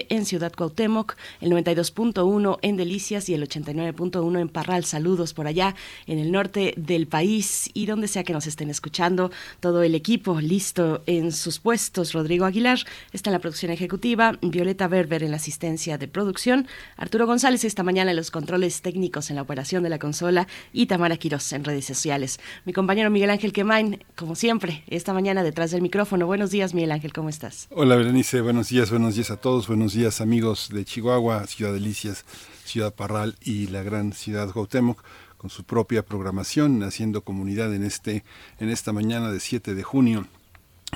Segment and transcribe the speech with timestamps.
[0.08, 4.84] en Ciudad Cuauhtémoc, el 92.1 en Delicias y el 89.1 en Parral.
[4.84, 5.76] Saludos por allá
[6.08, 9.30] en el norte del país y donde sea que nos estén escuchando.
[9.60, 12.12] Todo el equipo listo en sus puestos.
[12.12, 12.80] Rodrigo Aguilar
[13.12, 16.66] está en la producción ejecutiva, Violeta Berber en la asistencia de producción,
[16.96, 20.86] Arturo González esta mañana en los controles técnicos en la operación de la consola y
[20.86, 22.40] Tamara Quiroz en redes sociales.
[22.64, 26.26] Mi compañero Miguel Ángel Quemain, como siempre, esta mañana detrás del micrófono.
[26.26, 27.68] Buenos días, Miguel Ángel, ¿cómo estás?
[27.70, 32.24] Hola, Berenice, buenos días, buenos días a todos, buenos días amigos de Chihuahua, Ciudad Delicias,
[32.64, 35.02] Ciudad Parral y la gran ciudad Cuauhtémoc
[35.36, 38.24] con su propia programación, haciendo comunidad en este
[38.58, 40.26] en esta mañana de 7 de junio.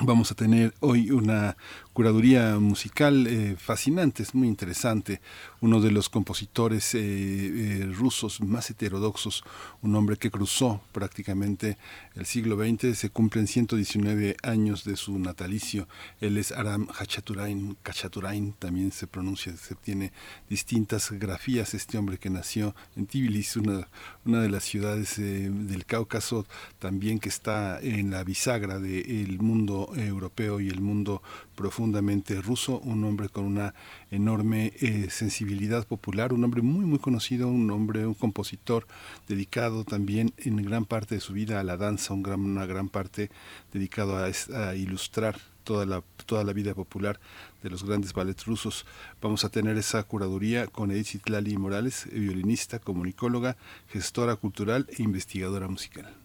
[0.01, 1.55] Vamos a tener hoy una
[1.93, 5.21] curaduría musical eh, fascinante, es muy interesante.
[5.59, 9.43] Uno de los compositores eh, eh, rusos más heterodoxos,
[9.81, 11.77] un hombre que cruzó prácticamente
[12.15, 15.87] el siglo XX, se cumplen 119 años de su natalicio.
[16.19, 20.13] Él es Aram Hachaturain, Kachaturain también se pronuncia, se tiene
[20.49, 21.73] distintas grafías.
[21.73, 23.87] Este hombre que nació en Tbilisi, una,
[24.25, 26.45] una de las ciudades del Cáucaso,
[26.79, 31.21] también que está en la bisagra del mundo europeo y el mundo
[31.61, 33.75] profundamente ruso, un hombre con una
[34.09, 38.87] enorme eh, sensibilidad popular, un hombre muy muy conocido, un hombre, un compositor
[39.27, 42.89] dedicado también en gran parte de su vida a la danza, un gran, una gran
[42.89, 43.29] parte
[43.71, 47.19] dedicado a, ilustrar toda la, toda la vida popular
[47.61, 48.87] de los grandes ballets rusos.
[49.21, 53.55] Vamos a tener esa curaduría con Edith Lali Morales, violinista, comunicóloga,
[53.87, 56.20] gestora cultural e investigadora musical.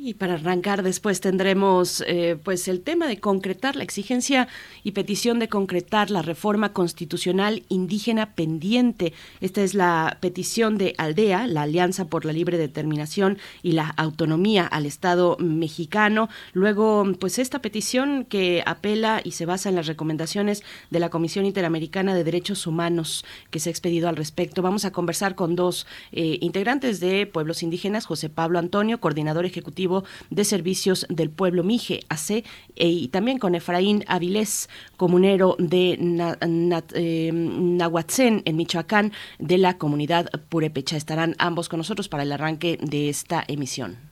[0.00, 4.46] Y para arrancar después tendremos eh, pues el tema de concretar la exigencia
[4.84, 9.12] y petición de concretar la reforma constitucional indígena pendiente.
[9.40, 14.68] Esta es la petición de Aldea, la Alianza por la Libre Determinación y la Autonomía
[14.68, 16.28] al Estado mexicano.
[16.52, 21.44] Luego, pues esta petición que apela y se basa en las recomendaciones de la Comisión
[21.44, 24.62] Interamericana de Derechos Humanos que se ha expedido al respecto.
[24.62, 29.87] Vamos a conversar con dos eh, integrantes de pueblos indígenas, José Pablo Antonio, coordinador ejecutivo
[30.30, 32.30] de Servicios del Pueblo Mije, AC,
[32.76, 35.98] e, y también con Efraín Avilés, comunero de
[36.94, 40.96] eh, Nahuatzén, en Michoacán, de la comunidad Purepecha.
[40.96, 44.07] Estarán ambos con nosotros para el arranque de esta emisión.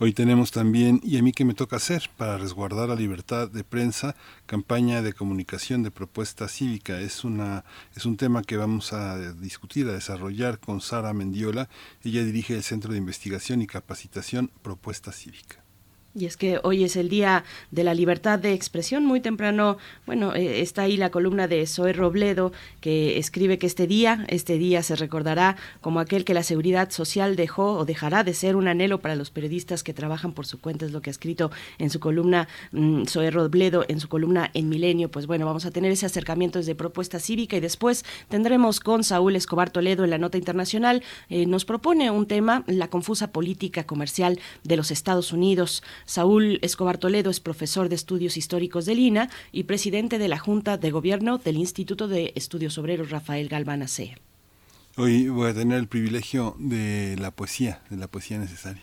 [0.00, 3.64] Hoy tenemos también, y a mí qué me toca hacer, para resguardar la libertad de
[3.64, 4.14] prensa,
[4.46, 7.00] campaña de comunicación de propuesta cívica.
[7.00, 7.64] Es, una,
[7.96, 11.68] es un tema que vamos a discutir, a desarrollar con Sara Mendiola.
[12.04, 15.64] Ella dirige el Centro de Investigación y Capacitación Propuesta Cívica.
[16.18, 19.04] Y es que hoy es el día de la libertad de expresión.
[19.04, 23.86] Muy temprano, bueno, eh, está ahí la columna de Zoe Robledo que escribe que este
[23.86, 28.34] día, este día se recordará como aquel que la seguridad social dejó o dejará de
[28.34, 30.86] ser un anhelo para los periodistas que trabajan por su cuenta.
[30.86, 34.68] Es lo que ha escrito en su columna mm, Zoe Robledo, en su columna En
[34.68, 35.10] Milenio.
[35.10, 39.36] Pues bueno, vamos a tener ese acercamiento desde propuesta cívica y después tendremos con Saúl
[39.36, 41.04] Escobar Toledo en la nota internacional.
[41.28, 45.84] Eh, nos propone un tema, la confusa política comercial de los Estados Unidos.
[46.08, 50.78] Saúl Escobar Toledo es profesor de estudios históricos de Lina y presidente de la Junta
[50.78, 53.84] de Gobierno del Instituto de Estudios Obreros Rafael Galván
[54.96, 58.82] Hoy voy a tener el privilegio de la poesía, de la poesía necesaria.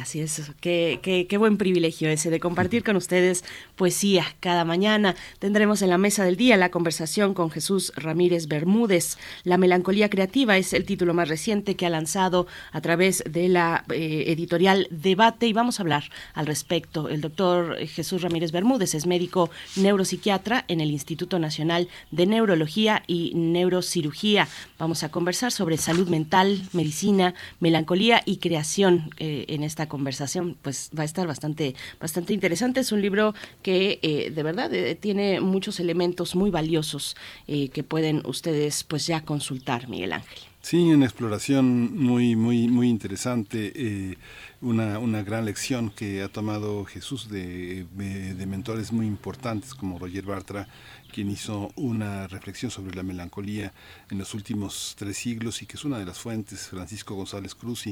[0.00, 0.98] Así es, qué,
[1.28, 3.44] qué, buen privilegio ese de compartir con ustedes
[3.76, 5.14] poesía cada mañana.
[5.38, 9.18] Tendremos en la mesa del día la conversación con Jesús Ramírez Bermúdez.
[9.44, 13.84] La melancolía creativa es el título más reciente que ha lanzado a través de la
[13.90, 16.04] eh, editorial Debate y vamos a hablar
[16.34, 17.08] al respecto.
[17.08, 23.32] El doctor Jesús Ramírez Bermúdez es médico neuropsiquiatra en el Instituto Nacional de Neurología y
[23.34, 24.48] Neurocirugía.
[24.78, 30.90] Vamos a conversar sobre salud mental, medicina, melancolía y creación eh, en esta conversación, pues
[30.96, 32.80] va a estar bastante, bastante interesante.
[32.80, 37.16] Es un libro que eh, de verdad eh, tiene muchos elementos muy valiosos
[37.46, 40.53] eh, que pueden ustedes pues ya consultar, Miguel Ángel.
[40.64, 44.16] Sí, una exploración muy, muy, muy interesante, eh,
[44.62, 50.24] una, una, gran lección que ha tomado Jesús de, de, mentores muy importantes como Roger
[50.24, 50.66] Bartra,
[51.12, 53.74] quien hizo una reflexión sobre la melancolía
[54.10, 56.68] en los últimos tres siglos y que es una de las fuentes.
[56.68, 57.84] Francisco González Cruz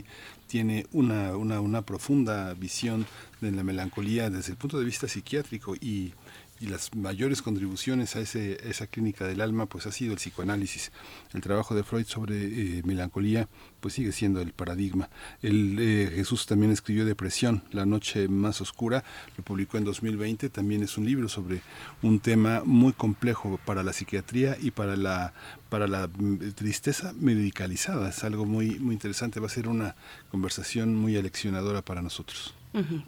[0.46, 3.04] tiene una, una, una profunda visión
[3.42, 6.14] de la melancolía desde el punto de vista psiquiátrico y
[6.62, 10.92] y las mayores contribuciones a ese, esa clínica del alma pues ha sido el psicoanálisis.
[11.34, 13.48] El trabajo de Freud sobre eh, melancolía
[13.80, 15.10] pues sigue siendo el paradigma.
[15.42, 19.02] El, eh, Jesús también escribió Depresión, La noche más oscura,
[19.36, 21.62] lo publicó en 2020, también es un libro sobre
[22.00, 25.34] un tema muy complejo para la psiquiatría y para la
[25.68, 28.10] para la mm, tristeza medicalizada.
[28.10, 29.96] Es algo muy muy interesante, va a ser una
[30.30, 32.54] conversación muy aleccionadora para nosotros.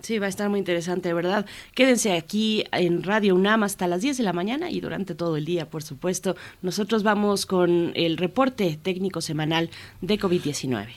[0.03, 1.47] Sí, va a estar muy interesante, ¿verdad?
[1.75, 5.47] Quédense aquí en Radio UNAM hasta las 10 de la mañana y durante todo el
[5.47, 6.37] día, por supuesto.
[6.61, 9.71] Nosotros vamos con el reporte técnico semanal
[10.03, 10.89] de COVID-19.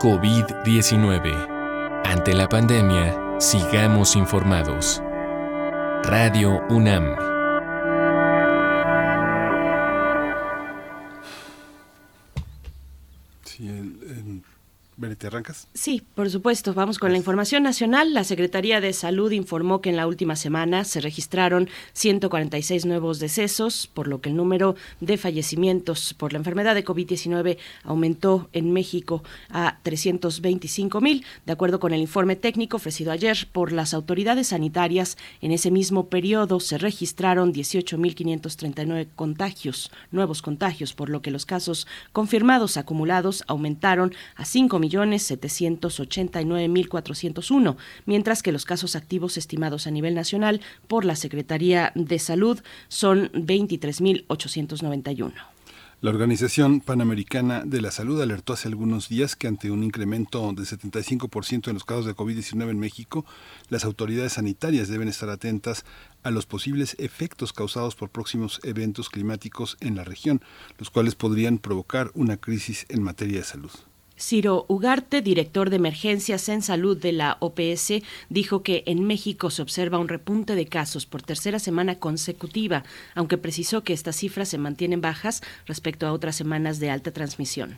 [0.00, 2.02] COVID-19.
[2.04, 5.02] Ante la pandemia, sigamos informados.
[6.04, 7.33] Radio UNAM.
[15.14, 15.68] ¿Te arrancas?
[15.74, 16.72] Sí, por supuesto.
[16.72, 18.14] Vamos con la información nacional.
[18.14, 23.86] La Secretaría de Salud informó que en la última semana se registraron 146 nuevos decesos,
[23.92, 29.22] por lo que el número de fallecimientos por la enfermedad de COVID-19 aumentó en México
[29.50, 31.26] a 325 mil.
[31.44, 36.08] De acuerdo con el informe técnico ofrecido ayer por las autoridades sanitarias, en ese mismo
[36.08, 44.14] periodo se registraron 18.539 contagios, nuevos contagios, por lo que los casos confirmados acumulados aumentaron
[44.36, 47.76] a 5 millones 789.401,
[48.06, 53.30] mientras que los casos activos estimados a nivel nacional por la Secretaría de Salud son
[53.32, 55.34] 23.891.
[56.04, 60.64] La Organización Panamericana de la Salud alertó hace algunos días que ante un incremento de
[60.64, 63.24] 75% en los casos de COVID-19 en México,
[63.70, 65.86] las autoridades sanitarias deben estar atentas
[66.22, 70.42] a los posibles efectos causados por próximos eventos climáticos en la región,
[70.76, 73.72] los cuales podrían provocar una crisis en materia de salud.
[74.16, 79.62] Ciro Ugarte, director de emergencias en salud de la OPS, dijo que en México se
[79.62, 82.84] observa un repunte de casos por tercera semana consecutiva,
[83.14, 87.76] aunque precisó que estas cifras se mantienen bajas respecto a otras semanas de alta transmisión.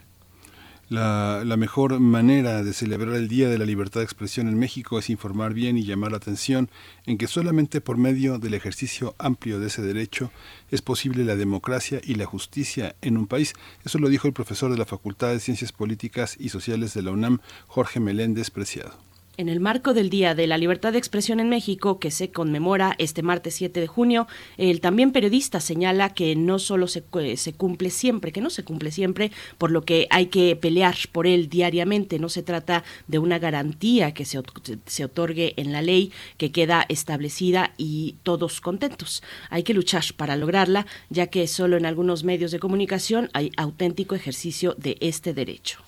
[0.88, 5.10] La, mejor manera de celebrar el Día de la Libertad de Expresión en México es
[5.10, 6.70] informar bien y llamar la atención
[7.06, 10.30] en que solamente por medio del ejercicio amplio de ese derecho
[10.70, 13.54] es posible la democracia y la justicia en un país.
[13.84, 17.10] Eso lo dijo el profesor de la Facultad de Ciencias Políticas y Sociales de la
[17.10, 18.94] UNAM, Jorge Meléndez Preciado.
[19.38, 22.94] En el marco del Día de la Libertad de Expresión en México, que se conmemora
[22.96, 28.32] este martes 7 de junio, el también periodista señala que no solo se, cumple siempre,
[28.32, 32.18] que no se cumple siempre, por lo que hay que pelear por él diariamente.
[32.18, 34.40] No se trata de una garantía que se,
[34.86, 39.22] se otorgue en la ley, que queda establecida y todos contentos.
[39.50, 44.14] Hay que luchar para lograrla, ya que solo en algunos medios de comunicación hay auténtico
[44.14, 45.80] ejercicio de este derecho.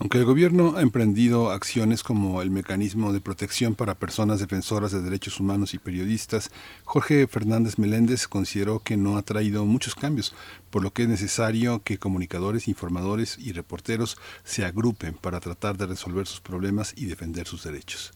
[0.00, 5.02] Aunque el gobierno ha emprendido acciones como el mecanismo de protección para personas defensoras de
[5.02, 6.50] derechos humanos y periodistas,
[6.84, 10.34] Jorge Fernández Meléndez consideró que no ha traído muchos cambios,
[10.70, 15.84] por lo que es necesario que comunicadores, informadores y reporteros se agrupen para tratar de
[15.84, 18.14] resolver sus problemas y defender sus derechos.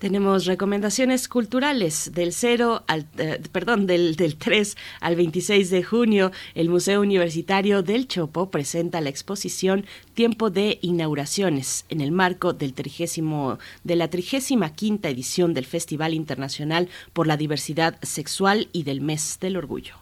[0.00, 6.32] Tenemos recomendaciones culturales del 0 al, eh, perdón, del, del 3 al 26 de junio.
[6.54, 12.72] El Museo Universitario del Chopo presenta la exposición Tiempo de Inauguraciones en el marco del
[12.72, 19.36] trigésimo, de la 35 edición del Festival Internacional por la Diversidad Sexual y del Mes
[19.38, 19.99] del Orgullo.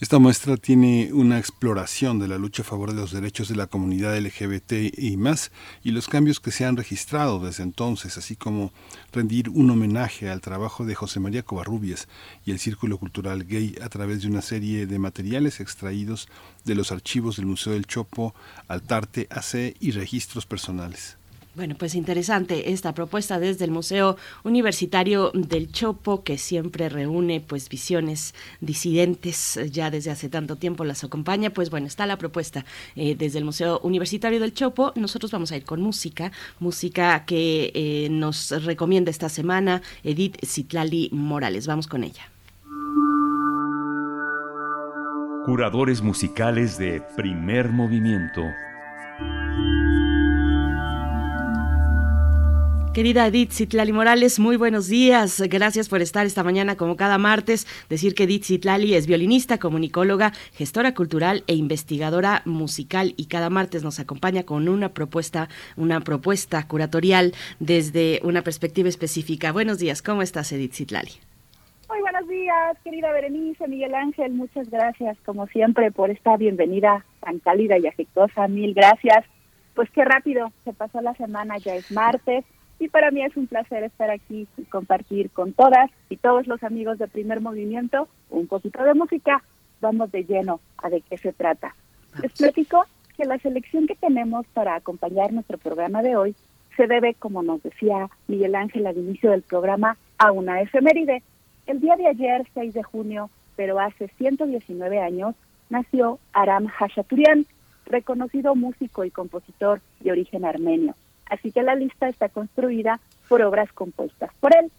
[0.00, 3.66] Esta muestra tiene una exploración de la lucha a favor de los derechos de la
[3.66, 5.50] comunidad LGBT y más,
[5.82, 8.72] y los cambios que se han registrado desde entonces, así como
[9.12, 12.06] rendir un homenaje al trabajo de José María Covarrubias
[12.46, 16.28] y el Círculo Cultural Gay a través de una serie de materiales extraídos
[16.64, 18.36] de los archivos del Museo del Chopo,
[18.68, 21.17] Altarte AC y registros personales.
[21.58, 27.68] Bueno, pues interesante esta propuesta desde el Museo Universitario del Chopo, que siempre reúne pues
[27.68, 31.50] visiones disidentes, ya desde hace tanto tiempo las acompaña.
[31.50, 34.92] Pues bueno, está la propuesta eh, desde el Museo Universitario del Chopo.
[34.94, 41.08] Nosotros vamos a ir con música, música que eh, nos recomienda esta semana Edith Citlali
[41.10, 41.66] Morales.
[41.66, 42.30] Vamos con ella.
[45.44, 48.42] Curadores musicales de primer movimiento
[52.98, 55.40] Querida Edith Citlali Morales, muy buenos días.
[55.48, 57.64] Gracias por estar esta mañana como cada martes.
[57.88, 63.84] Decir que Edith Citlali es violinista, comunicóloga, gestora cultural e investigadora musical y cada martes
[63.84, 69.52] nos acompaña con una propuesta, una propuesta curatorial desde una perspectiva específica.
[69.52, 71.12] Buenos días, ¿cómo estás Edith Citlali?
[71.88, 77.38] Muy buenos días, querida Berenice, Miguel Ángel, muchas gracias como siempre por esta bienvenida tan
[77.38, 78.48] cálida y afectuosa.
[78.48, 79.24] Mil gracias.
[79.76, 82.44] Pues qué rápido, se pasó la semana, ya es martes
[82.78, 86.62] y para mí es un placer estar aquí y compartir con todas y todos los
[86.62, 89.42] amigos de Primer Movimiento un poquito de música.
[89.80, 91.74] Vamos de lleno a de qué se trata.
[92.22, 92.84] Les platico
[93.16, 96.36] que la selección que tenemos para acompañar nuestro programa de hoy
[96.76, 101.22] se debe, como nos decía Miguel Ángel al inicio del programa, a una efeméride.
[101.66, 105.34] El día de ayer, 6 de junio, pero hace 119 años,
[105.68, 107.46] nació Aram Hashaturian,
[107.86, 110.94] reconocido músico y compositor de origen armenio.
[111.28, 114.70] Así que la lista está construida por obras compuestas por él.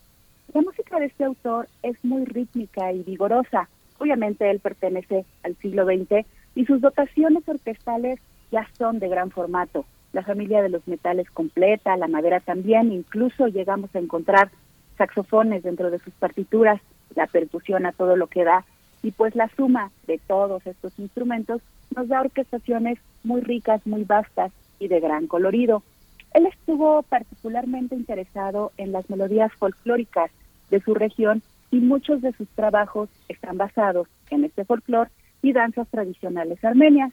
[0.53, 3.70] La música de este autor es muy rítmica y vigorosa.
[4.00, 6.25] Obviamente él pertenece al siglo XX
[6.56, 8.20] y sus dotaciones orquestales
[8.51, 9.86] ya son de gran formato.
[10.12, 14.50] La familia de los metales completa, la madera también, incluso llegamos a encontrar
[14.98, 16.82] saxofones dentro de sus partituras,
[17.15, 18.65] la percusión a todo lo que da,
[19.03, 21.62] y pues la suma de todos estos instrumentos
[21.96, 25.84] nos da orquestaciones muy ricas, muy vastas y de gran colorido.
[26.34, 30.32] Él estuvo particularmente interesado en las melodías folclóricas
[30.70, 35.10] de su región y muchos de sus trabajos están basados en este folclore
[35.42, 37.12] y danzas tradicionales armenias.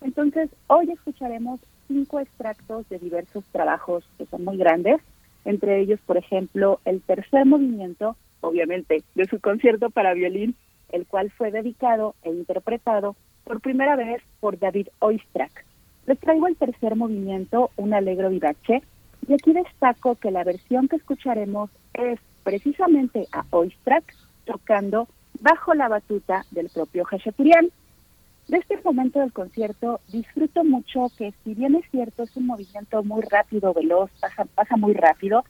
[0.00, 5.00] Entonces, hoy escucharemos cinco extractos de diversos trabajos que son muy grandes,
[5.44, 10.54] entre ellos, por ejemplo, el tercer movimiento, obviamente, de su concierto para violín,
[10.90, 15.64] el cual fue dedicado e interpretado por primera vez por David Oistrakh.
[16.06, 18.82] Les traigo el tercer movimiento, un alegro vivace,
[19.28, 24.04] y aquí destaco que la versión que escucharemos es precisamente a Oistrakh
[24.44, 25.08] tocando
[25.40, 27.70] bajo la batuta del propio Hachaturian.
[28.48, 33.04] De este momento del concierto disfruto mucho que si bien es cierto es un movimiento
[33.04, 35.44] muy rápido, veloz, pasa, pasa muy rápido,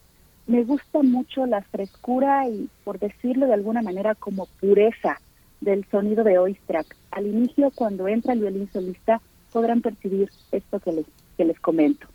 [0.47, 5.21] me gusta mucho la frescura y, por decirlo de alguna manera, como pureza
[5.61, 6.97] del sonido de Oistrakh.
[7.12, 9.21] Al inicio, cuando entra el violín solista,
[9.52, 12.07] podrán percibir esto que les, que les comento.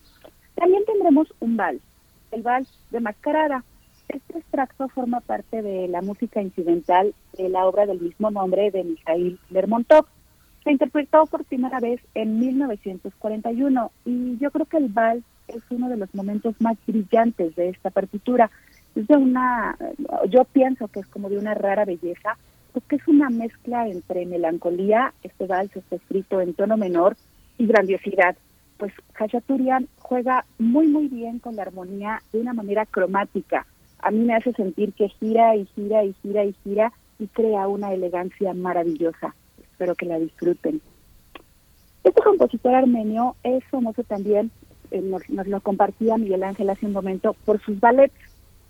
[0.56, 1.82] También tendremos un vals,
[2.32, 3.64] el vals de Mascarada.
[4.08, 8.84] Este extracto forma parte de la música incidental de la obra del mismo nombre de
[8.84, 10.06] Mikhail Lermontov.
[10.64, 15.90] Se interpretó por primera vez en 1941 y yo creo que el vals es uno
[15.90, 18.50] de los momentos más brillantes de esta partitura.
[18.96, 19.78] Es de una,
[20.30, 22.38] yo pienso que es como de una rara belleza,
[22.76, 27.16] porque es una mezcla entre melancolía, este vals está escrito en tono menor,
[27.58, 28.36] y grandiosidad.
[28.78, 33.66] Pues Khachaturian juega muy muy bien con la armonía de una manera cromática.
[34.00, 37.70] A mí me hace sentir que gira y gira y gira y gira y crea
[37.70, 39.34] una elegancia maravillosa.
[39.62, 40.82] Espero que la disfruten.
[42.04, 44.52] Este compositor armenio es famoso también,
[44.92, 48.14] eh, nos, nos, lo compartía Miguel Ángel hace un momento, por sus ballets.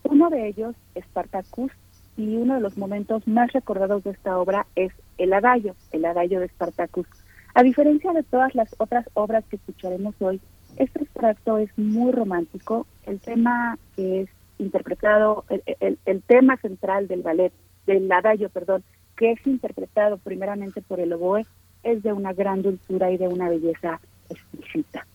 [0.04, 1.72] Uno de ellos, Spartacus,
[2.18, 6.40] y uno de los momentos más recordados de esta obra es el adagio, el adagio
[6.40, 7.08] de Spartacus.
[7.54, 10.42] A diferencia de todas las otras obras que escucharemos hoy,
[10.78, 12.86] este extracto es muy romántico.
[13.06, 17.54] El tema que es interpretado, el, el, tema central del ballet,
[17.86, 18.84] del adagio, perdón,
[19.16, 21.46] que es interpretado primeramente por el oboe,
[21.84, 25.06] es de una gran dulzura y de una belleza exquisita.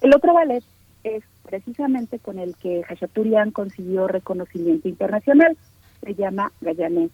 [0.00, 0.64] El otro ballet
[1.04, 5.56] es precisamente con el que Hachaturian consiguió reconocimiento internacional,
[6.02, 7.10] se llama Gallané.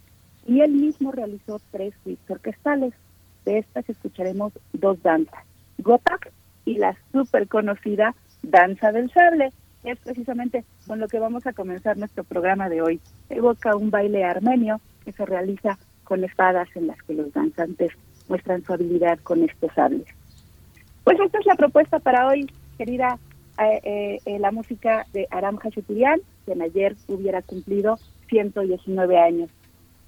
[0.46, 2.94] Y él mismo realizó tres suites orquestales.
[3.44, 5.44] De estas escucharemos dos danzas,
[5.78, 6.32] Gotak
[6.64, 9.52] y la súper conocida Danza del Sable,
[9.84, 13.00] es precisamente con lo que vamos a comenzar nuestro programa de hoy.
[13.30, 17.92] Evoca un baile armenio que se realiza con espadas en las que los danzantes
[18.28, 20.06] muestran su habilidad con estos sables.
[21.04, 23.18] Pues esta es la propuesta para hoy, querida,
[23.58, 29.50] eh, eh, eh, la música de Aram Hachuturian, quien ayer hubiera cumplido 119 años.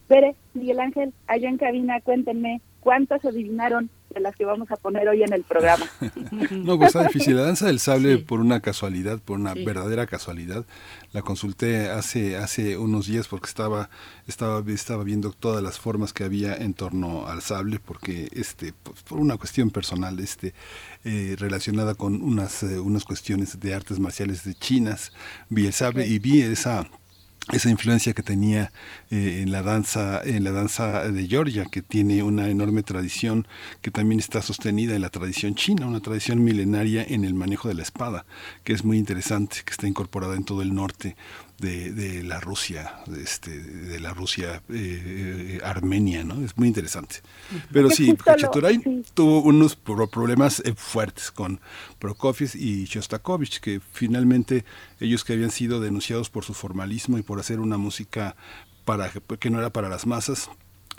[0.09, 5.09] Pere, Miguel Ángel, allá en cabina, cuéntenme cuántas adivinaron de las que vamos a poner
[5.09, 5.87] hoy en el programa.
[6.50, 7.37] no, pues está difícil.
[7.37, 10.65] La danza del sable, por una casualidad, por una verdadera casualidad,
[11.12, 13.89] la consulté hace hace unos días porque estaba
[14.27, 19.03] estaba estaba viendo todas las formas que había en torno al sable, porque este pues,
[19.03, 20.55] por una cuestión personal, este
[21.05, 25.12] eh, relacionada con unas eh, unas cuestiones de artes marciales de chinas,
[25.49, 26.89] vi el sable y vi esa
[27.53, 28.71] esa influencia que tenía
[29.11, 33.47] eh, en la danza en la danza de Georgia que tiene una enorme tradición
[33.81, 37.75] que también está sostenida en la tradición china una tradición milenaria en el manejo de
[37.75, 38.25] la espada
[38.63, 41.17] que es muy interesante que está incorporada en todo el norte
[41.61, 46.43] de, de la Rusia, de, este, de la Rusia eh, eh, armenia, ¿no?
[46.45, 47.17] Es muy interesante.
[47.73, 51.61] Pero sí, Khachaturian tuvo unos problemas eh, fuertes con
[51.99, 54.64] Prokofiev y Shostakovich, que finalmente
[55.00, 58.37] ellos que habían sido denunciados por su formalismo y por hacer una música
[58.85, 60.50] para que no era para las masas,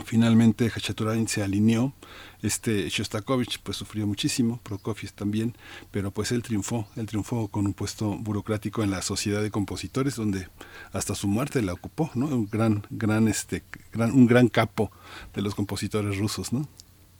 [0.03, 1.93] finalmente Khachaturian se alineó
[2.41, 5.53] este Shostakovich pues sufrió muchísimo, Prokofiev también,
[5.91, 10.15] pero pues él triunfó, él triunfó con un puesto burocrático en la Sociedad de Compositores
[10.15, 10.48] donde
[10.91, 12.25] hasta su muerte la ocupó, ¿no?
[12.27, 14.91] Un gran gran este gran, un gran capo
[15.36, 16.67] de los compositores rusos, ¿no?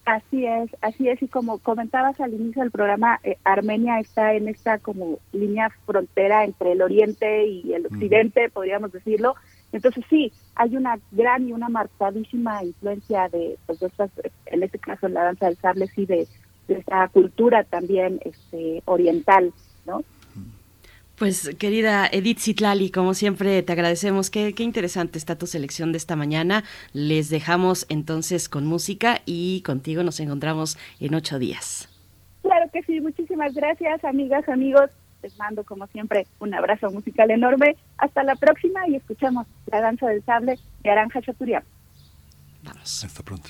[0.05, 4.47] Así es, así es y como comentabas al inicio del programa, eh, Armenia está en
[4.47, 9.35] esta como línea frontera entre el oriente y el occidente, podríamos decirlo.
[9.72, 13.80] Entonces sí, hay una gran y una marcadísima influencia de, pues,
[14.48, 16.28] en este caso en la danza del sable, sí, de,
[16.68, 19.54] de esta cultura también este, oriental,
[19.86, 20.04] ¿no?
[21.22, 24.32] Pues querida Edith Zitlali, como siempre te agradecemos.
[24.32, 26.63] Qué, qué interesante está tu selección de esta mañana.
[26.94, 31.88] Les dejamos entonces con música y contigo nos encontramos en ocho días.
[32.42, 34.90] Claro que sí, muchísimas gracias amigas, amigos.
[35.24, 37.75] Les mando, como siempre, un abrazo musical enorme.
[37.98, 41.63] Hasta la próxima y escuchemos La Danza del Sable de Aranja Chaturian.
[42.63, 43.04] Vamos.
[43.04, 43.50] Hasta pronto.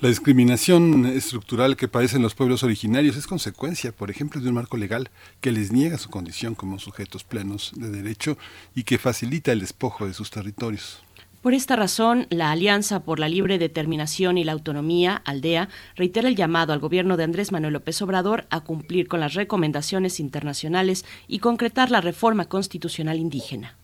[0.00, 4.76] La discriminación estructural que padecen los pueblos originarios es consecuencia, por ejemplo, de un marco
[4.76, 8.38] legal que les niega su condición como sujetos plenos de derecho
[8.76, 11.02] y que facilita el despojo de sus territorios.
[11.42, 16.36] Por esta razón, la Alianza por la Libre Determinación y la Autonomía, ALDEA, reitera el
[16.36, 21.40] llamado al gobierno de Andrés Manuel López Obrador a cumplir con las recomendaciones internacionales y
[21.40, 23.76] concretar la reforma constitucional indígena.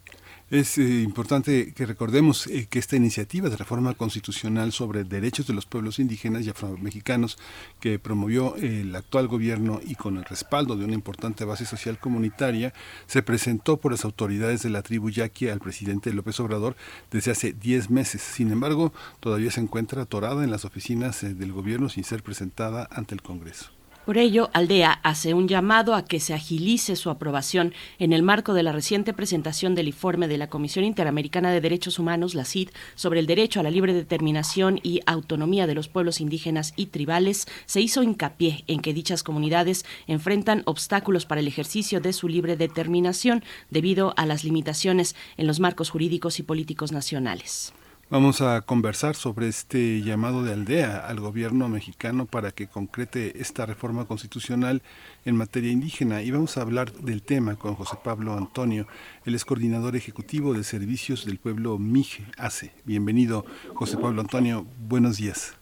[0.55, 5.53] Es eh, importante que recordemos eh, que esta iniciativa de reforma constitucional sobre derechos de
[5.53, 7.39] los pueblos indígenas y afromexicanos
[7.81, 12.73] que promovió el actual gobierno y con el respaldo de una importante base social comunitaria,
[13.09, 16.77] se presentó por las autoridades de la tribu yaqui al presidente López Obrador
[17.11, 18.23] desde hace 10 meses.
[18.23, 22.89] Sin embargo, todavía se encuentra atorada en las oficinas eh, del gobierno sin ser presentada
[22.93, 23.73] ante el Congreso.
[24.05, 28.53] Por ello, Aldea hace un llamado a que se agilice su aprobación en el marco
[28.53, 32.69] de la reciente presentación del informe de la Comisión Interamericana de Derechos Humanos, la CID,
[32.97, 37.47] sobre el derecho a la libre determinación y autonomía de los pueblos indígenas y tribales.
[37.65, 42.59] Se hizo hincapié en que dichas comunidades enfrentan obstáculos para el ejercicio de su libre
[42.59, 47.73] determinación debido a las limitaciones en los marcos jurídicos y políticos nacionales.
[48.11, 53.65] Vamos a conversar sobre este llamado de aldea al gobierno mexicano para que concrete esta
[53.65, 54.83] reforma constitucional
[55.25, 58.87] en materia indígena y vamos a hablar del tema con José Pablo Antonio,
[59.25, 62.73] el es coordinador ejecutivo de servicios del pueblo MIGE ACE.
[62.85, 65.57] Bienvenido, José Pablo Antonio, buenos días.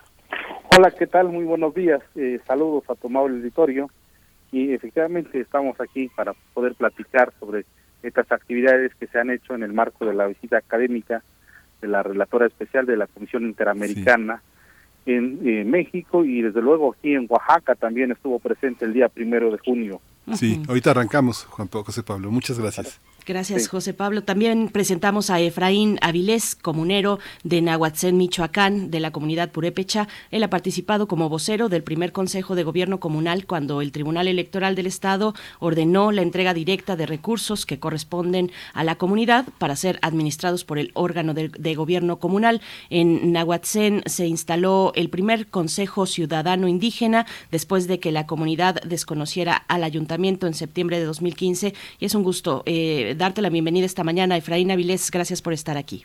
[0.77, 1.29] Hola, ¿qué tal?
[1.29, 2.01] Muy buenos días.
[2.17, 3.89] Eh, saludos a tu amable auditorio
[4.51, 7.67] y efectivamente estamos aquí para poder platicar sobre
[8.03, 11.23] estas actividades que se han hecho en el marco de la visita académica
[11.83, 14.41] de la relatora especial de la Comisión Interamericana
[15.05, 19.51] en eh, México y desde luego aquí en Oaxaca también estuvo presente el día primero
[19.51, 20.01] de junio.
[20.37, 22.31] Sí, ahorita arrancamos, Juan José Pablo.
[22.31, 23.01] Muchas gracias.
[23.25, 24.25] Gracias, José Pablo.
[24.25, 30.09] También presentamos a Efraín Avilés, comunero de Nahuatzén, Michoacán, de la comunidad purépecha.
[30.33, 34.75] Él ha participado como vocero del primer Consejo de Gobierno Comunal cuando el Tribunal Electoral
[34.75, 40.01] del Estado ordenó la entrega directa de recursos que corresponden a la comunidad para ser
[40.03, 42.61] administrados por el órgano de, de gobierno comunal.
[42.91, 49.55] En Nahuatzén se instaló el primer Consejo Ciudadano Indígena después de que la comunidad desconociera
[49.69, 52.63] al ayuntamiento en septiembre de 2015 y es un gusto.
[52.67, 54.37] Eh, darte la bienvenida esta mañana.
[54.37, 56.05] Efraín Avilés, gracias por estar aquí.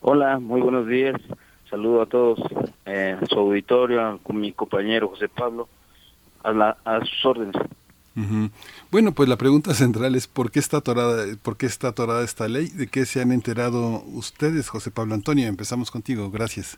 [0.00, 1.20] Hola, muy buenos días.
[1.68, 2.38] Saludo a todos,
[2.86, 5.68] eh, a su auditorio, con mi compañero José Pablo,
[6.42, 7.54] a, la, a sus órdenes.
[8.90, 12.46] Bueno, pues la pregunta central es ¿por qué está atorada, por qué está atorada esta
[12.46, 12.68] ley?
[12.68, 15.48] ¿De qué se han enterado ustedes, José Pablo Antonio?
[15.48, 16.76] Empezamos contigo, gracias.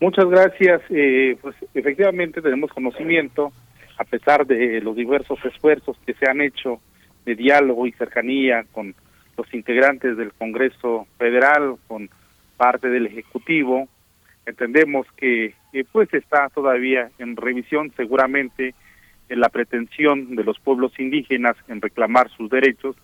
[0.00, 0.82] Muchas gracias.
[0.90, 3.52] Eh, pues efectivamente tenemos conocimiento,
[3.96, 6.80] a pesar de los diversos esfuerzos que se han hecho
[7.24, 8.94] de diálogo y cercanía con
[9.36, 12.08] los integrantes del Congreso Federal, con
[12.56, 13.88] parte del Ejecutivo.
[14.46, 15.54] Entendemos que
[15.90, 18.74] pues está todavía en revisión seguramente
[19.28, 22.94] en la pretensión de los pueblos indígenas en reclamar sus derechos,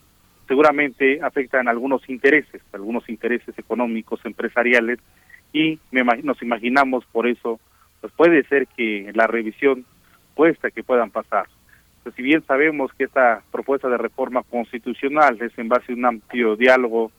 [0.47, 4.99] seguramente afectan algunos intereses, algunos intereses económicos, empresariales,
[5.53, 7.59] y nos imaginamos por eso,
[8.01, 9.85] pues puede ser que la revisión
[10.35, 11.47] cuesta que puedan pasar.
[12.03, 16.05] Pues, si bien sabemos que esta propuesta de reforma constitucional es en base a un
[16.05, 17.13] amplio diálogo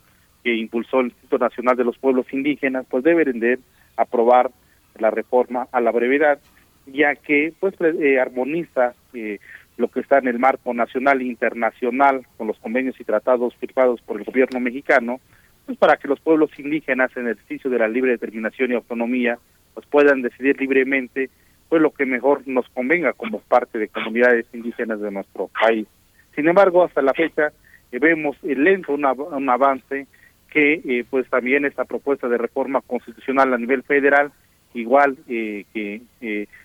[0.44, 3.60] que impulsó el Instituto Nacional de los Pueblos Indígenas, pues deben de
[3.96, 4.52] aprobar
[5.00, 6.40] la reforma a la brevedad,
[6.88, 9.40] ya que pues eh, armoniza eh,
[9.78, 14.02] lo que está en el marco nacional e internacional con los convenios y tratados firmados
[14.02, 15.22] por el gobierno mexicano,
[15.66, 19.38] pues para que los pueblos indígenas en el ejercicio de la libre determinación y autonomía
[19.74, 21.30] pues puedan decidir libremente
[21.72, 25.88] pues lo que mejor nos convenga como parte de comunidades indígenas de nuestro país.
[26.36, 27.54] Sin embargo, hasta la fecha
[27.94, 30.06] eh, vemos lento un avance
[30.50, 34.34] que eh, pues también esta propuesta de reforma constitucional a nivel federal
[34.74, 36.02] igual eh, que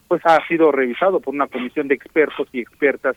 [0.09, 3.15] pues ha sido revisado por una comisión de expertos y expertas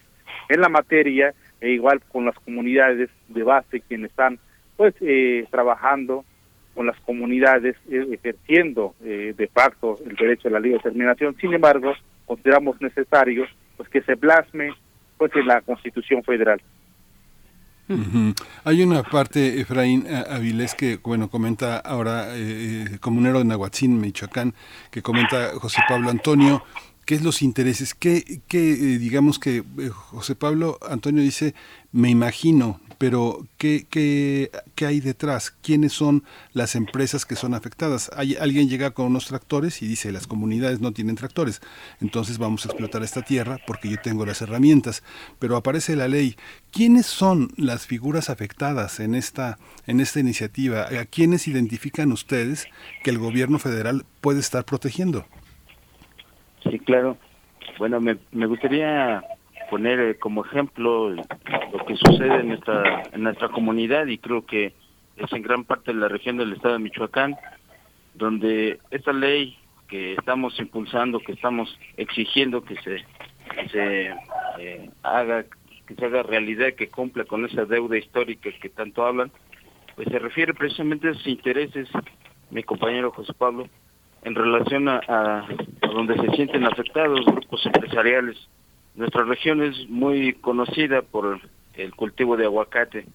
[0.47, 4.37] en la materia e igual con las comunidades de base quienes están
[4.77, 4.93] pues
[5.49, 6.23] trabajando
[6.79, 11.35] con las comunidades eh, ejerciendo eh, de facto el derecho a la libre determinación.
[11.41, 11.91] Sin embargo,
[12.25, 14.69] consideramos necesario pues que se plasme
[15.17, 16.61] pues en la Constitución Federal.
[18.63, 24.53] Hay una parte, Efraín Avilés, que bueno, comenta ahora eh, comunero de Nahuatzín, Michoacán,
[24.89, 26.63] que comenta José Pablo Antonio,
[27.05, 31.55] qué es los intereses, qué, qué digamos que José Pablo Antonio dice,
[31.91, 35.51] me imagino, pero ¿qué, qué, qué hay detrás?
[35.51, 38.11] ¿Quiénes son las empresas que son afectadas?
[38.15, 41.61] Hay, alguien llega con unos tractores y dice, las comunidades no tienen tractores,
[42.01, 45.01] entonces vamos a explotar esta tierra porque yo tengo las herramientas,
[45.39, 46.35] pero aparece la ley.
[46.71, 49.57] ¿Quiénes son las figuras afectadas en esta,
[49.87, 50.87] en esta iniciativa?
[50.87, 52.67] ¿A quiénes identifican ustedes
[53.03, 55.25] que el gobierno federal puede estar protegiendo?
[56.63, 57.17] Sí, claro.
[57.77, 59.23] Bueno, me, me gustaría
[59.69, 64.73] poner eh, como ejemplo lo que sucede en nuestra en nuestra comunidad y creo que
[65.17, 67.35] es en gran parte de la región del estado de Michoacán
[68.13, 73.05] donde esta ley que estamos impulsando que estamos exigiendo que se
[73.71, 74.13] se
[74.59, 75.45] eh, haga
[75.87, 79.31] que se haga realidad que cumpla con esa deuda histórica que tanto hablan
[79.99, 81.89] pues se refiere precisamente a sus intereses,
[82.51, 83.67] mi compañero José Pablo,
[84.23, 85.45] en relación a, a,
[85.93, 88.37] donde se sienten afectados grupos empresariales.
[88.99, 91.39] Nuestra región es muy conocida por
[91.75, 93.05] el cultivo de aguacate.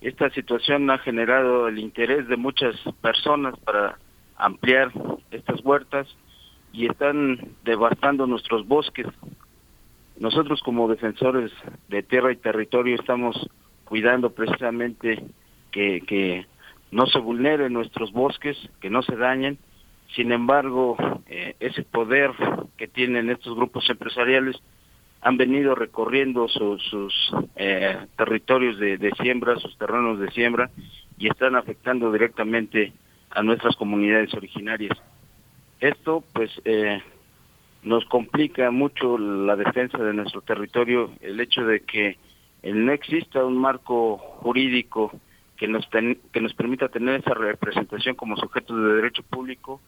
[0.00, 3.98] Esta situación ha generado el interés de muchas personas para
[4.36, 4.92] ampliar
[5.32, 6.06] estas huertas
[6.72, 9.08] y están devastando nuestros bosques.
[10.16, 11.50] Nosotros como defensores
[11.88, 13.50] de tierra y territorio estamos
[13.84, 15.24] cuidando precisamente
[15.72, 16.46] que,
[16.92, 19.58] no se vulneren nuestros bosques, que no se dañen.
[20.14, 22.30] Sin embargo, eh, ese poder
[22.76, 24.62] que tienen estos grupos empresariales
[25.20, 26.82] han venido recorriendo sus
[27.56, 30.70] eh, territorios de, siembra, sus terrenos de siembra,
[31.18, 32.92] y están afectando directamente
[33.30, 34.96] a nuestras comunidades originarias.
[35.80, 37.02] Esto, pues, eh,
[37.82, 42.18] nos complica mucho la defensa de nuestro territorio, el hecho de que
[42.62, 45.12] no exista un marco jurídico
[45.56, 49.80] que nos, que nos permita tener esa representación como sujetos de derecho público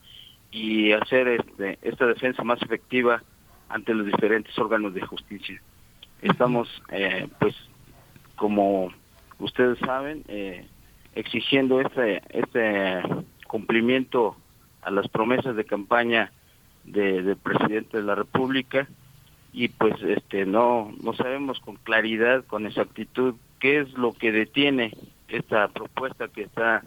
[0.51, 3.21] y hacer este, esta defensa más efectiva
[3.69, 5.61] ante los diferentes órganos de justicia.
[6.21, 7.55] Estamos, eh, pues,
[8.35, 8.91] como
[9.39, 10.65] ustedes saben, eh,
[11.15, 13.01] exigiendo este, este
[13.47, 14.35] cumplimiento
[14.81, 16.31] a las promesas de campaña
[16.83, 18.87] de, del presidente de la República
[19.51, 24.93] y pues este no no sabemos con claridad con exactitud qué es lo que detiene
[25.27, 26.83] esta propuesta que está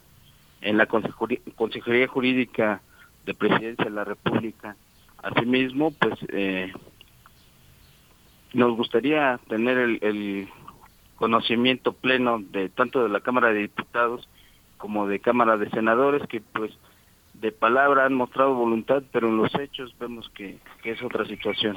[0.60, 2.80] en la Consejería Jurídica
[3.26, 4.76] de Presidencia de la República.
[5.22, 6.72] Asimismo, pues eh,
[8.52, 10.48] nos gustaría tener el, el,
[11.16, 14.28] conocimiento pleno de tanto de la Cámara de Diputados
[14.76, 16.72] como de Cámara de Senadores que pues
[17.34, 21.76] de palabra han mostrado voluntad, pero en los hechos vemos que, que es otra situación.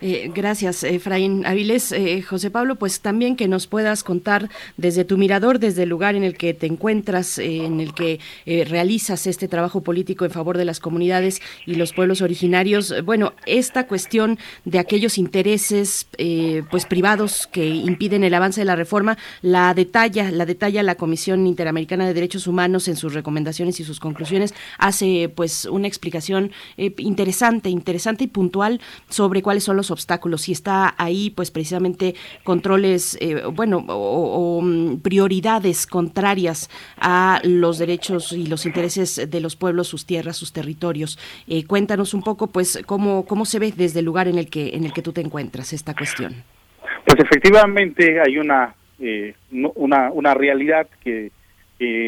[0.00, 1.92] Eh, gracias, Efraín Aviles.
[1.92, 6.14] Eh, José Pablo, pues también que nos puedas contar desde tu mirador, desde el lugar
[6.14, 10.30] en el que te encuentras, eh, en el que eh, realizas este trabajo político en
[10.30, 12.94] favor de las comunidades y los pueblos originarios.
[13.04, 16.06] Bueno, esta cuestión de aquellos intereses
[16.70, 21.46] pues privados que impiden el avance de la reforma, la detalla, la detalla la Comisión
[21.46, 24.54] Interamericana de Derechos Humanos en sus recomendaciones y sus conclusiones.
[24.78, 30.94] Hace pues una explicación interesante, interesante y puntual sobre cuáles son los obstáculos y está
[30.98, 38.66] ahí pues precisamente controles, eh, bueno, o, mm, prioridades contrarias a los derechos y los
[38.66, 41.18] intereses de los pueblos, sus tierras, sus territorios.
[41.46, 44.70] Eh, cuéntanos un poco pues cómo, cómo se ve desde el lugar en el que,
[44.74, 46.34] en el que tú te encuentras esta cuestión.
[47.04, 51.30] Pues efectivamente hay una, eh, una, una realidad que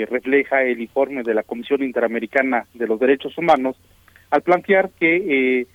[0.09, 3.77] refleja el informe de la Comisión Interamericana de los Derechos Humanos
[4.31, 5.17] al plantear que
[5.61, 5.67] eh,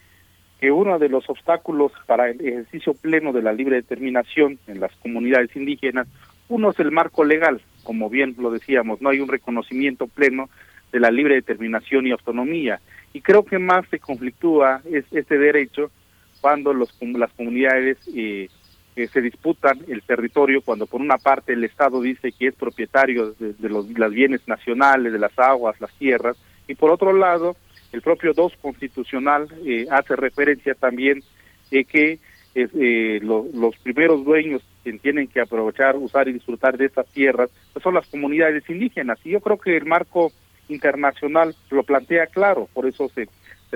[0.63, 4.95] que uno de los obstáculos para el ejercicio pleno de la libre determinación en las
[4.95, 6.07] comunidades indígenas,
[6.47, 10.49] uno es el marco legal, como bien lo decíamos, no hay un reconocimiento pleno
[10.93, 12.79] de la libre determinación y autonomía.
[13.11, 15.91] Y creo que más se conflictúa es, este derecho
[16.39, 18.47] cuando los, las comunidades eh,
[18.95, 23.35] eh, se disputan el territorio, cuando por una parte el Estado dice que es propietario
[23.37, 26.37] de, los bienes nacionales, de las aguas, las tierras,
[26.69, 27.57] y por otro lado
[27.93, 31.23] el propio 2 constitucional eh, hace referencia también
[31.71, 32.19] de que
[32.55, 37.49] eh, lo, los primeros dueños que tienen que aprovechar, usar y disfrutar de estas tierras
[37.71, 39.19] pues son las comunidades indígenas.
[39.23, 40.31] Y yo creo que el marco
[40.69, 43.27] internacional lo plantea claro, por eso se,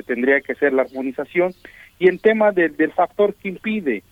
[0.04, 1.54] tendría que hacer la armonización.
[2.00, 4.04] Y en tema de, del factor que impide,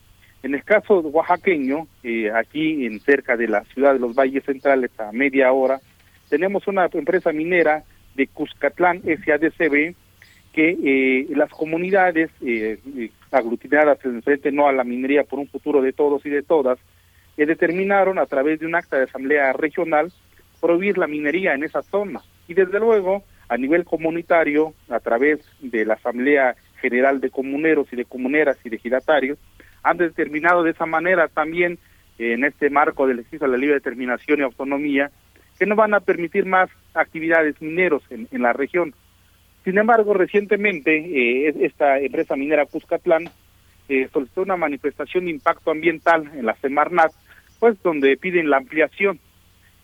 [0.42, 4.90] en el caso oaxaqueño, eh, aquí en cerca de la ciudad de los Valles Centrales,
[4.98, 5.80] a media hora,
[6.28, 7.84] tenemos una empresa minera
[8.16, 9.94] de Cuscatlán SADCB
[10.56, 15.48] que eh, las comunidades eh, eh, aglutinadas en frente no a la minería por un
[15.48, 16.78] futuro de todos y de todas
[17.36, 20.10] eh, determinaron a través de un acta de asamblea regional
[20.58, 22.22] prohibir la minería en esa zona.
[22.48, 27.96] Y desde luego a nivel comunitario a través de la asamblea general de comuneros y
[27.96, 29.38] de comuneras y de giratarios
[29.82, 31.78] han determinado de esa manera también
[32.18, 35.10] en este marco del ejercicio de la libre determinación y autonomía
[35.58, 38.94] que no van a permitir más actividades mineros en, en la región.
[39.64, 43.28] Sin embargo, recientemente eh, esta empresa minera Cuscatlán
[43.88, 47.12] eh, solicitó una manifestación de impacto ambiental en la Semarnat,
[47.58, 49.18] pues donde piden la ampliación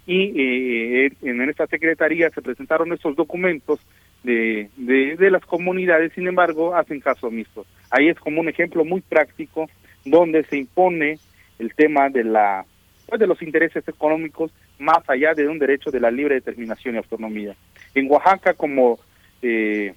[0.06, 3.80] y eh, en esta secretaría se presentaron estos documentos
[4.24, 7.66] de, de, de, las comunidades, sin embargo, hacen caso omiso.
[7.90, 9.68] Ahí es como un ejemplo muy práctico
[10.04, 11.18] donde se impone
[11.58, 12.64] el tema de la
[13.08, 16.98] pues de los intereses económicos más allá de un derecho de la libre determinación y
[16.98, 17.54] autonomía.
[17.94, 18.98] En Oaxaca, como
[19.40, 19.94] eh,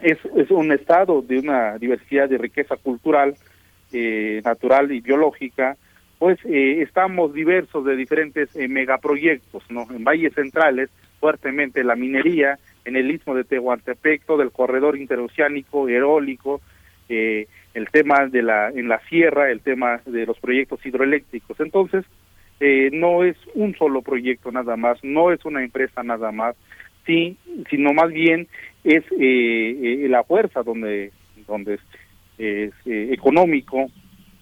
[0.00, 3.34] es, es, un estado de una diversidad de riqueza cultural,
[3.92, 5.76] eh, natural y biológica,
[6.18, 9.86] pues estamos diversos de diferentes megaproyectos, ¿no?
[9.90, 15.88] En valles centrales, fuertemente la minería, en el istmo de Tehuantepec, todo el corredor interoceánico,
[15.88, 16.60] eólico,
[17.08, 21.58] eh, el tema de la en la sierra, el tema de los proyectos hidroeléctricos.
[21.60, 22.04] Entonces,
[22.60, 26.56] eh, no es un solo proyecto nada más, no es una empresa nada más,
[27.06, 27.36] sí,
[27.70, 28.48] sino más bien
[28.84, 31.12] es eh, la fuerza donde
[31.46, 31.78] donde
[32.38, 33.90] es, económico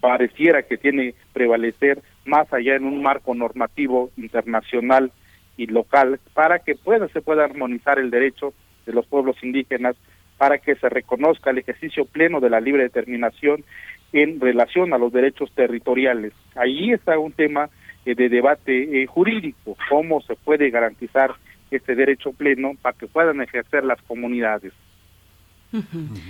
[0.00, 5.10] pareciera que tiene prevalecer más allá en un marco normativo internacional
[5.56, 8.52] y local para que pueda se pueda armonizar el derecho
[8.86, 9.96] de los pueblos indígenas
[10.38, 13.64] para que se reconozca el ejercicio pleno de la libre determinación
[14.12, 16.32] en relación a los derechos territoriales.
[16.54, 17.70] Ahí está un tema eh,
[18.14, 21.32] de debate eh, jurídico, cómo se puede garantizar
[21.70, 24.72] este derecho pleno para que puedan ejercer las comunidades.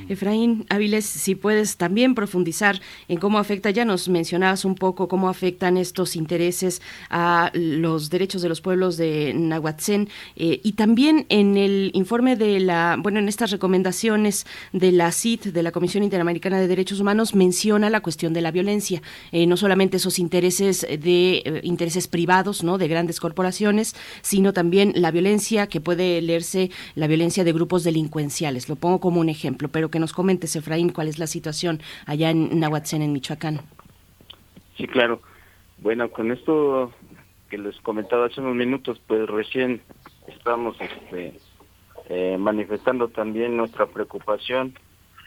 [0.09, 5.29] Efraín Áviles, si puedes también profundizar en cómo afecta, ya nos mencionabas un poco cómo
[5.29, 11.57] afectan estos intereses a los derechos de los pueblos de Nahuatzén eh, y también en
[11.57, 16.59] el informe de la, bueno, en estas recomendaciones de la CIT, de la Comisión Interamericana
[16.59, 21.42] de Derechos Humanos, menciona la cuestión de la violencia, eh, no solamente esos intereses de
[21.44, 22.77] eh, intereses privados, ¿no?
[22.77, 28.68] De grandes corporaciones, sino también la violencia que puede leerse la violencia de grupos delincuenciales.
[28.68, 32.31] Lo pongo como un ejemplo, pero que nos comentes, Efraín, cuál es la situación allá
[32.31, 33.61] en Nahuatzén, en Michoacán.
[34.77, 35.21] Sí, claro.
[35.79, 36.93] Bueno, con esto
[37.49, 39.81] que les comentaba hace unos minutos, pues recién
[40.27, 41.38] estamos este,
[42.09, 44.75] eh, manifestando también nuestra preocupación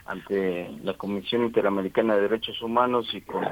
[0.04, 3.44] ante la Comisión Interamericana de Derechos Humanos y con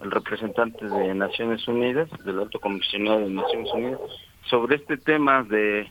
[0.00, 4.00] el representante de Naciones Unidas, del Alto Comisionado de Naciones Unidas,
[4.48, 5.90] sobre este tema de,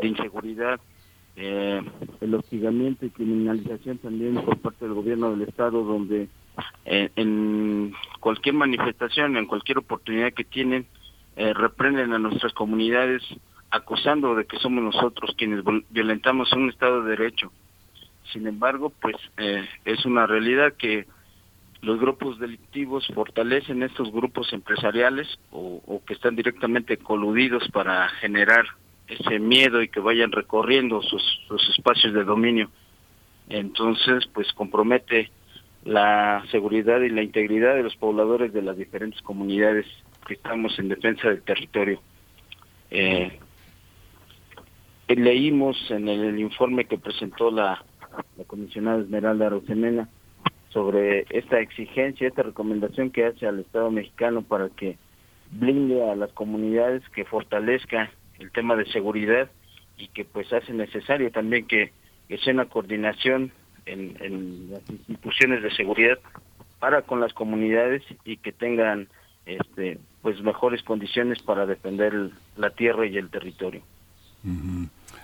[0.00, 0.80] de inseguridad
[1.36, 1.82] eh,
[2.20, 6.28] el hostigamiento y criminalización también por parte del gobierno del estado donde
[6.86, 10.86] eh, en cualquier manifestación, en cualquier oportunidad que tienen,
[11.36, 13.22] eh, reprenden a nuestras comunidades
[13.70, 17.52] acusando de que somos nosotros quienes violentamos un estado de derecho.
[18.32, 21.06] Sin embargo, pues eh, es una realidad que
[21.82, 28.64] los grupos delictivos fortalecen estos grupos empresariales o, o que están directamente coludidos para generar
[29.08, 32.70] ese miedo y que vayan recorriendo sus, sus espacios de dominio.
[33.48, 35.30] Entonces, pues compromete
[35.84, 39.86] la seguridad y la integridad de los pobladores de las diferentes comunidades
[40.26, 42.00] que estamos en defensa del territorio.
[42.90, 43.38] Eh,
[45.08, 47.84] leímos en el, informe que presentó la,
[48.48, 50.08] comisionada Esmeralda Rosemena
[50.70, 54.98] sobre esta exigencia, esta recomendación que hace al Estado mexicano para que
[55.52, 59.50] blinde a las comunidades, que fortalezca el tema de seguridad
[59.96, 61.92] y que pues hace necesario también que,
[62.42, 63.52] sea una coordinación
[63.86, 66.18] en, en, las instituciones de seguridad
[66.78, 69.08] para con las comunidades y que tengan
[69.46, 73.82] este pues mejores condiciones para defender la tierra y el territorio.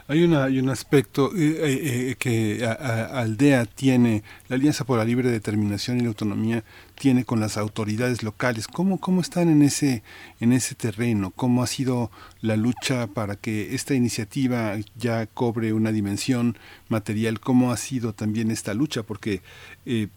[0.09, 5.05] Hay, una, hay un aspecto eh, eh, eh, que Aldea tiene, la Alianza por la
[5.05, 6.65] Libre Determinación y la Autonomía
[7.03, 8.69] tiene con las autoridades locales.
[8.69, 10.05] ¿Cómo, cómo están en ese,
[10.39, 11.33] en ese terreno?
[11.35, 12.13] ¿Cómo ha sido
[12.43, 16.57] la lucha para que esta iniciativa ya cobre una dimensión
[16.89, 17.41] material?
[17.41, 19.03] ¿Cómo ha sido también esta lucha?
[19.03, 19.43] Porque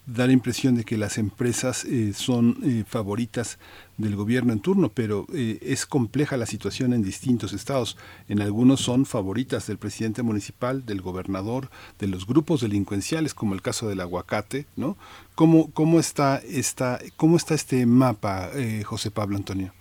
[0.06, 3.58] da la impresión de que las empresas son favoritas
[3.98, 7.98] del gobierno en turno, pero eh, es compleja la situación en distintos estados.
[8.28, 11.69] En algunos son favoritas del presidente municipal, del gobernador,
[12.00, 14.98] de los grupos delincuenciales, como el caso del aguacate, ¿no?
[15.36, 19.74] ¿Cómo, cómo, está, esta, cómo está este mapa, eh, José Pablo Antonio?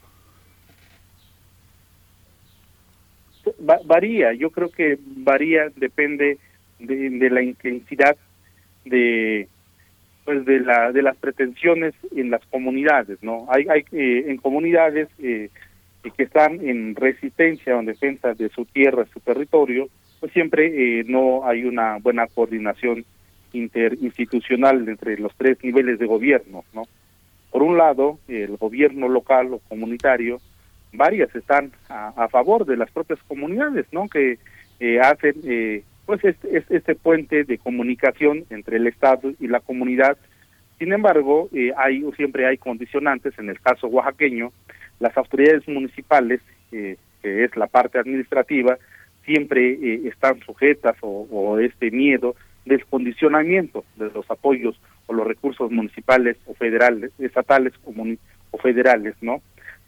[3.85, 6.39] varía, yo creo que varía, depende
[6.79, 8.17] de la intensidad
[8.85, 9.49] de
[10.25, 15.09] pues de la de las pretensiones en las comunidades no hay hay eh, en comunidades
[15.19, 15.51] eh,
[16.03, 19.89] que están en resistencia o en defensa de su tierra su territorio
[20.21, 23.05] pues siempre eh, no hay una buena coordinación
[23.55, 26.83] interinstitucional entre los tres niveles de gobierno no
[27.51, 30.41] por un lado el gobierno local o comunitario
[30.93, 34.39] varias están a, favor de las propias comunidades no que
[35.01, 40.17] hacen pues este, este puente de comunicación entre el Estado y la comunidad.
[40.79, 43.39] Sin embargo, eh, hay siempre hay condicionantes.
[43.39, 44.53] En el caso oaxaqueño,
[45.01, 46.41] las autoridades municipales,
[46.73, 48.77] eh, que es la parte administrativa,
[49.25, 55.27] siempre eh, están sujetas o, o, este miedo del condicionamiento de los apoyos o los
[55.27, 59.43] recursos municipales o federales, estatales o federales, ¿no?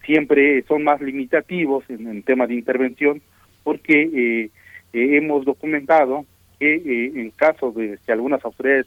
[0.04, 3.22] Siempre son más limitativos en el tema de intervención
[3.64, 4.50] porque
[4.92, 6.24] hemos documentado
[6.58, 8.86] que eh, en caso de que algunas autoridades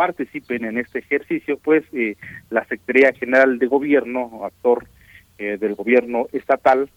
[0.00, 2.16] participen en este ejercicio, pues eh,
[2.48, 4.86] la Secretaría General de Gobierno, actor
[5.38, 6.88] eh, del gobierno estatal,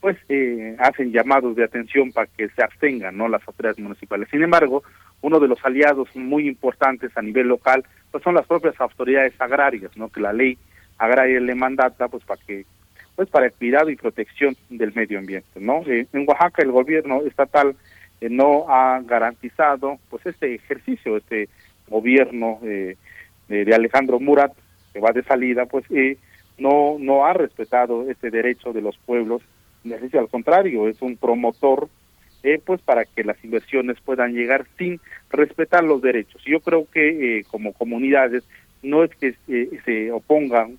[0.00, 4.28] pues eh, hacen llamados de atención para que se abstengan no las autoridades municipales.
[4.30, 4.82] Sin embargo,
[5.20, 9.96] uno de los aliados muy importantes a nivel local pues son las propias autoridades agrarias,
[9.96, 10.08] ¿no?
[10.08, 10.56] Que la ley
[10.96, 12.64] agraria le mandata pues para que
[13.16, 15.82] pues para el cuidado y protección del medio ambiente, ¿no?
[15.86, 17.74] Eh, en Oaxaca el gobierno estatal
[18.20, 21.48] eh, no ha garantizado pues este ejercicio, este
[21.88, 22.96] gobierno eh,
[23.48, 24.52] de, Alejandro Murat
[24.92, 25.84] que va de salida, pues
[26.58, 29.42] no no ha respetado este derecho de los pueblos,
[29.84, 31.88] al contrario, es un promotor
[32.42, 36.42] eh, pues para que las inversiones puedan llegar sin respetar los derechos.
[36.44, 38.44] Yo creo que eh, como comunidades
[38.82, 40.78] no es que eh, se opongan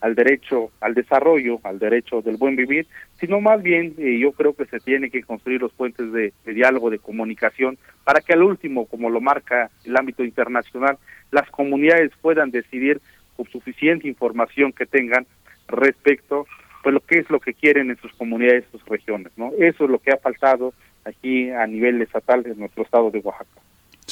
[0.00, 2.86] al derecho al desarrollo, al derecho del buen vivir,
[3.18, 7.00] sino más bien yo creo que se tiene que construir los puentes de, diálogo, de
[7.00, 10.98] comunicación, para que al último, como lo marca el ámbito internacional,
[11.32, 13.00] las comunidades puedan decidir
[13.34, 15.26] con suficiente información que tengan
[15.66, 16.46] respecto
[16.82, 19.50] pues lo que es lo que quieren en sus comunidades, sus regiones, ¿no?
[19.58, 20.72] Eso es lo que ha faltado
[21.08, 23.60] aquí a nivel estatal en nuestro estado de Oaxaca.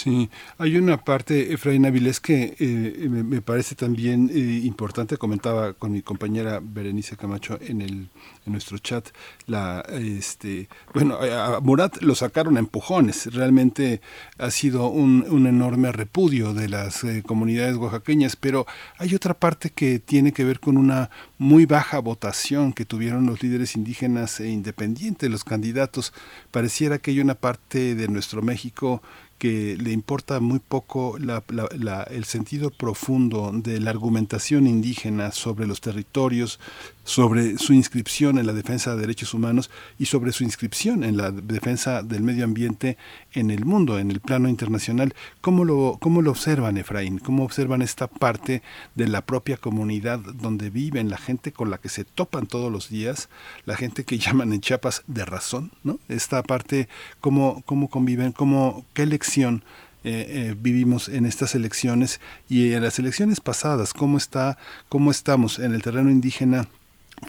[0.07, 5.91] Sí, hay una parte, Efraín Avilés, que eh, me, parece también eh, importante, comentaba con
[5.91, 8.09] mi compañera Berenice Camacho en el
[8.47, 9.09] en nuestro chat,
[9.47, 14.01] la este bueno, a Murat lo sacaron a empujones, realmente
[14.39, 18.67] ha sido un, enorme repudio de las eh, comunidades oaxaqueñas, pero
[18.99, 23.43] hay otra parte que tiene que ver con una muy baja votación que tuvieron los
[23.43, 26.13] líderes indígenas e independientes, los candidatos.
[26.51, 29.03] Pareciera que hay una parte de nuestro México
[29.39, 36.59] que le importa muy poco el sentido profundo de la argumentación indígena sobre los territorios,
[37.07, 41.31] sobre su inscripción en la defensa de derechos humanos y sobre su inscripción en la
[41.31, 42.99] defensa del medio ambiente
[43.33, 45.15] en el mundo, en el plano internacional.
[45.41, 47.21] ¿Cómo lo, cómo lo observan, Efraín?
[47.21, 48.61] ¿Cómo observan esta parte
[48.97, 52.91] de la propia comunidad donde viven, la gente con la que se topan todos los
[52.91, 53.29] días,
[53.67, 56.01] la gente que llaman en Chiapas de razón, ¿no?
[56.09, 56.89] Esta parte,
[57.21, 58.33] ¿cómo, cómo conviven?
[58.33, 59.63] Cómo, ¿Qué lección
[60.03, 63.95] eh, eh, vivimos en estas elecciones y en las elecciones pasadas?
[63.95, 66.69] ¿Cómo, está, ¿Cómo estamos en el terreno indígena?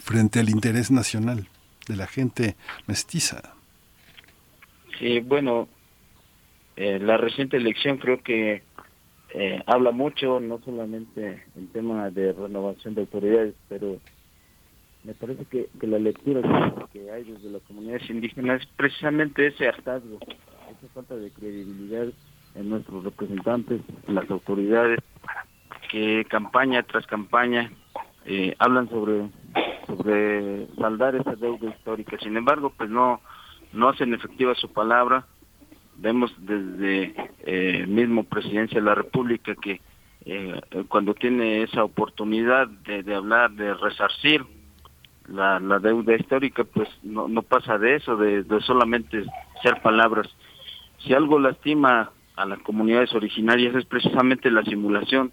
[0.02, 1.48] Frente al interés nacional
[1.86, 3.54] de la gente mestiza.
[4.98, 5.68] Sí, bueno,
[6.76, 8.62] eh, la reciente elección creo que
[9.34, 13.98] eh, habla mucho, no solamente en tema de renovación de autoridades, pero
[15.04, 16.40] me parece que, la lectura
[16.92, 22.08] que, hay desde las comunidades indígenas es precisamente ese hartazgo, esa falta de credibilidad
[22.54, 24.98] en nuestros representantes, en las autoridades,
[25.90, 27.70] que campaña tras campaña
[28.30, 29.30] eh, hablan sobre
[29.86, 32.18] sobre saldar esa deuda histórica.
[32.18, 33.20] Sin embargo, pues no
[33.72, 35.26] no hacen efectiva su palabra.
[35.96, 37.14] Vemos desde
[37.44, 39.80] eh, mismo Presidencia de la República que
[40.26, 44.44] eh, cuando tiene esa oportunidad de, hablar, de resarcir
[45.26, 49.24] la, la, deuda histórica, pues no, no pasa de eso, de, solamente
[49.62, 50.28] ser palabras.
[50.98, 55.32] Si algo lastima a las comunidades originarias es precisamente la simulación,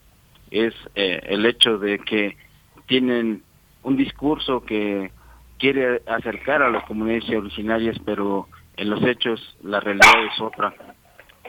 [0.50, 2.38] es eh, el hecho de que
[2.88, 3.44] tienen
[3.84, 5.12] un discurso que
[5.58, 10.74] quiere acercar a las comunidades originarias, pero en los hechos la realidad es otra.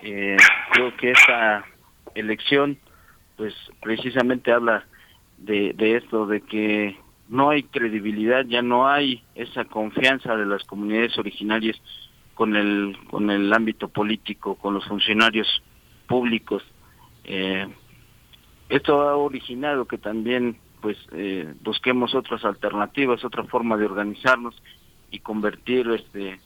[0.03, 0.37] Eh,
[0.73, 1.65] creo que esta
[2.15, 2.79] elección,
[3.37, 4.85] pues precisamente habla
[5.39, 6.97] de, de esto, de que
[7.29, 11.77] no hay credibilidad, ya no hay esa confianza de las comunidades originarias
[12.35, 15.63] con el con el ámbito político, con los funcionarios
[16.07, 16.63] públicos.
[17.25, 17.67] Eh,
[18.69, 24.55] esto ha originado que también pues eh, busquemos otras alternativas, otra forma de organizarnos
[25.11, 26.41] y convertir este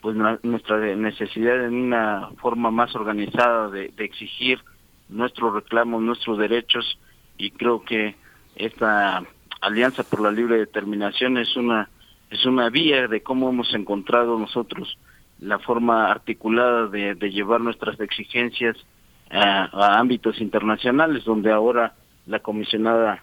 [0.00, 4.60] pues nuestra necesidad en una forma más organizada de, exigir
[5.08, 6.98] nuestros reclamos, nuestros derechos.
[7.38, 8.14] Y creo que
[8.54, 9.24] esta
[9.62, 11.88] alianza por la libre determinación es una
[12.28, 14.98] es una vía de cómo hemos encontrado nosotros
[15.40, 18.76] la forma articulada de, llevar nuestras exigencias
[19.30, 21.94] a ámbitos internacionales donde ahora
[22.26, 23.22] la comisionada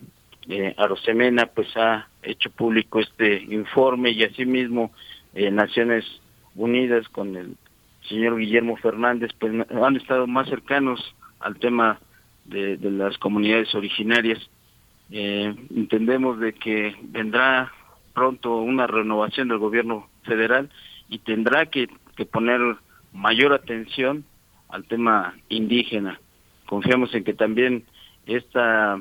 [0.49, 4.91] eh, Arosemena pues ha hecho público este informe y asimismo
[5.33, 6.05] eh, Naciones
[6.55, 7.55] Unidas con el
[8.09, 11.99] señor Guillermo Fernández pues han estado más cercanos al tema
[12.45, 14.39] de, las comunidades originarias.
[15.11, 17.71] Eh, entendemos de que vendrá
[18.13, 20.69] pronto una renovación del gobierno federal
[21.09, 22.59] y tendrá que, que poner
[23.13, 24.25] mayor atención
[24.69, 26.19] al tema indígena.
[26.65, 27.83] Confiamos en que también
[28.25, 28.97] esta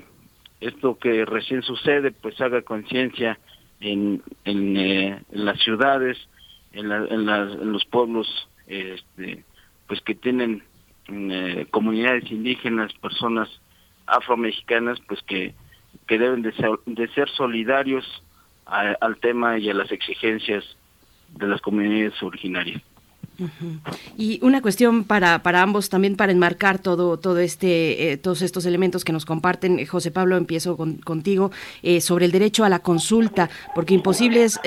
[0.60, 3.38] esto que recién sucede pues haga conciencia
[3.80, 6.18] en, en, eh, las ciudades,
[6.72, 8.28] en, en, los pueblos
[8.66, 9.44] este,
[9.86, 10.62] pues que tienen
[11.08, 13.48] eh, comunidades indígenas, personas
[14.06, 15.54] afromexicanas, pues que,
[16.06, 18.04] que deben de ser, de ser solidarios
[18.66, 20.64] al tema y a las exigencias
[21.34, 22.80] de las comunidades originarias.
[24.16, 28.66] Y una cuestión para, para ambos, también para enmarcar todo, todo este, eh, todos estos
[28.66, 29.78] elementos que nos comparten.
[29.78, 31.50] Eh, José Pablo, empiezo contigo
[31.82, 34.60] eh, sobre el derecho a la consulta, porque imposible es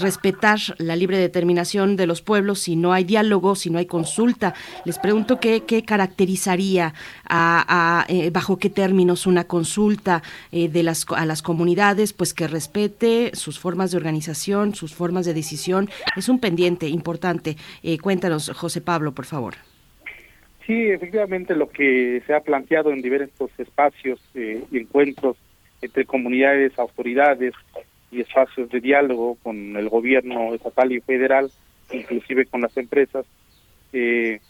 [0.00, 4.54] respetar la libre determinación de los pueblos si no hay diálogo, si no hay consulta.
[4.84, 6.94] Les pregunto qué, qué caracterizaría,
[7.28, 13.58] a, bajo qué términos una consulta de las, a las comunidades, pues que respete sus
[13.58, 15.88] formas de organización, sus formas de decisión.
[16.16, 17.56] Es un pendiente importante.
[18.54, 19.54] José Pablo, por favor.
[20.66, 25.36] Sí, efectivamente lo que se ha planteado en diversos espacios eh, y encuentros
[25.82, 27.54] entre comunidades, autoridades
[28.10, 31.50] y espacios de diálogo con el gobierno estatal y federal,
[31.90, 33.24] inclusive con las empresas,
[33.92, 34.40] eh,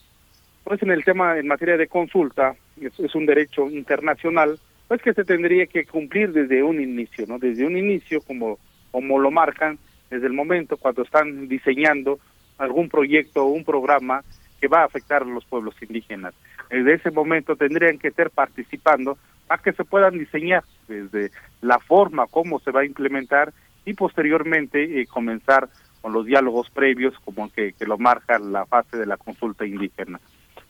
[0.64, 4.59] pues en el tema en materia de consulta es, es, un derecho internacional,
[4.89, 7.39] pues que se tendría que cumplir desde un inicio, ¿no?
[7.39, 8.59] Desde un inicio, como
[8.91, 9.79] como lo marcan
[10.11, 12.18] desde el momento cuando están diseñando
[12.61, 14.22] algún proyecto o un programa
[14.61, 16.34] que va a afectar a los pueblos indígenas.
[16.68, 21.30] Desde ese momento tendrían que estar participando para que se puedan diseñar desde
[21.62, 23.52] la forma cómo se va a implementar
[23.84, 25.68] y posteriormente eh, comenzar
[26.02, 30.20] con los diálogos previos como que, que, lo marca la fase de la consulta indígena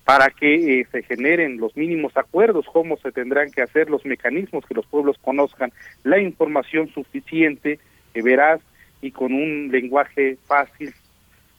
[0.05, 4.65] para que eh, se generen los mínimos acuerdos, cómo se tendrán que hacer los mecanismos,
[4.67, 5.73] que los pueblos conozcan
[6.03, 7.79] la información suficiente,
[8.15, 8.61] veraz
[9.01, 10.93] y con un lenguaje fácil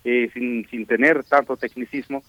[0.04, 2.24] eh, sin, sin tener tanto tecnicismo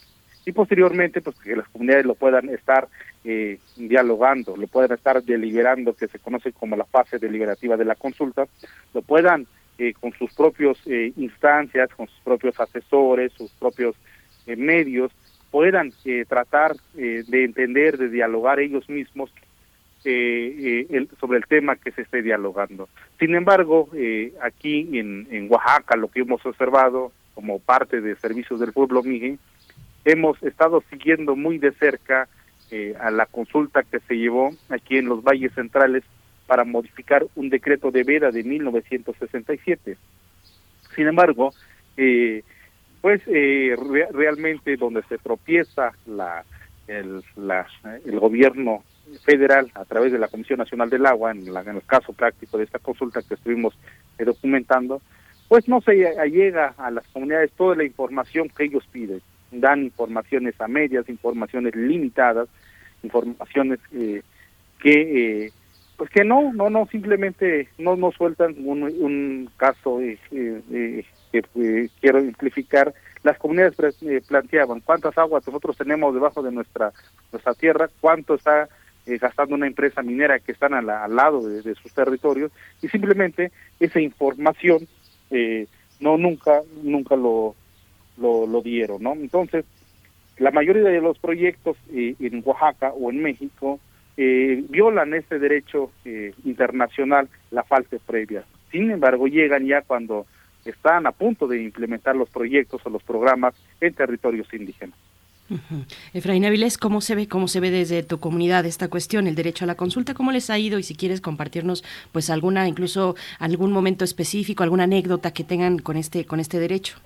[0.45, 2.87] y posteriormente pues que las comunidades lo puedan estar
[3.25, 7.95] eh, dialogando, lo puedan estar deliberando, que se conoce como la fase deliberativa de la
[7.95, 8.47] consulta,
[8.93, 9.47] lo puedan
[9.79, 13.97] eh, con sus propios instancias, con sus propios asesores, sus propios
[14.47, 15.11] medios,
[15.51, 15.93] puedan
[16.29, 19.33] tratar de entender, de dialogar ellos mismos
[20.05, 22.91] el, sobre el tema que se esté dialogando.
[23.18, 23.89] Sin embargo,
[24.43, 29.39] aquí en, en Oaxaca lo que hemos observado como parte de Servicios del Pueblo Mije,
[30.05, 32.28] hemos estado siguiendo muy de cerca
[32.70, 36.05] eh, a la consulta que se llevó aquí en los valles centrales
[36.47, 39.97] para modificar un decreto de veda de 1967.
[40.95, 41.53] Sin embargo,
[41.97, 42.43] eh,
[43.01, 43.76] pues eh,
[44.12, 46.45] realmente donde se tropieza la
[46.87, 47.66] el, la,
[48.05, 48.83] el gobierno
[49.24, 52.59] federal a través de la Comisión Nacional del Agua, en, la, en el caso práctico
[52.59, 53.74] de esta consulta que estuvimos
[54.18, 55.01] documentando,
[55.53, 55.92] pues no se
[56.30, 59.20] llega a las comunidades toda la información que ellos piden.
[59.50, 62.48] Dan informaciones a medias, informaciones limitadas,
[63.03, 64.22] informaciones eh,
[64.80, 65.53] que eh,
[65.98, 70.16] pues que no no no simplemente no no sueltan un, un caso eh,
[71.30, 73.76] que quiero simplificar las comunidades
[74.26, 76.92] planteaban cuántas aguas nosotros tenemos debajo de nuestra
[77.30, 78.70] nuestra tierra cuánto está
[79.05, 84.88] gastando una empresa minera que están al lado de, sus territorios y simplemente esa información
[85.33, 85.66] eh,
[86.01, 87.55] no nunca nunca lo,
[88.18, 89.64] lo, dieron no entonces
[90.39, 93.80] la mayoría de los proyectos eh, en Oaxaca o en México
[94.16, 95.91] eh, violan ese derecho
[96.45, 98.45] internacional la falta previa.
[98.70, 100.26] Sin embargo llegan ya cuando
[100.64, 104.99] están a punto de implementar los proyectos o los programas en territorios indígenas
[106.14, 109.64] Efraín Avilés, ¿cómo se ve, cómo se ve desde tu comunidad esta cuestión, el derecho
[109.64, 110.14] a la consulta?
[110.14, 110.78] ¿Cómo les ha ido?
[110.78, 115.96] Y si quieres compartirnos, pues alguna, incluso algún momento específico, alguna anécdota que tengan con
[115.96, 116.98] este, con este derecho.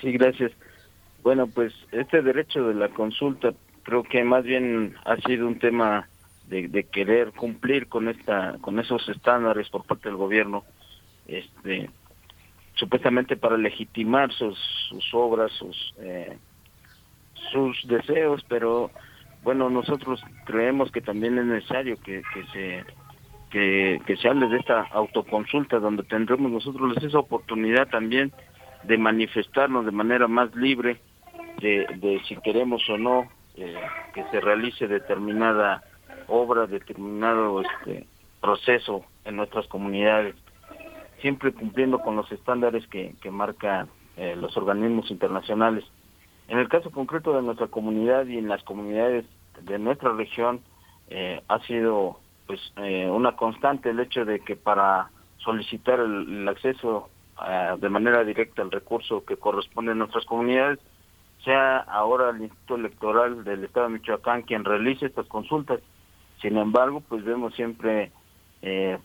[0.00, 0.52] Sí, gracias.
[1.22, 3.52] Bueno, pues este derecho de la consulta
[3.82, 6.08] creo que más bien ha sido un tema
[6.48, 10.64] de, querer cumplir con esta, con esos estándares por parte del gobierno,
[11.28, 11.90] este,
[12.74, 14.58] supuestamente para legitimar sus,
[14.88, 16.36] sus obras, sus eh,
[17.52, 18.90] sus deseos, pero
[19.42, 22.84] bueno, nosotros creemos que también es necesario que, que se
[23.50, 28.32] que, se hable de esta autoconsulta donde tendremos nosotros esa oportunidad también
[28.84, 31.00] de manifestarnos de manera más libre
[31.60, 33.74] de, de si queremos o no eh,
[34.14, 35.82] que se realice determinada
[36.28, 38.06] obra, determinado este
[38.40, 40.34] proceso en nuestras comunidades,
[41.20, 45.84] siempre cumpliendo con los estándares que, que marcan eh, los organismos internacionales.
[46.50, 49.24] En el caso concreto de nuestra comunidad y en las comunidades
[49.62, 50.60] de nuestra región,
[51.08, 57.08] eh, ha sido pues eh, una constante el hecho de que para solicitar el, acceso
[57.46, 60.80] eh, de manera directa al recurso que corresponde a nuestras comunidades,
[61.44, 65.78] sea ahora el Instituto Electoral del Estado de Michoacán quien realice estas consultas.
[66.42, 68.10] Sin embargo, pues vemos siempre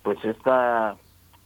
[0.01, 0.97] pues esta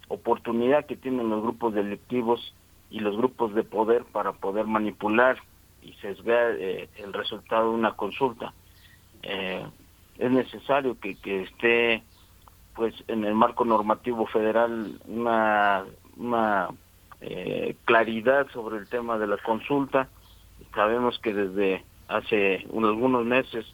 [0.08, 2.56] oportunidad que tienen los grupos delictivos
[2.90, 5.38] y los grupos de poder para poder manipular
[5.82, 8.54] y sesgar eh, el resultado de una consulta.
[9.24, 9.66] Eh,
[10.18, 12.04] es necesario que, que esté
[12.76, 15.86] pues en el marco normativo federal una,
[16.18, 16.70] una
[17.22, 20.08] eh, claridad sobre el tema de la consulta.
[20.74, 23.66] Sabemos que desde hace algunos meses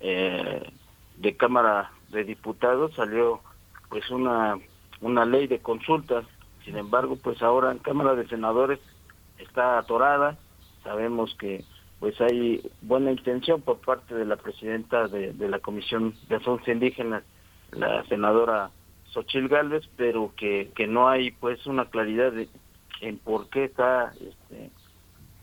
[0.00, 0.70] eh,
[1.16, 3.40] de Cámara de Diputados salió
[3.88, 4.58] pues una,
[5.00, 6.24] una ley de consultas,
[6.64, 8.80] sin embargo pues ahora en Cámara de Senadores
[9.38, 10.36] está atorada,
[10.82, 11.64] sabemos que
[12.00, 17.22] pues hay buena intención por parte de la presidenta de, la Comisión de Asuntos Indígenas
[17.70, 18.70] la senadora
[19.12, 22.48] Xochil Gálvez, pero que, que no hay pues una claridad de,
[23.00, 24.70] en por qué está este,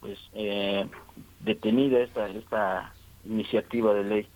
[0.01, 0.85] pues eh,
[1.39, 2.93] detenida esta esta
[3.25, 4.27] iniciativa de ley.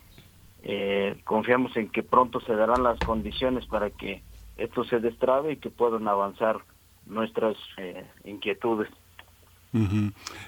[0.62, 4.22] Eh, confiamos en que pronto se darán las condiciones para que
[4.56, 6.60] esto se destrabe y que puedan avanzar
[7.06, 8.88] nuestras eh, inquietudes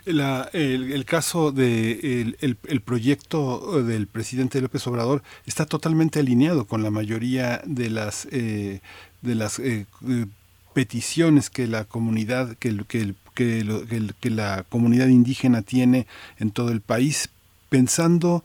[0.04, 7.60] el, caso de el, proyecto del presidente López Obrador está totalmente alineado con la mayoría
[7.66, 8.80] de las eh,
[9.22, 9.86] de las eh,
[10.74, 16.06] peticiones que la comunidad que, que, que, que la comunidad indígena tiene
[16.38, 17.28] en todo el país
[17.68, 18.44] pensando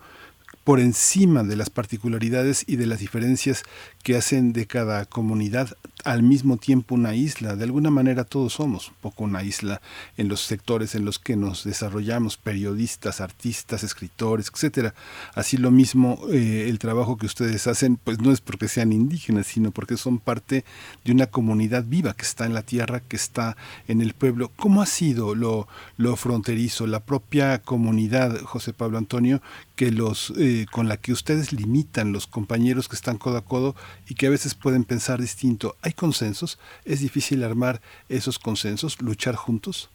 [0.64, 3.64] por encima de las particularidades y de las diferencias
[4.02, 7.56] que hacen de cada comunidad al mismo tiempo una isla.
[7.56, 9.82] De alguna manera todos somos un poco una isla
[10.18, 14.94] en los sectores en los que nos desarrollamos, periodistas, artistas, escritores, etcétera.
[15.36, 19.48] Así lo mismo eh, el trabajo que ustedes hacen, pues no es porque sean indígenas,
[19.48, 20.66] sino porque son parte
[21.04, 23.56] de una comunidad viva que está en la tierra, que está
[23.88, 24.52] en el pueblo.
[24.56, 29.42] ¿Cómo ha sido lo, lo fronterizo, la propia comunidad, José Pablo Antonio,
[29.76, 33.76] que los eh, con la que ustedes limitan los compañeros que están codo a codo
[34.08, 35.76] y que a veces pueden pensar distinto.
[35.82, 36.60] ¿Hay consensos?
[36.86, 39.90] ¿Es difícil armar esos consensos, luchar juntos?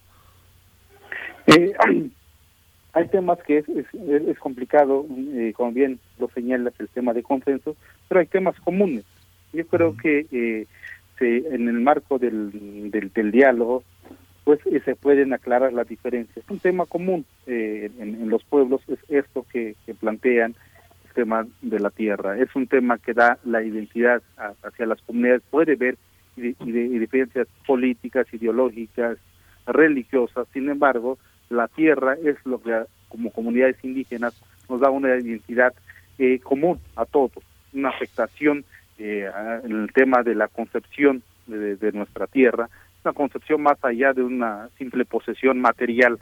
[1.46, 1.74] Eh,
[2.92, 7.76] hay temas que es, es, complicado, eh, como bien lo señalas, el tema de consenso,
[8.08, 9.04] pero hay temas comunes.
[9.52, 10.66] Yo creo que eh,
[11.20, 13.82] en el marco del, del, diálogo,
[14.44, 16.44] pues se pueden aclarar las diferencias.
[16.48, 20.54] Un tema común en, los pueblos es esto que plantean
[21.16, 22.38] tema de la tierra.
[22.38, 24.22] Es un tema que da la identidad
[24.62, 25.96] hacia las comunidades, puede ver
[26.36, 26.52] y,
[26.98, 29.16] diferencias políticas, ideológicas,
[29.66, 30.46] religiosas.
[30.52, 34.34] Sin embargo, la tierra es lo que como comunidades indígenas
[34.68, 35.72] nos da una identidad
[36.18, 37.42] eh, común a todos,
[37.72, 38.64] una afectación
[38.98, 39.30] eh,
[39.64, 42.68] en el tema de la concepción de, de, nuestra tierra,
[43.04, 46.18] una concepción más allá de una simple posesión material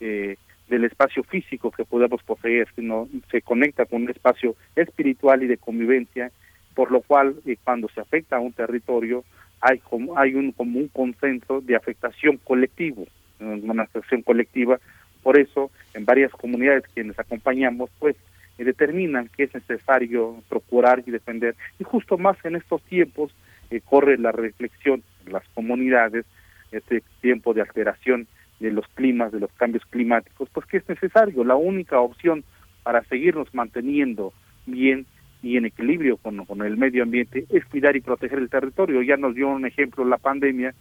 [0.00, 0.36] eh,
[0.68, 5.56] del espacio físico que podemos poseer, sino se conecta con un espacio espiritual y de
[5.56, 6.30] convivencia,
[6.74, 9.24] por lo cual eh, cuando se afecta a un territorio
[9.60, 13.06] hay como hay un como un consenso de afectación colectivo,
[13.40, 14.78] una afectación colectiva,
[15.22, 18.16] por eso en varias comunidades quienes acompañamos pues
[18.58, 21.54] eh, determinan que es necesario procurar y defender.
[21.78, 23.32] Y justo más en estos tiempos
[23.70, 26.24] eh, corre la reflexión en las comunidades
[26.70, 28.26] este tiempo de alteración
[28.60, 31.44] de los climas, de los cambios climáticos, pues que es necesario.
[31.44, 32.44] La única opción
[32.82, 34.32] para seguirnos manteniendo
[34.66, 35.06] bien
[35.42, 39.02] y en equilibrio con, con el medio ambiente es cuidar y proteger el territorio.
[39.02, 40.74] Ya nos dio un ejemplo la pandemia.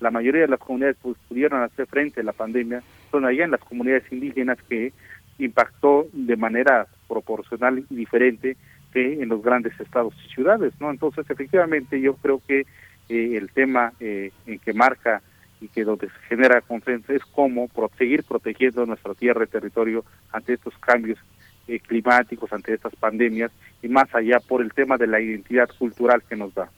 [0.00, 3.50] La mayoría de las comunidades pues, pudieron hacer frente a la pandemia, son allá en
[3.50, 4.92] las comunidades indígenas que
[5.38, 8.56] impactó de manera proporcional y diferente
[8.92, 10.90] que en los grandes estados y ciudades, ¿no?
[10.90, 12.60] Entonces, efectivamente, yo creo que
[13.08, 15.20] eh, el tema eh, en que marca
[15.60, 20.54] y que donde se genera consenso es cómo seguir protegiendo nuestra tierra y territorio ante
[20.54, 21.18] estos cambios
[21.66, 23.50] eh, climáticos, ante estas pandemias
[23.82, 26.70] y más allá por el tema de la identidad cultural que nos da.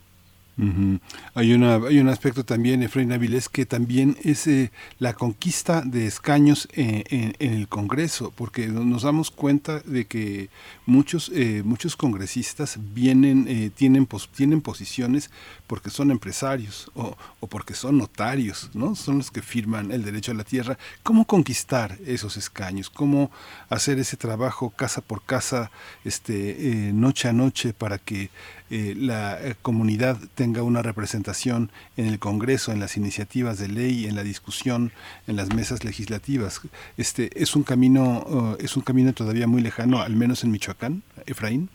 [1.34, 6.06] Hay una hay un aspecto también, Efraín Avilés, que también es eh, la conquista de
[6.06, 10.50] escaños en, en, el Congreso, porque nos damos cuenta de que
[10.84, 15.30] muchos eh, muchos congresistas vienen eh, tienen tienen posiciones
[15.66, 18.94] porque son empresarios o, o, porque son notarios, ¿no?
[18.94, 20.76] Son los que firman el derecho a la tierra.
[21.02, 22.90] ¿Cómo conquistar esos escaños?
[22.90, 23.30] ¿Cómo
[23.70, 25.70] hacer ese trabajo casa por casa,
[26.04, 28.30] este noche a noche para que
[28.70, 34.06] eh, la eh, comunidad tenga una representación en el Congreso, en las iniciativas de ley,
[34.06, 34.92] en la discusión,
[35.26, 36.60] en las mesas legislativas.
[36.96, 41.02] Este es un camino uh, es un camino todavía muy lejano, al menos en Michoacán,
[41.26, 41.68] Efraín.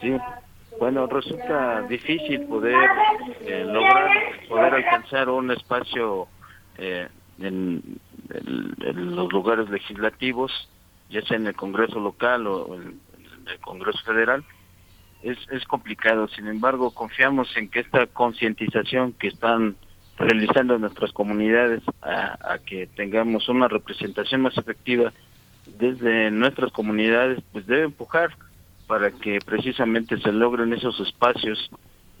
[0.00, 0.16] Sí,
[0.80, 2.74] bueno, resulta difícil poder
[3.42, 4.10] eh, lograr,
[4.48, 6.26] poder alcanzar un espacio
[6.78, 10.50] en, en, los lugares legislativos,
[11.10, 13.00] ya sea en el Congreso local o en
[13.46, 14.44] el Congreso federal,
[15.26, 16.28] es, es complicado.
[16.28, 19.76] Sin embargo, confiamos en que esta concientización que están
[20.18, 25.12] realizando nuestras comunidades a, que tengamos una representación más efectiva
[25.78, 28.30] desde nuestras comunidades, pues debe empujar
[28.86, 31.70] para que precisamente se logren esos espacios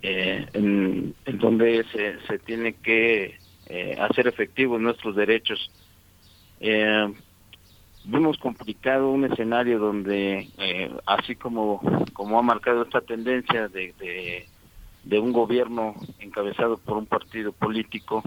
[0.02, 3.38] eh, en, donde se, se tiene que
[3.68, 5.70] eh, hacer efectivos nuestros derechos.
[6.60, 7.14] Eh,
[8.06, 11.80] vimos complicado un escenario donde, eh, así como,
[12.12, 14.46] como ha marcado esta tendencia de,
[15.04, 18.22] de, un gobierno encabezado por un partido político,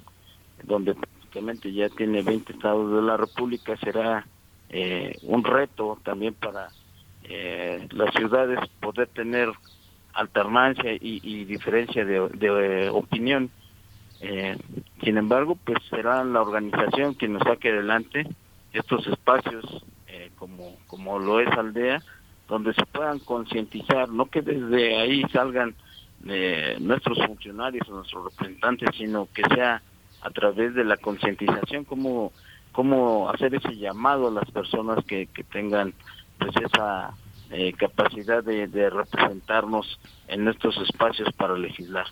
[0.63, 4.25] donde prácticamente ya tiene 20 estados de la República, será
[4.69, 6.67] eh, un reto también para
[7.23, 9.49] eh, las ciudades poder tener
[10.13, 13.49] alternancia y, diferencia de, de opinión.
[15.03, 18.27] sin embargo, pues será la organización quien nos saque adelante
[18.73, 22.01] estos espacios eh, como, como lo es Aldea,
[22.47, 25.75] donde se puedan concientizar, no que desde ahí salgan
[26.25, 29.81] eh, nuestros funcionarios o nuestros representantes, sino que sea
[30.21, 32.31] a través de la concientización, como
[32.71, 35.93] cómo hacer ese llamado a las personas que, que tengan
[36.37, 37.13] pues esa
[37.51, 42.05] eh, capacidad de, de representarnos en nuestros espacios para legislar.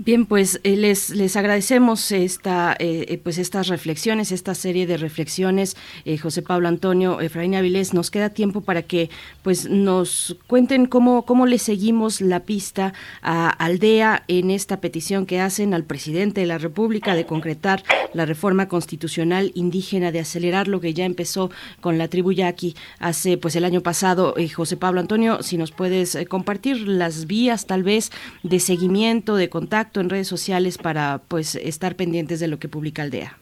[0.00, 4.96] Bien, pues eh, les, les agradecemos esta, eh, eh, pues estas reflexiones, esta serie de
[4.96, 5.76] reflexiones.
[6.22, 9.10] José Pablo Antonio, Efraín Avilés, nos queda tiempo para que
[9.42, 15.40] pues nos cuenten cómo, cómo le seguimos la pista a Aldea en esta petición que
[15.40, 17.82] hacen al presidente de la República de concretar
[18.14, 23.36] la reforma constitucional indígena, de acelerar lo que ya empezó con la tribu yaqui hace
[23.36, 24.36] pues el año pasado.
[24.54, 28.12] José Pablo Antonio, si nos puedes compartir las vías tal vez
[28.44, 33.02] de seguimiento, de contacto en redes sociales para pues estar pendientes de lo que publica
[33.02, 33.36] Aldea?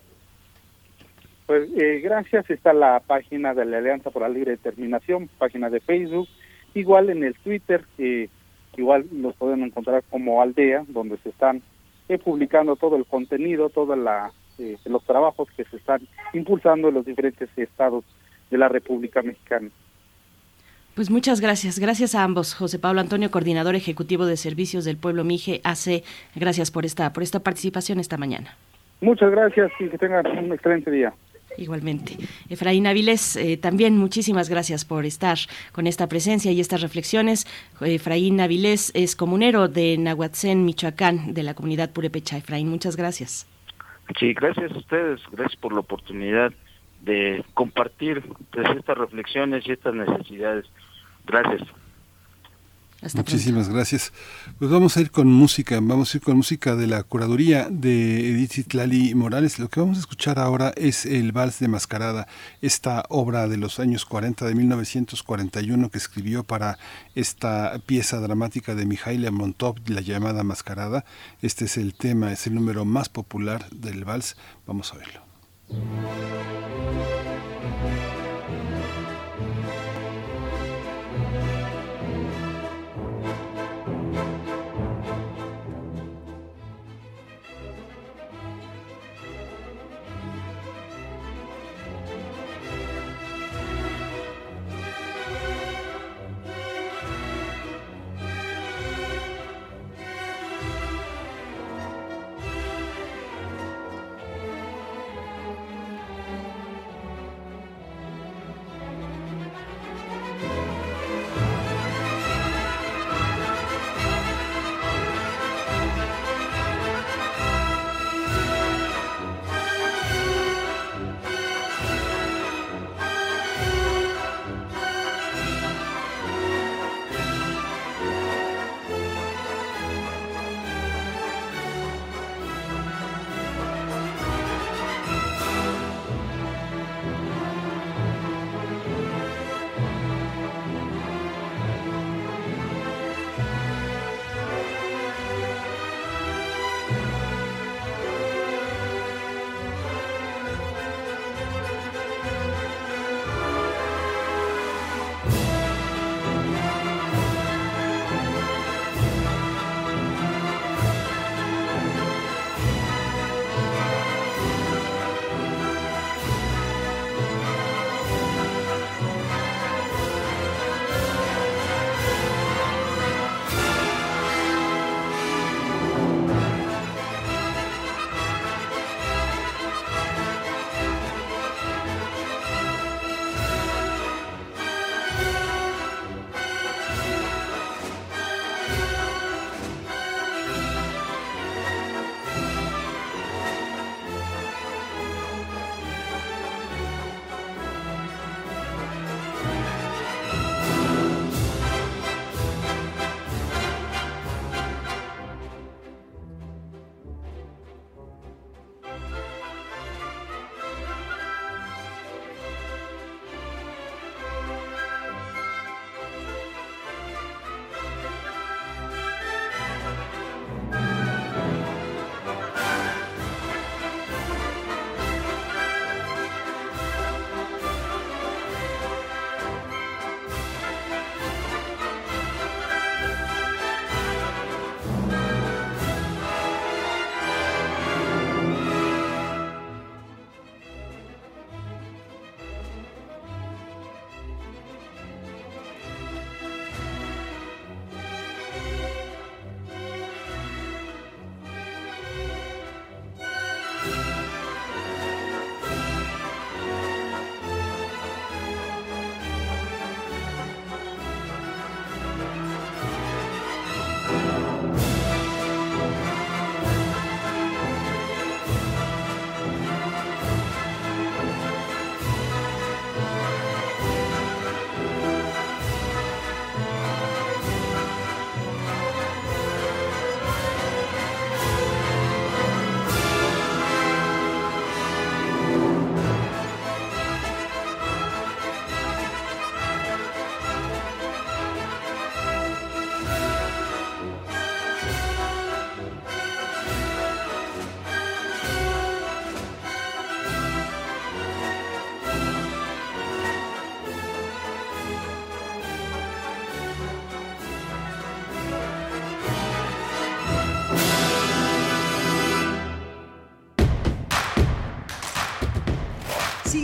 [1.47, 5.81] Pues eh, gracias, está la página de la Alianza por la Libre Determinación, página de
[5.81, 6.29] Facebook,
[6.75, 8.29] igual en el Twitter, eh,
[8.77, 11.63] igual los pueden encontrar como Aldea, donde se están
[12.09, 16.01] eh, publicando todo el contenido, todos los trabajos que se están
[16.33, 18.05] impulsando en los diferentes estados
[18.51, 19.71] de la República Mexicana.
[20.97, 21.79] Pues muchas gracias.
[21.79, 22.55] Gracias a ambos.
[22.55, 26.03] José Pablo Antonio, coordinador ejecutivo de servicios del pueblo Mije AC.
[26.35, 28.57] Gracias por esta, por esta participación esta mañana.
[29.03, 31.13] Muchas gracias y que tengan un excelente día.
[31.59, 32.17] Igualmente.
[32.49, 35.37] Efraín Avilés, eh, también muchísimas gracias por estar
[35.73, 37.45] con esta presencia y estas reflexiones.
[37.79, 42.39] Efraín Avilés es comunero de Nahuatzén, Michoacán, de la comunidad Purepecha.
[42.39, 43.47] Efraín, muchas gracias.
[44.19, 45.21] Sí, gracias a ustedes.
[45.31, 46.55] Gracias por la oportunidad
[47.03, 50.65] de compartir pues, estas reflexiones y estas necesidades.
[51.27, 51.69] Gracias.
[53.15, 54.13] Muchísimas gracias.
[54.59, 58.31] Pues vamos a ir con música, vamos a ir con música de la curaduría de
[58.31, 59.59] Edith Itlali Morales.
[59.59, 62.27] Lo que vamos a escuchar ahora es el Vals de Mascarada,
[62.63, 66.79] esta obra de los años 40, de 1941, que escribió para
[67.15, 71.05] esta pieza dramática de Mijail Montov, la llamada Mascarada.
[71.43, 74.37] Este es el tema, es el número más popular del Vals.
[74.67, 75.21] Vamos a verlo.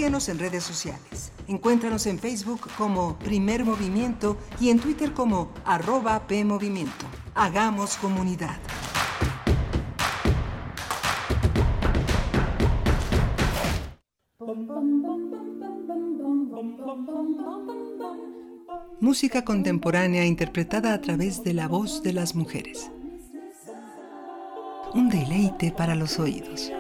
[0.03, 1.31] Síguenos en redes sociales.
[1.47, 7.07] Encuéntranos en Facebook como Primer Movimiento y en Twitter como arroba PMovimiento.
[7.37, 8.59] Hagamos comunidad.
[18.99, 22.91] Música contemporánea interpretada a través de la voz de las mujeres.
[24.95, 26.73] Un deleite para los oídos.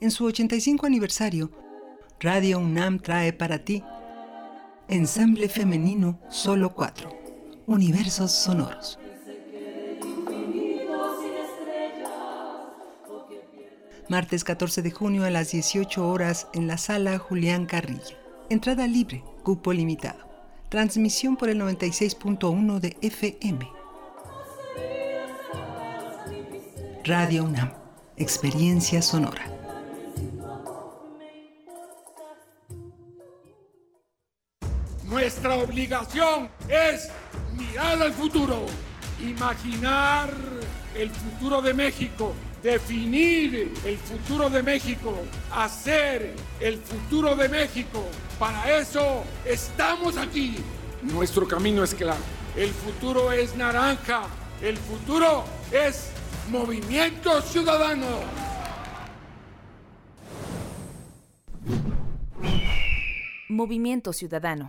[0.00, 1.50] En su 85 aniversario,
[2.20, 3.84] Radio UNAM trae para ti
[4.88, 7.10] Ensamble Femenino Solo 4,
[7.66, 8.98] Universos Sonoros.
[14.08, 18.16] Martes 14 de junio a las 18 horas en la sala Julián Carrillo.
[18.48, 20.30] Entrada libre, cupo limitado.
[20.70, 23.68] Transmisión por el 96.1 de FM.
[27.04, 27.74] Radio UNAM,
[28.16, 29.59] experiencia sonora.
[35.10, 37.10] Nuestra obligación es
[37.56, 38.64] mirar al futuro,
[39.20, 40.32] imaginar
[40.94, 42.32] el futuro de México,
[42.62, 45.12] definir el futuro de México,
[45.52, 48.04] hacer el futuro de México.
[48.38, 50.58] Para eso estamos aquí.
[51.02, 52.22] Nuestro camino es claro.
[52.56, 54.22] El futuro es naranja.
[54.62, 55.42] El futuro
[55.72, 56.10] es
[56.50, 58.06] movimiento ciudadano.
[63.48, 64.68] Movimiento Ciudadano.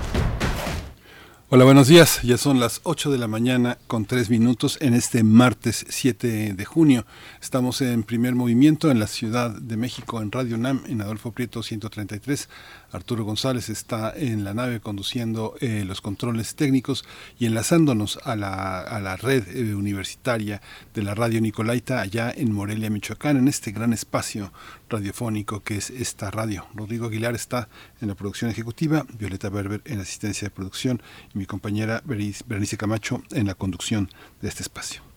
[1.53, 2.21] Hola, buenos días.
[2.21, 6.65] Ya son las 8 de la mañana con 3 minutos en este martes 7 de
[6.65, 7.05] junio.
[7.41, 11.61] Estamos en primer movimiento en la Ciudad de México en Radio NAM en Adolfo Prieto
[11.61, 12.47] 133.
[12.91, 17.05] Arturo González está en la nave conduciendo eh, los controles técnicos
[17.39, 20.61] y enlazándonos a la, a la red eh, universitaria
[20.93, 24.51] de la Radio Nicolaita allá en Morelia, Michoacán, en este gran espacio
[24.89, 26.67] radiofónico que es esta radio.
[26.73, 27.69] Rodrigo Aguilar está
[28.01, 31.01] en la producción ejecutiva, Violeta Berber en asistencia de producción
[31.33, 34.09] y mi compañera Berenice Camacho en la conducción
[34.41, 35.10] de este espacio.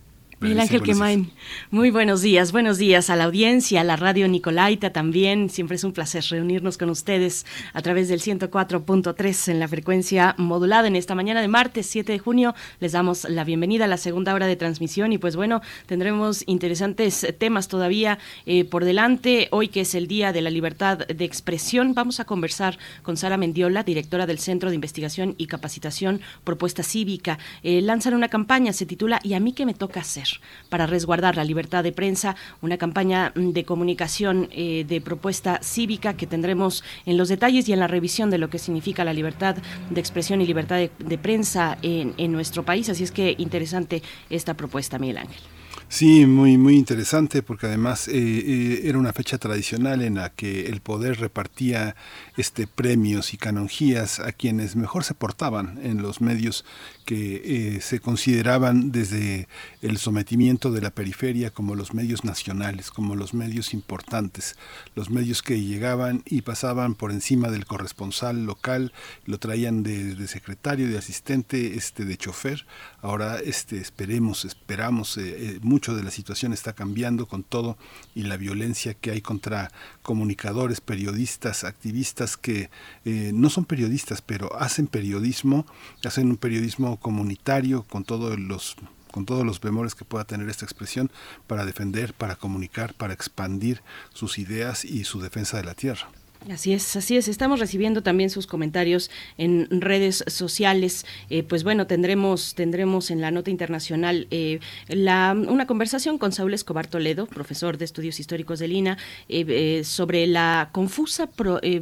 [0.45, 1.31] Miguel Ángel Quemain,
[1.71, 5.49] muy buenos días, buenos días a la audiencia, a la radio Nicolaita también.
[5.49, 10.87] Siempre es un placer reunirnos con ustedes a través del 104.3 en la frecuencia modulada.
[10.87, 14.35] En esta mañana de martes 7 de junio les damos la bienvenida a la segunda
[14.35, 19.49] hora de transmisión y pues bueno, tendremos interesantes temas todavía eh, por delante.
[19.51, 23.39] Hoy que es el Día de la Libertad de Expresión, vamos a conversar con Sara
[23.39, 27.39] Mendiola, directora del Centro de Investigación y Capacitación Propuesta Cívica.
[27.63, 30.34] Eh, lanzan una campaña, se titula ¿Y a mí qué me toca hacer?
[30.69, 36.15] Para resguardar la libertad de prensa, una campaña mm, de comunicación eh, de propuesta cívica
[36.15, 39.57] que tendremos en los detalles y en la revisión de lo que significa la libertad
[39.91, 42.89] de expresión y libertad de, prensa en, en nuestro país.
[42.89, 45.54] Así es que interesante esta propuesta, Miguel Ángel.
[45.95, 50.67] Sí, muy, muy interesante porque además eh, eh, era una fecha tradicional en la que
[50.67, 51.95] el poder repartía
[52.37, 56.65] este premios y canonjías a quienes mejor se portaban en los medios
[57.05, 59.47] que eh, se consideraban desde
[59.83, 64.57] el sometimiento de la periferia como los medios nacionales, como los medios importantes,
[64.97, 68.93] los medios que llegaban y pasaban por encima del corresponsal local,
[69.27, 72.67] lo traían de, secretario, de asistente, este, de chofer.
[73.01, 75.21] Ahora este, esperemos, esperamos
[75.61, 77.77] mucho mucho de la situación está cambiando con todo
[78.15, 79.71] y la violencia que hay contra
[80.03, 82.71] comunicadores, periodistas, activistas que
[83.05, 85.67] eh, no son periodistas, pero hacen periodismo,
[86.03, 88.77] hacen un periodismo comunitario con todos los
[89.11, 91.11] con todos los bemoles que pueda tener esta expresión
[91.47, 93.83] para defender, para comunicar, para expandir
[94.15, 96.09] sus ideas y su defensa de la tierra.
[96.51, 97.27] Así es, así es.
[97.29, 101.07] Estamos recibiendo también sus comentarios en redes sociales.
[101.31, 106.53] Eh, pues bueno, tendremos tendremos en la nota internacional eh, la, una conversación con Saúl
[106.53, 108.99] Escobar Toledo, profesor de estudios históricos de Lina,
[109.31, 111.29] eh, sobre la confusa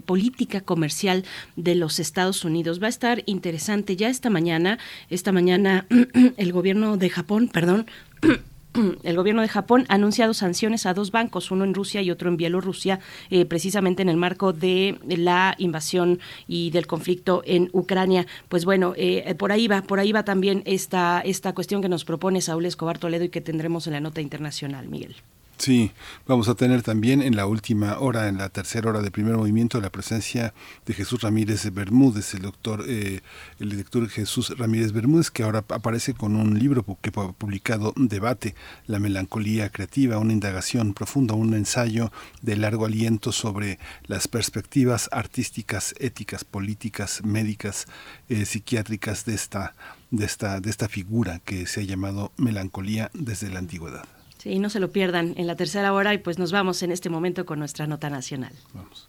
[0.06, 1.24] política comercial
[1.56, 2.80] de los Estados Unidos.
[2.80, 3.96] Va a estar interesante.
[3.96, 4.78] Ya esta mañana,
[5.10, 5.86] esta mañana
[6.36, 7.86] el gobierno de Japón, perdón.
[9.02, 12.28] el gobierno de Japón ha anunciado sanciones a dos bancos, uno en Rusia y otro
[12.28, 13.00] en Bielorrusia,
[13.30, 18.26] eh, precisamente en el marco de la invasión y del conflicto en Ucrania.
[18.48, 22.04] Pues bueno, eh, por ahí va, por ahí va también esta, esta cuestión que nos
[22.04, 25.16] propone Saúl Escobar Toledo y que tendremos en la nota internacional, Miguel.
[25.62, 25.92] Sí,
[26.26, 29.80] vamos a tener también en la última hora, en la tercera hora de primer movimiento,
[29.80, 30.54] la presencia
[30.86, 33.20] de Jesús Ramírez Bermúdez, el doctor, eh,
[33.60, 38.56] el doctor Jesús Ramírez Bermúdez, que ahora aparece con un libro que ha publicado Debate,
[38.88, 42.10] la melancolía creativa, una indagación profunda, un ensayo
[42.40, 47.86] de largo aliento sobre las perspectivas artísticas, éticas, políticas, médicas,
[48.28, 49.76] eh, psiquiátricas de esta,
[50.10, 54.21] de esta, de esta figura que se ha llamado melancolía desde la antigüedad.
[54.42, 57.08] Sí, no se lo pierdan en la tercera hora y pues nos vamos en este
[57.08, 58.52] momento con nuestra nota nacional.
[58.74, 59.08] Vamos.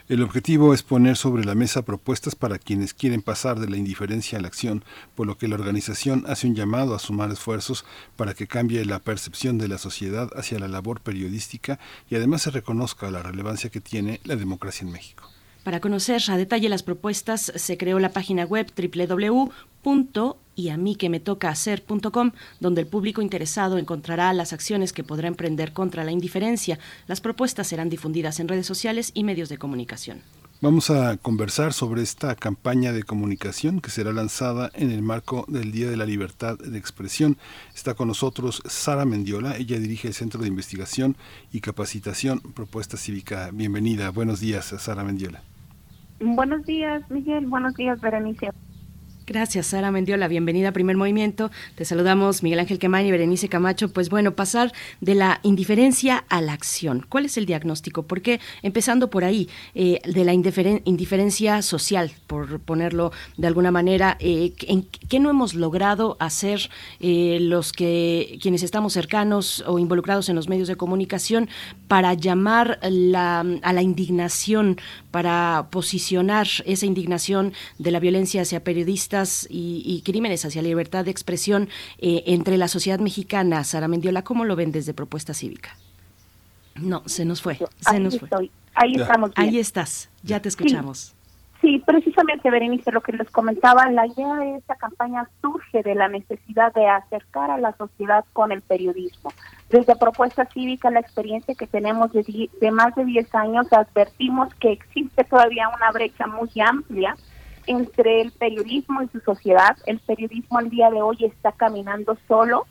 [0.10, 4.38] El objetivo es poner sobre la mesa propuestas para quienes quieren pasar de la indiferencia
[4.38, 4.86] a la acción,
[5.16, 7.84] por lo que la organización hace un llamado a sumar esfuerzos
[8.16, 11.78] para que cambie la percepción de la sociedad hacia la labor periodística
[12.10, 15.30] y además se reconozca la relevancia que tiene la democracia en México.
[15.66, 19.52] Para conocer a detalle las propuestas, se creó la página web www
[20.58, 25.04] y a mí que me toca hacer.com, donde el público interesado encontrará las acciones que
[25.06, 26.80] podrá emprender contra la indiferencia.
[27.08, 30.24] Las propuestas serán difundidas en redes sociales y medios de comunicación.
[30.60, 35.72] Vamos a conversar sobre esta campaña de comunicación que será lanzada en el marco del
[35.72, 37.38] Día de la Libertad de Expresión.
[37.76, 41.16] Está con nosotros Sara Mendiola, ella dirige el Centro de Investigación
[41.54, 43.52] y Capacitación Propuesta Cívica.
[43.54, 45.44] Bienvenida, buenos días, Sara Mendiola.
[46.20, 48.50] Buenos días, Miguel, buenos días, Berenice.
[49.30, 50.30] Gracias, Sara Mendiola.
[50.30, 51.52] Bienvenida a Primer Movimiento.
[51.76, 53.92] Te saludamos, Miguel Ángel Quemain y Berenice Camacho.
[53.92, 54.72] Pues bueno, pasar
[55.02, 57.06] de la indiferencia a la acción.
[57.10, 58.04] ¿Cuál es el diagnóstico?
[58.04, 64.54] Porque empezando por ahí, eh, de la indiferencia social, por ponerlo de alguna manera, eh,
[64.62, 66.70] ¿en ¿qué no hemos logrado hacer
[67.02, 71.50] eh, los que quienes estamos cercanos o involucrados en los medios de comunicación
[71.90, 74.78] para llamar a la indignación,
[75.12, 79.17] para posicionar esa indignación de la violencia hacia periodistas?
[79.50, 83.64] Y, crímenes hacia la libertad de expresión eh, entre la sociedad mexicana.
[83.64, 85.76] Sara Mendiola, ¿cómo lo ven desde Propuesta Cívica?
[86.76, 88.30] No, se nos fue, se nos fue.
[88.76, 89.32] Ahí estamos.
[89.36, 91.14] Ahí estás, ya te escuchamos.
[91.62, 91.82] Sí.
[91.86, 96.72] precisamente, Berenice, lo que les comentaba, la idea de esta campaña surge de la necesidad
[96.74, 99.34] de acercar a la sociedad con el periodismo.
[99.70, 104.72] Desde Propuesta Cívica, la experiencia que tenemos de, de más de 10 años, advertimos que
[104.72, 107.16] existe todavía una brecha muy amplia
[107.68, 109.78] entre el periodismo y su sociedad.
[109.86, 112.66] El periodismo al día de hoy está caminando solo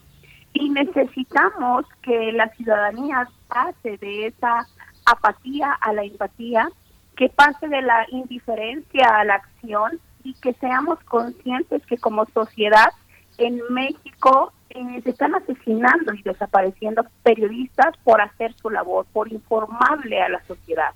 [0.52, 4.66] y necesitamos que la ciudadanía pase de esa
[5.04, 6.68] apatía a la empatía,
[7.14, 12.90] que pase de la indiferencia a la acción y que seamos conscientes que como sociedad
[13.38, 20.20] en México eh, se están asesinando y desapareciendo periodistas por hacer su labor, por informarle
[20.22, 20.92] a la sociedad.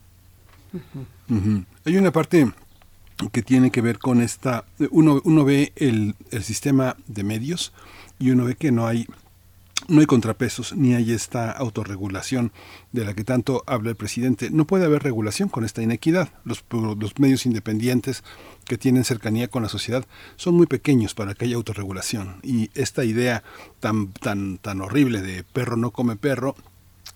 [1.85, 2.47] Hay una parte
[3.33, 7.73] que tiene que ver con esta, uno, uno ve el, el sistema de medios
[8.19, 9.07] y uno ve que no hay
[9.89, 12.53] no hay contrapesos ni hay esta autorregulación
[12.93, 14.51] de la que tanto habla el presidente.
[14.51, 16.29] No puede haber regulación con esta inequidad.
[16.45, 18.23] Los, los, medios independientes
[18.67, 20.05] que tienen cercanía con la sociedad
[20.37, 22.37] son muy pequeños para que haya autorregulación.
[22.43, 23.43] Y esta idea
[23.81, 26.55] tan, tan, tan horrible de perro no come perro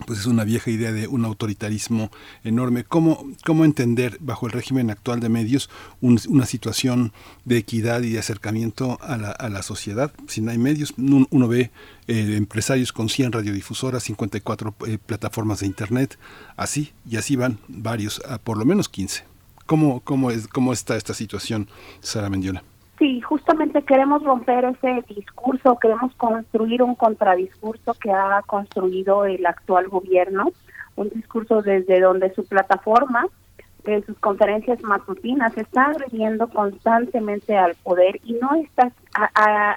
[0.06, 2.10] pues es una vieja idea de un autoritarismo
[2.42, 2.84] enorme.
[2.84, 5.70] ¿Cómo, cómo entender bajo el régimen actual de medios
[6.00, 7.12] una situación
[7.44, 10.12] de equidad y de acercamiento a la, a la sociedad?
[10.26, 11.70] Si no hay medios, uno ve
[12.06, 16.18] eh, empresarios con 100 radiodifusoras, 54 eh, plataformas de Internet,
[16.56, 19.24] así, y así van varios, a por lo menos 15.
[19.66, 21.68] ¿Cómo, cómo, es, cómo está esta situación,
[22.00, 22.62] Sara Mendiola?
[22.98, 29.88] Sí, justamente queremos romper ese discurso, queremos construir un contradiscurso que ha construido el actual
[29.88, 30.52] gobierno,
[30.94, 33.26] un discurso desde donde su plataforma,
[33.82, 38.92] de sus conferencias matutinas, está agrediendo constantemente al poder y no está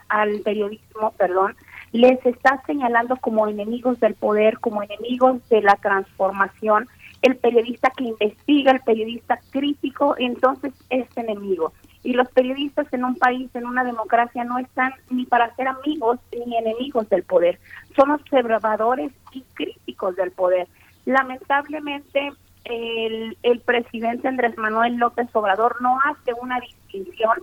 [0.08, 1.56] al periodismo, perdón,
[1.92, 6.88] les está señalando como enemigos del poder, como enemigos de la transformación.
[7.22, 11.74] El periodista que investiga, el periodista crítico, entonces es enemigo
[12.08, 16.20] y los periodistas en un país, en una democracia, no están ni para ser amigos
[16.32, 17.60] ni enemigos del poder.
[17.98, 20.70] Son observadores y críticos del poder.
[21.06, 22.32] Lamentablemente,
[22.64, 27.40] el, el presidente Andrés Manuel López Obrador no hace una distinción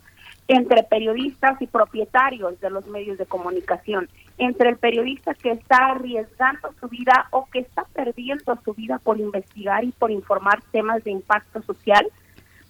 [0.49, 4.09] entre periodistas y propietarios de los medios de comunicación,
[4.39, 9.21] entre el periodista que está arriesgando su vida o que está perdiendo su vida por
[9.21, 12.07] investigar y por informar temas de impacto social,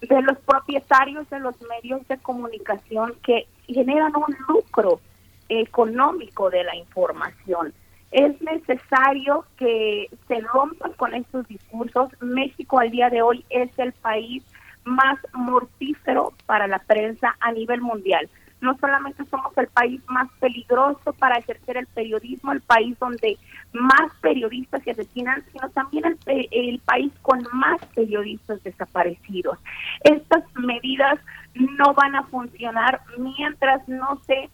[0.01, 5.01] de los propietarios de los medios de comunicación que generan un lucro
[5.49, 7.73] económico de la información.
[8.11, 12.11] Es necesario que se rompan con estos discursos.
[12.21, 14.45] México al día de hoy es el país
[14.85, 18.29] más mortífero para la prensa a nivel mundial
[18.65, 23.39] no solamente somos el país más peligroso para ejercer el periodismo, el país donde
[23.73, 29.59] más periodistas se asesinan, sino también el, el país con más periodistas desaparecidos.
[30.03, 31.21] Estas medidas
[31.55, 34.49] no van a funcionar mientras no se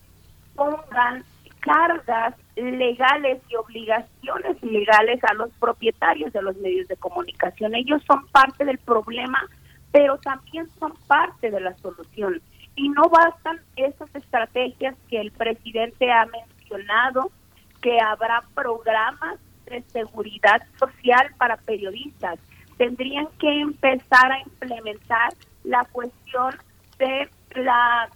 [0.55, 1.25] pongan
[1.61, 7.75] cargas legales y obligaciones legales a los propietarios de los medios de comunicación.
[7.75, 9.41] Ellos son parte del problema,
[9.93, 12.41] pero también son parte de la solución.
[12.77, 17.31] Y no bastan esas estrategias que el presidente ha mencionado,
[17.83, 22.39] que habrá programas de seguridad social para periodistas.
[22.77, 25.35] Tendrían que empezar a implementar
[25.65, 26.55] la cuestión
[26.99, 28.09] de la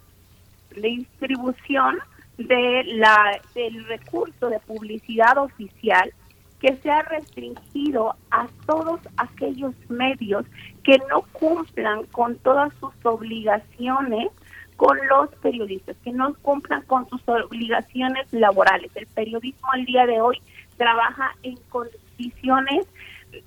[0.74, 1.98] distribución
[2.38, 6.12] de la del recurso de publicidad oficial
[6.60, 10.46] que sea restringido a todos aquellos medios
[10.82, 14.30] que no cumplan con todas sus obligaciones
[14.76, 18.90] con los periodistas, que no cumplan con sus obligaciones laborales.
[18.94, 20.40] El periodismo al día de hoy
[20.76, 22.86] trabaja en condiciones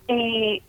[0.08, 0.62] eh,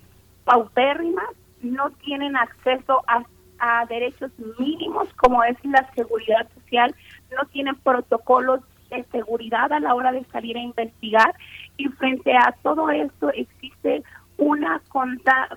[0.44, 1.28] paupérrimas,
[1.62, 3.22] no tienen acceso a,
[3.58, 6.94] a derechos mínimos como es la seguridad social,
[7.36, 8.60] no tienen protocolos
[8.90, 11.34] de seguridad a la hora de salir a investigar
[11.76, 14.02] y frente a todo esto existe
[14.38, 14.80] una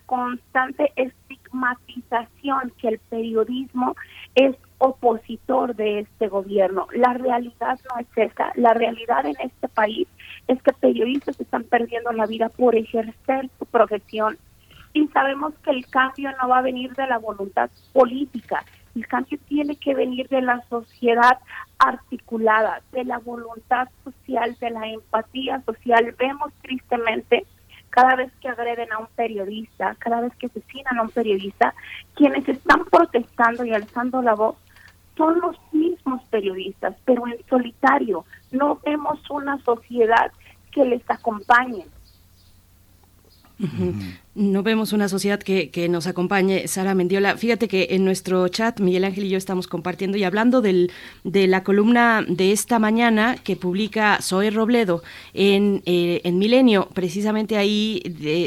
[0.06, 3.96] constante estigmatización que el periodismo
[4.36, 6.88] es opositor de este gobierno.
[6.94, 8.52] La realidad no es esa.
[8.56, 10.08] La realidad en este país
[10.48, 14.38] es que periodistas están perdiendo la vida por ejercer su profesión
[14.94, 18.66] y sabemos que el cambio no va a venir de la voluntad política.
[18.96, 21.38] El cambio tiene que venir de la sociedad
[21.78, 26.14] articulada, de la voluntad social, de la empatía social.
[26.18, 27.46] Vemos tristemente
[27.92, 31.76] cada vez que agreden a un periodista, cada vez que asesinan a un periodista,
[32.16, 34.56] quienes están protestando y alzando la voz
[35.18, 38.26] son los mismos periodistas, pero en solitario.
[38.52, 40.32] No vemos una sociedad
[40.72, 41.86] que les acompañe.
[44.34, 47.36] No vemos una sociedad que, que, nos acompañe, Sara Mendiola.
[47.36, 50.90] Fíjate que en nuestro chat Miguel Ángel y yo estamos compartiendo y hablando del,
[51.26, 55.04] de la columna de esta mañana que publica Zoe Robledo
[55.34, 56.88] en, eh, en Milenio.
[56.94, 58.02] Precisamente ahí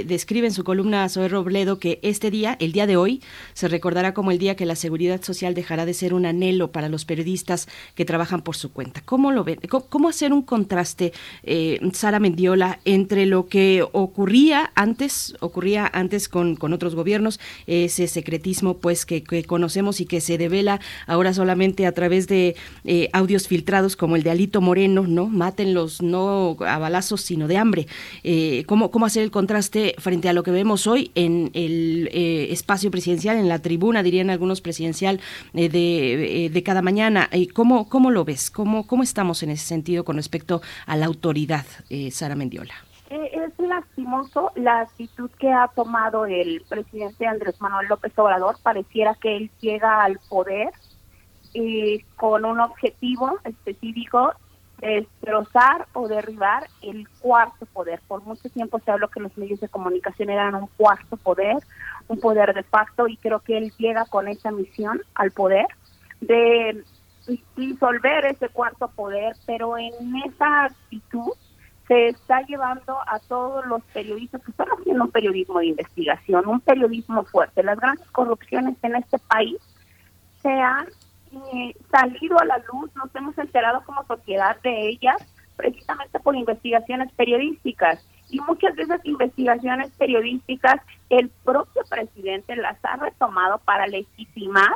[0.07, 3.21] describe en su columna Zoe Robledo que este día, el día de hoy,
[3.53, 6.89] se recordará como el día que la seguridad social dejará de ser un anhelo para
[6.89, 9.03] los periodistas que trabajan por su cuenta.
[9.05, 9.45] ¿Cómo lo?
[9.91, 11.13] ¿Cómo, hacer un contraste,
[11.43, 18.07] eh, Sara Mendiola, entre lo que ocurría antes, ocurría antes con, con otros gobiernos, ese
[18.07, 23.49] secretismo pues que, conocemos y que se devela ahora solamente a través de eh, audios
[23.49, 25.27] filtrados como el de Alito Moreno, ¿no?
[25.27, 27.87] Mátenlos no a balazos, sino de hambre.
[28.23, 32.49] Eh, ¿cómo, ¿Cómo hacer el contraste frente a lo que vemos hoy en el eh,
[32.51, 35.21] espacio presidencial, en la tribuna, dirían algunos presidencial
[35.53, 37.29] de, de, cada mañana?
[37.53, 38.51] ¿cómo, ¿Cómo lo ves?
[38.51, 41.67] ¿Cómo, ¿Cómo estamos en ese sentido con respecto a la autoridad,
[42.11, 42.75] Sara Mendiola?
[43.11, 48.57] Es lastimoso la actitud que ha tomado el presidente Andrés Manuel López Obrador.
[48.63, 50.71] Pareciera que él llega al poder
[51.55, 54.33] eh, con un objetivo específico
[54.81, 58.01] de destrozar o derribar el cuarto poder.
[58.09, 61.57] Por mucho tiempo se habló que los medios de comunicación eran un cuarto poder,
[62.09, 65.67] un poder de facto, y creo que él llega con esa misión al poder
[66.21, 66.83] de
[67.57, 71.33] disolver ese cuarto poder, pero en esa actitud
[71.87, 76.61] se está llevando a todos los periodistas que están haciendo un periodismo de investigación, un
[76.61, 77.63] periodismo fuerte.
[77.63, 79.57] Las grandes corrupciones en este país
[80.43, 80.87] se han
[81.33, 85.17] eh, salido a la luz, nos hemos enterado como sociedad de ellas
[85.57, 88.05] precisamente por investigaciones periodísticas.
[88.31, 90.81] Y muchas de esas investigaciones periodísticas
[91.11, 94.75] el propio presidente las ha retomado para legitimar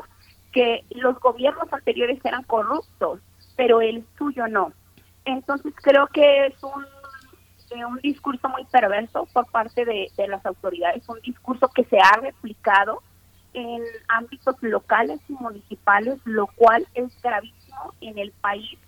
[0.53, 3.21] que los gobiernos anteriores eran corruptos,
[3.57, 4.73] pero el suyo no.
[5.25, 6.98] Entonces creo que es un
[7.73, 13.03] un discurso muy perverso por parte de, las autoridades, un discurso que se ha replicado
[13.55, 18.79] en ámbitos locales y municipales, lo cual es gravísimo en el país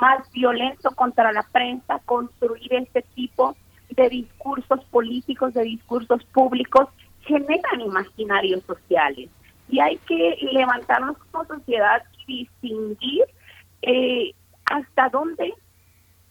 [0.00, 3.56] más violento contra la prensa, construir este tipo
[3.90, 6.88] de discursos políticos, de discursos públicos,
[7.22, 9.30] generan imaginarios sociales.
[9.68, 13.24] Y hay que levantarnos como sociedad y distinguir
[13.82, 14.34] eh,
[14.66, 15.54] hasta dónde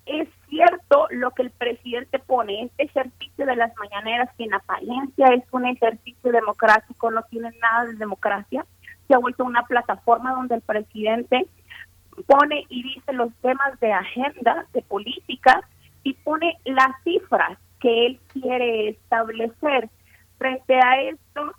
[0.05, 5.27] es cierto lo que el presidente pone, este ejercicio de las mañaneras que en apariencia
[5.27, 8.65] es un ejercicio democrático, no tiene nada de democracia,
[9.07, 11.47] se ha vuelto una plataforma donde el presidente
[12.27, 15.61] pone y dice los temas de agenda, de política,
[16.03, 19.89] y pone las cifras que él quiere establecer.
[20.37, 21.53] Frente a esto,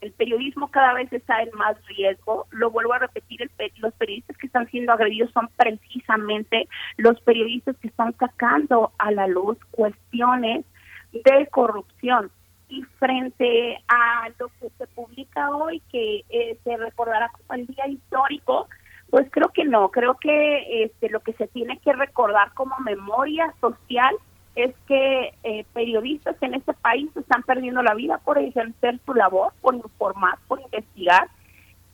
[0.00, 2.46] el periodismo cada vez está en más riesgo.
[2.50, 7.76] Lo vuelvo a repetir, el, los periodistas que están siendo agredidos son precisamente los periodistas
[7.78, 10.64] que están sacando a la luz cuestiones
[11.12, 12.30] de corrupción.
[12.70, 17.86] Y frente a lo que se publica hoy, que eh, se recordará como el día
[17.88, 18.68] histórico,
[19.10, 23.54] pues creo que no, creo que este, lo que se tiene que recordar como memoria
[23.60, 24.14] social
[24.58, 29.52] es que eh, periodistas en este país están perdiendo la vida por ejercer su labor,
[29.60, 31.28] por informar, por investigar,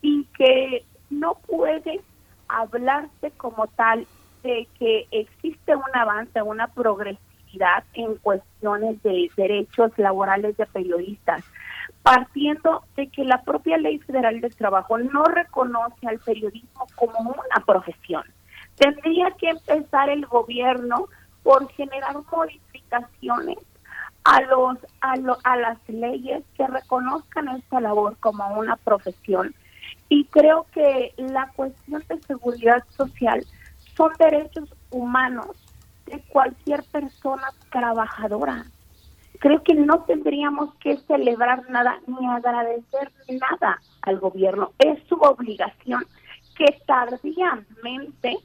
[0.00, 2.00] y que no puede
[2.48, 4.06] hablarse como tal
[4.42, 11.44] de que existe un avance, una progresividad en cuestiones de derechos laborales de periodistas,
[12.02, 17.64] partiendo de que la propia Ley Federal del Trabajo no reconoce al periodismo como una
[17.66, 18.24] profesión.
[18.76, 21.08] Tendría que empezar el gobierno
[21.44, 23.58] por generar modificaciones
[24.24, 25.14] a los a,
[25.44, 29.54] a las leyes que reconozcan esta labor como una profesión
[30.08, 33.46] y creo que la cuestión de seguridad social
[33.96, 35.48] son derechos humanos
[36.06, 38.64] de cualquier persona trabajadora.
[39.40, 44.72] Creo que no tendríamos que celebrar nada ni agradecer nada al gobierno.
[44.78, 46.06] Es su obligación
[46.56, 48.38] que tardíamente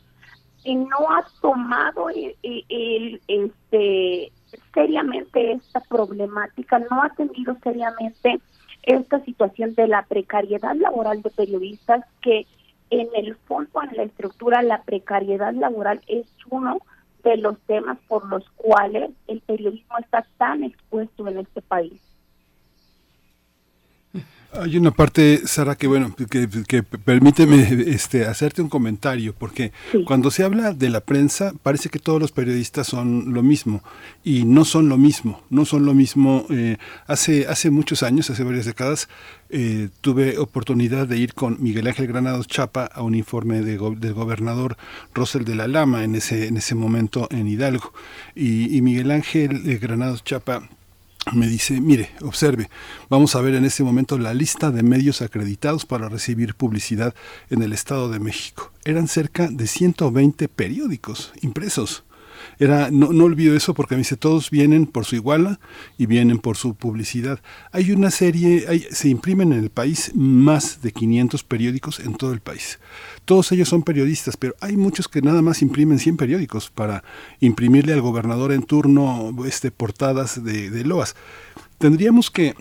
[0.66, 4.32] no ha tomado el, este,
[4.74, 8.40] seriamente esta problemática, no ha atendido seriamente
[8.84, 12.46] esta situación de la precariedad laboral de periodistas que
[12.90, 16.80] en el fondo, en la estructura, la precariedad laboral es uno
[17.24, 22.02] de los temas por los cuales el periodismo está tan expuesto en este país.
[24.52, 29.72] Hay una parte, Sara, que bueno, que, permíteme este, hacerte un comentario, porque
[30.08, 33.84] cuando se habla de la prensa, parece que todos los periodistas son lo mismo,
[34.24, 36.48] y no son lo mismo, no son lo mismo.
[36.50, 39.08] Eh, hace, hace muchos años, hace varias décadas,
[39.52, 44.14] eh, tuve oportunidad de ir con Miguel Ángel Granados Chapa a un informe de del
[44.14, 44.78] gobernador
[45.14, 47.94] Rosel de la Lama en ese, en ese momento en Hidalgo.
[48.34, 50.68] Y, y Miguel Ángel eh, Granados Chapa
[51.34, 52.70] me dice, mire, observe,
[53.10, 57.14] vamos a ver en este momento la lista de medios acreditados para recibir publicidad
[57.50, 58.72] en el Estado de México.
[58.86, 62.04] Eran cerca de 120 periódicos impresos.
[62.60, 65.60] Era, no, no olvido eso porque me dice, todos vienen por su iguala
[65.98, 67.40] y vienen por su publicidad.
[67.72, 72.34] Hay una serie, hay, se imprimen en el país más de 500 periódicos en todo
[72.34, 72.80] el país.
[73.24, 77.04] Todos ellos son periodistas, pero hay muchos que nada más imprimen 100 periódicos para
[77.40, 81.16] imprimirle al gobernador en turno este, portadas de, de loas.
[81.78, 82.56] tendríamos que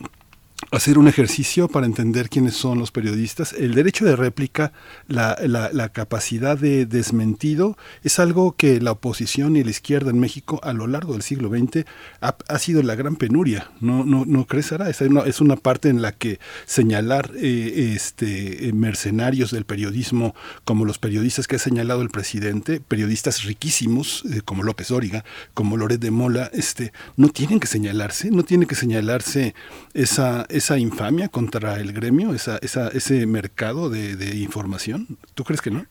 [0.71, 3.55] hacer un ejercicio para entender quiénes son los periodistas.
[3.55, 4.73] El derecho de réplica,
[5.07, 10.61] la, la, capacidad de desmentido, es algo que la oposición y la izquierda en México
[10.63, 11.87] a lo largo del siglo XX
[12.21, 13.71] ha, sido la gran penuria.
[13.81, 14.91] ¿No, no, no crees, Ara?
[14.91, 15.01] Es
[15.41, 20.35] una, parte en la que señalar eh, este, mercenarios del periodismo,
[20.65, 25.25] como los periodistas que ha señalado el presidente, periodistas riquísimos, eh, como López Óriga,
[25.55, 29.55] como Loret de Mola, este, no tienen que señalarse, no tiene que señalarse
[29.95, 35.07] esa esa infamia contra el gremio, esa, esa, ese mercado de, información?
[35.35, 35.85] ¿Tú crees que no?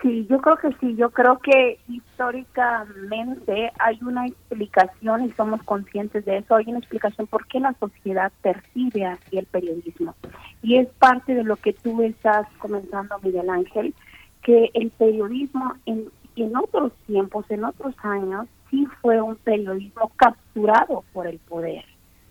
[0.00, 0.94] Sí, yo creo que sí.
[0.96, 6.54] Yo creo que históricamente hay una explicación y somos conscientes de eso.
[6.54, 10.14] Hay una explicación por qué la sociedad percibe así el periodismo.
[10.62, 13.94] Y es parte de lo que tú estás comentando, Miguel Ángel,
[14.42, 21.04] que el periodismo en, en otros tiempos, en otros años, sí fue un periodismo capturado
[21.12, 21.84] por el poder.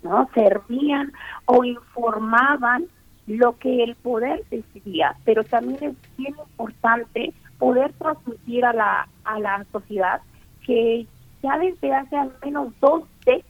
[0.07, 0.29] ¿No?
[0.33, 1.11] Servían
[1.45, 2.85] o informaban
[3.27, 9.39] lo que el poder decidía, pero también es bien importante poder transmitir a la, a
[9.39, 10.21] la sociedad
[10.65, 11.05] que
[11.43, 13.45] ya desde hace al menos dos décadas,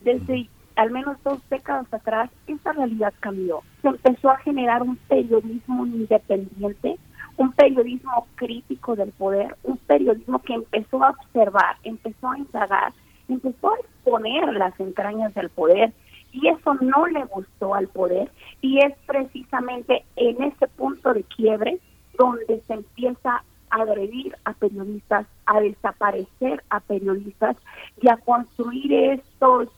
[0.00, 3.62] desde al menos dos décadas atrás, esa realidad cambió.
[3.82, 6.98] Se empezó a generar un periodismo independiente,
[7.36, 12.92] un periodismo crítico del poder, un periodismo que empezó a observar, empezó a indagar,
[13.28, 15.92] empezó a exponer las entrañas del poder
[16.32, 18.30] y eso no le gustó al poder
[18.60, 21.78] y es precisamente en ese punto de quiebre
[22.18, 27.56] donde se empieza a agredir a periodistas, a desaparecer a periodistas
[28.00, 29.68] y a construir estos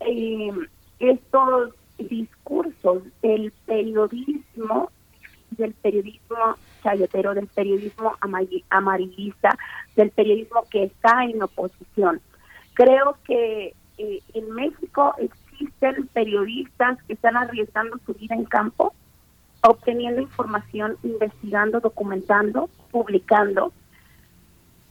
[0.00, 0.52] eh,
[0.98, 4.90] estos discursos del periodismo
[5.50, 8.12] del periodismo chayotero, del periodismo
[8.68, 9.56] amarillista,
[9.94, 12.20] del periodismo que está en oposición.
[12.76, 18.92] Creo que eh, en México existen periodistas que están arriesgando su vida en campo,
[19.62, 23.72] obteniendo información, investigando, documentando, publicando.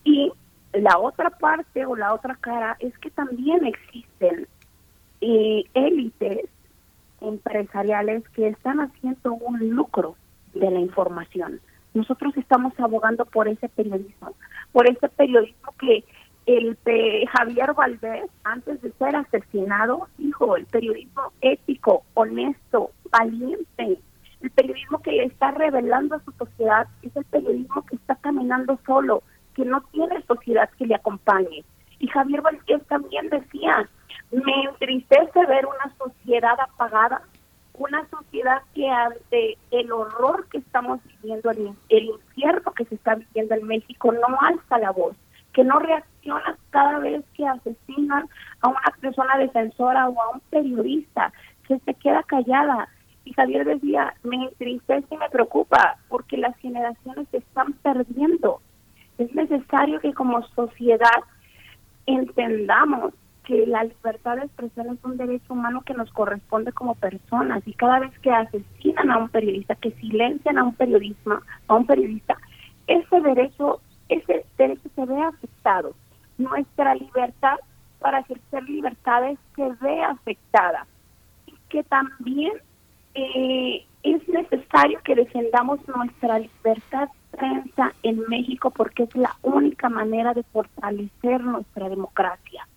[0.03, 0.33] Y
[0.73, 4.47] la otra parte o la otra cara es que también existen
[5.21, 6.49] eh, élites
[7.21, 10.15] empresariales que están haciendo un lucro
[10.55, 11.61] de la información.
[11.93, 14.33] Nosotros estamos abogando por ese periodismo,
[14.71, 16.03] por ese periodismo que
[16.45, 23.99] el de Javier Valdés, antes de ser asesinado, dijo el periodismo ético, honesto, valiente,
[24.41, 29.23] el periodismo que está revelando a su sociedad, es el periodismo que está caminando solo,
[29.55, 31.63] que no tiene sociedad que le acompañe.
[31.97, 33.89] Y Javier Valdés también decía,
[34.31, 37.23] me entristece ver una sociedad apagada,
[37.73, 43.55] una sociedad que ante el horror que estamos viviendo, el infierno que se está viviendo
[43.55, 45.15] en México, no alza la voz
[45.55, 48.27] que no reacciona cada vez que asesinan
[48.59, 51.31] a una persona defensora o a un periodista,
[51.65, 52.89] que se queda callada.
[53.23, 58.59] Y Javier decía, me entristece y me preocupa porque las generaciones se están perdiendo.
[59.17, 61.23] Es necesario que como sociedad
[62.05, 63.13] entendamos
[63.45, 67.73] que la libertad de expresión es un derecho humano que nos corresponde como personas y
[67.73, 72.35] cada vez que asesinan a un periodista, que silencian a un periodista, a un periodista,
[72.87, 73.79] ese derecho
[74.09, 75.93] ese derecho se ve afectado.
[76.37, 77.57] Nuestra libertad
[77.99, 80.85] para ejercer libertades se ve afectada.
[81.47, 82.53] Y que también
[83.15, 90.33] eh, es necesario que defendamos nuestra libertad prensa en México porque es la única manera
[90.33, 92.67] de fortalecer nuestra democracia.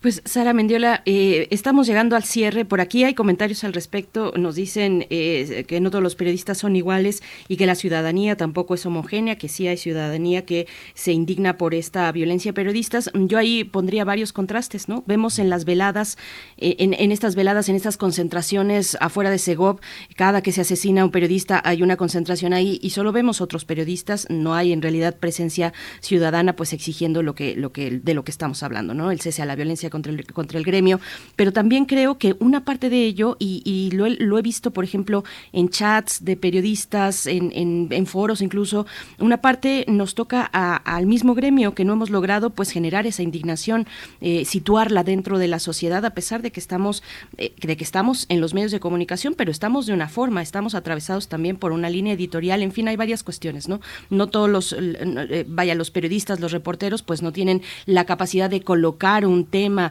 [0.00, 2.64] Pues Sara Mendiola, eh, estamos llegando al cierre.
[2.64, 4.32] Por aquí hay comentarios al respecto.
[4.34, 8.72] Nos dicen eh, que no todos los periodistas son iguales y que la ciudadanía tampoco
[8.72, 13.10] es homogénea, que sí hay ciudadanía que se indigna por esta violencia periodistas.
[13.12, 15.04] Yo ahí pondría varios contrastes, ¿no?
[15.06, 16.16] Vemos en las veladas,
[16.56, 19.80] eh, en, en, estas veladas, en estas concentraciones afuera de Segov,
[20.16, 23.66] cada que se asesina a un periodista hay una concentración ahí y solo vemos otros
[23.66, 24.26] periodistas.
[24.30, 28.30] No hay en realidad presencia ciudadana, pues exigiendo lo que, lo que, de lo que
[28.30, 29.10] estamos hablando, ¿no?
[29.10, 31.00] El cese a la violencia contra el, contra el gremio,
[31.36, 35.68] pero también creo que una parte de ello, y, lo, he visto, por ejemplo, en
[35.68, 37.50] chats de periodistas, en,
[37.90, 38.86] en, foros incluso,
[39.18, 43.86] una parte nos toca al mismo gremio que no hemos logrado pues generar esa indignación,
[44.20, 47.02] eh, situarla dentro de la sociedad, a pesar de que estamos,
[47.36, 50.74] eh, de que estamos en los medios de comunicación, pero estamos de una forma, estamos
[50.74, 53.80] atravesados también por una línea editorial, en fin, hay varias cuestiones, ¿no?
[54.08, 58.62] No todos los, eh, vaya, los periodistas, los reporteros, pues no tienen la capacidad de
[58.62, 59.90] colocar un tema plataforma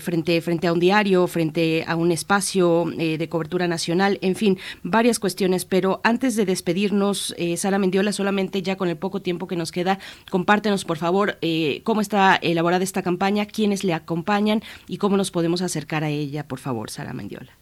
[0.00, 5.18] frente, frente a un diario, frente a un espacio de cobertura nacional, en fin, varias
[5.18, 5.64] cuestiones.
[5.64, 9.98] Pero antes de despedirnos, Sara Mendiola, solamente ya con el poco tiempo que nos queda,
[10.30, 11.38] compártenos, por favor,
[11.84, 16.46] cómo está elaborada esta campaña, quiénes le acompañan y cómo nos podemos acercar a ella,
[16.46, 17.52] por favor, Sara Mendiola.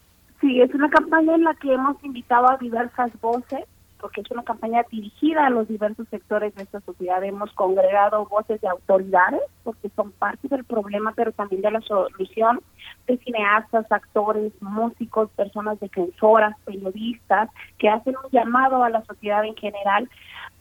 [0.41, 3.61] Sí, es una campaña en la que hemos invitado a diversas voces,
[4.01, 7.23] porque es una campaña dirigida a los diversos sectores de esta sociedad.
[7.23, 12.61] Hemos congregado voces de autoridades, porque son parte del problema, pero también de la solución,
[13.07, 19.57] de cineastas, actores, músicos, personas defensoras, periodistas, que hacen un llamado a la sociedad en
[19.57, 20.09] general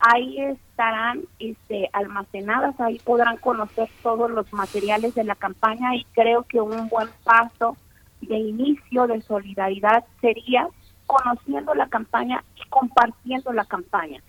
[0.00, 6.42] Ahí estarán este, almacenadas, ahí podrán conocer todos los materiales de la campaña y creo
[6.42, 7.78] que un buen paso
[8.20, 10.68] de inicio de solidaridad sería
[11.06, 14.20] conociendo la campaña y compartiendo la campaña.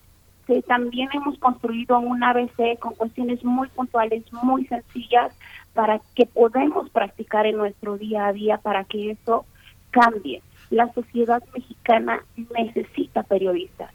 [0.68, 5.36] también hemos construido un ABC con cuestiones muy puntuales, muy sencillas,
[5.76, 9.46] para que podamos practicar en nuestro día a día para que eso
[9.92, 10.42] cambie.
[10.72, 12.24] La sociedad mexicana
[12.58, 13.92] necesita periodistas.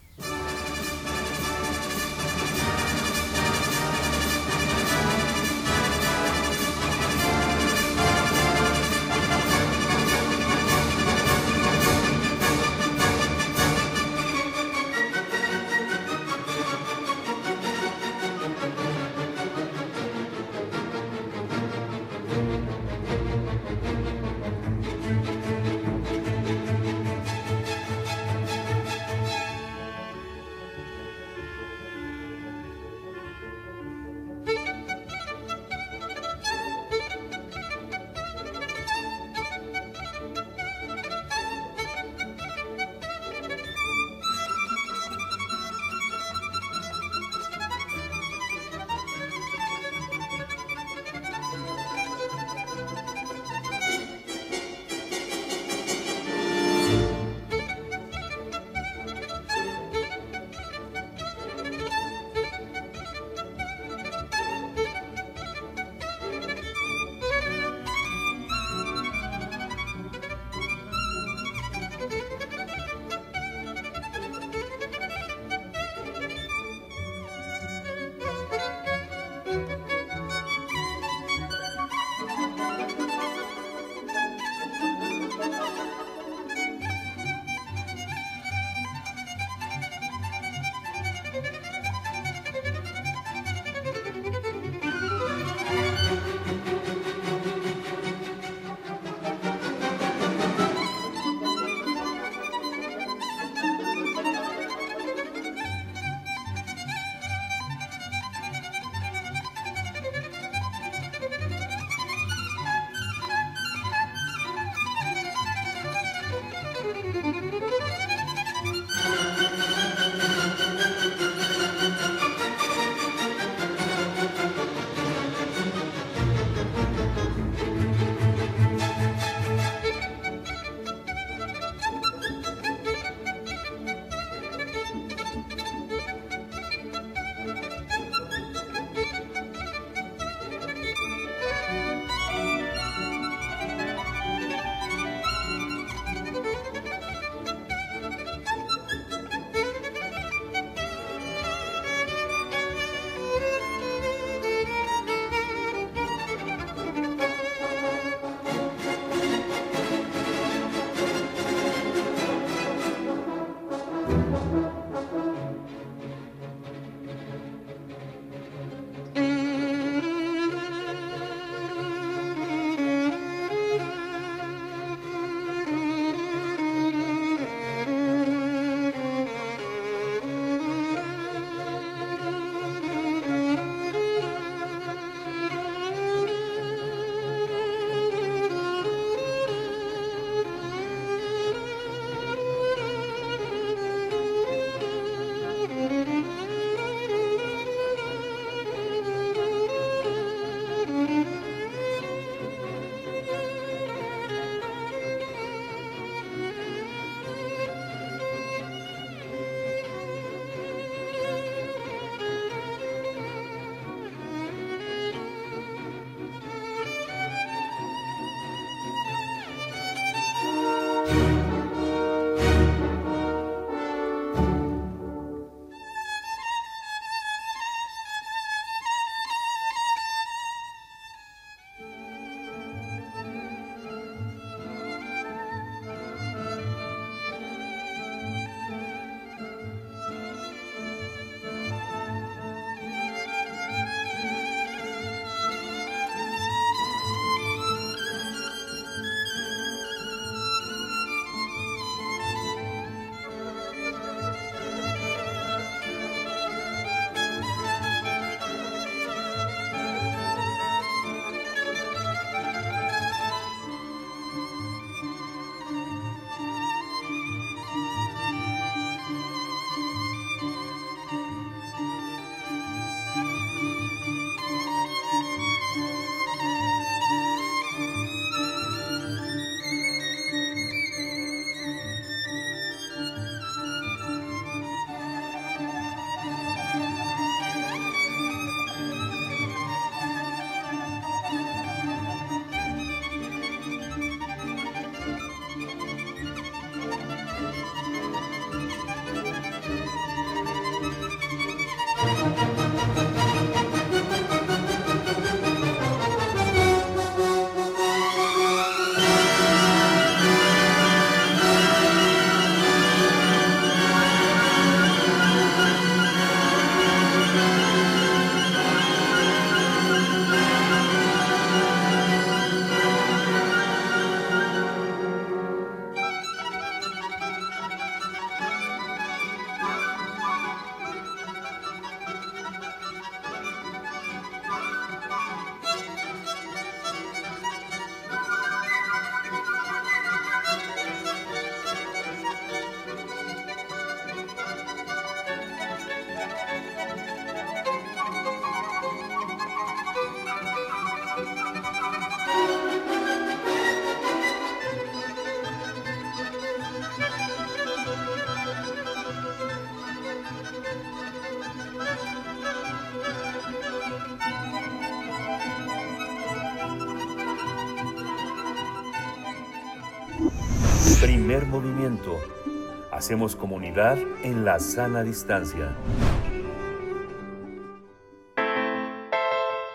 [373.06, 375.76] Hacemos comunidad en la sana distancia.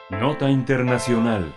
[0.10, 1.56] Nota Internacional.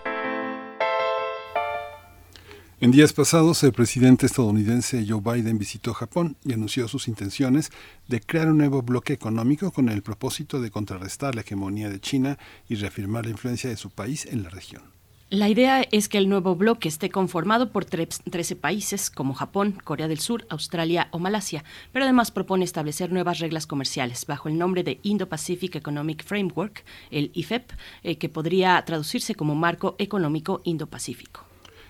[2.79, 7.73] En días pasados, el presidente estadounidense Joe Biden visitó Japón y anunció sus intenciones
[8.07, 12.39] de crear un nuevo bloque económico con el propósito de contrarrestar la hegemonía de China
[12.69, 14.94] y reafirmar la influencia de su país en la región.
[15.31, 20.07] La idea es que el nuevo bloque esté conformado por 13 países como Japón, Corea
[20.07, 24.85] del Sur, Australia o Malasia, pero además propone establecer nuevas reglas comerciales bajo el nombre
[24.85, 27.73] de Indo-Pacific Economic Framework, el IFEP,
[28.03, 31.47] eh, que podría traducirse como Marco Económico Indo-Pacífico.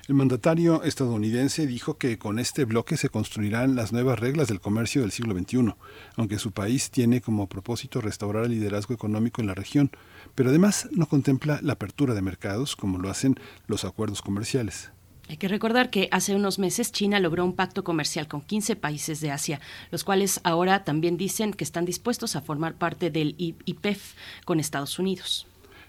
[0.07, 5.01] El mandatario estadounidense dijo que con este bloque se construirán las nuevas reglas del comercio
[5.01, 5.75] del siglo XXI,
[6.17, 9.91] aunque su país tiene como propósito restaurar el liderazgo económico en la región,
[10.35, 13.37] pero además no contempla la apertura de mercados como lo hacen
[13.67, 14.91] los acuerdos comerciales.
[15.29, 19.21] Hay que recordar que hace unos meses China logró un pacto comercial con 15 países
[19.21, 24.15] de Asia, los cuales ahora también dicen que están dispuestos a formar parte del IPEF
[24.45, 25.47] con Estados Unidos.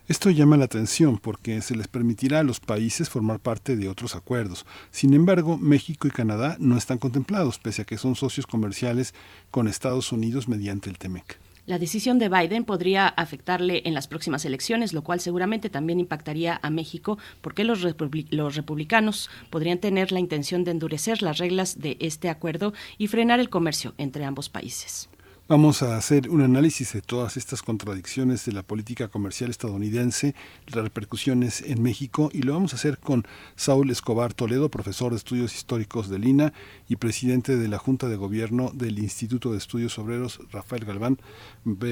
[0.07, 4.15] Esto llama la atención porque se les permitirá a los países formar parte de otros
[4.15, 4.65] acuerdos.
[4.91, 9.15] Sin embargo, México y Canadá no están contemplados, pese a que son socios comerciales
[9.49, 11.39] con Estados Unidos mediante el TEMEC.
[11.65, 16.59] La decisión de Biden podría afectarle en las próximas elecciones, lo cual seguramente también impactaría
[16.61, 22.29] a México, porque los, republicanos podrían tener la intención de endurecer las reglas de este
[22.29, 25.09] acuerdo y frenar el comercio entre ambos países.
[25.47, 30.33] Vamos a hacer un análisis de todas estas contradicciones de la política comercial estadounidense,
[30.73, 35.17] las repercusiones en México, y lo vamos a hacer con Saúl Escobar Toledo, profesor de
[35.17, 36.51] estudios históricos de Lina
[36.89, 41.17] y presidente de la Junta de Gobierno del Instituto de Estudios Obreros, Rafael Galván.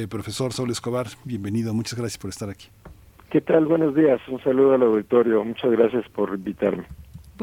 [0.10, 2.70] profesor Saúl Escobar, bienvenido, muchas gracias por estar aquí.
[3.30, 3.68] ¿Qué tal?
[3.68, 6.86] Buenos días, un saludo al auditorio, muchas gracias por invitarme.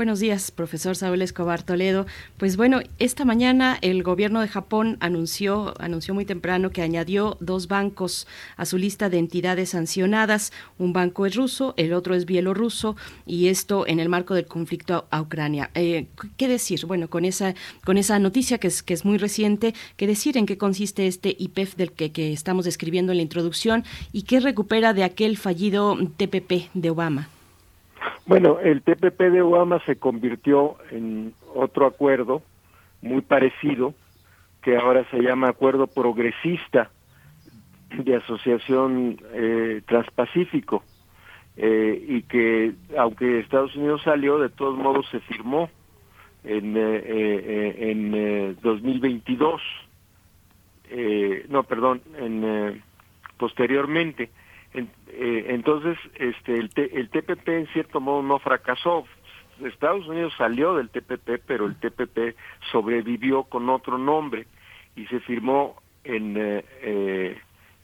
[0.00, 2.06] Buenos días, profesor Saúl Escobar Toledo.
[2.38, 7.68] Pues bueno, esta mañana el gobierno de Japón anunció, anunció muy temprano que añadió dos
[7.68, 10.54] bancos a su lista de entidades sancionadas.
[10.78, 12.96] Un banco es ruso, el otro es bielorruso,
[13.26, 15.70] y esto en el marco del conflicto a Ucrania.
[15.74, 16.06] Eh,
[16.38, 16.86] ¿Qué decir?
[16.86, 17.54] Bueno, con esa,
[17.84, 21.36] con esa noticia que es, que es muy reciente, ¿qué decir en qué consiste este
[21.38, 25.98] IPEF del que, que estamos describiendo en la introducción y qué recupera de aquel fallido
[26.16, 27.28] TPP de Obama?
[28.26, 32.42] Bueno, el TPP de Obama se convirtió en otro acuerdo
[33.02, 33.94] muy parecido,
[34.62, 36.90] que ahora se llama Acuerdo Progresista
[37.96, 40.84] de Asociación eh, Transpacífico,
[41.56, 45.68] eh, y que aunque Estados Unidos salió, de todos modos se firmó
[46.44, 49.60] en, eh, en 2022,
[51.48, 52.82] no, perdón, en
[53.36, 54.30] posteriormente.
[54.72, 59.04] Eh, entonces, este, el, el TPP en cierto modo no fracasó.
[59.64, 62.36] Estados Unidos salió del TPP, pero el TPP
[62.72, 64.46] sobrevivió con otro nombre
[64.96, 67.40] y se firmó en, eh, eh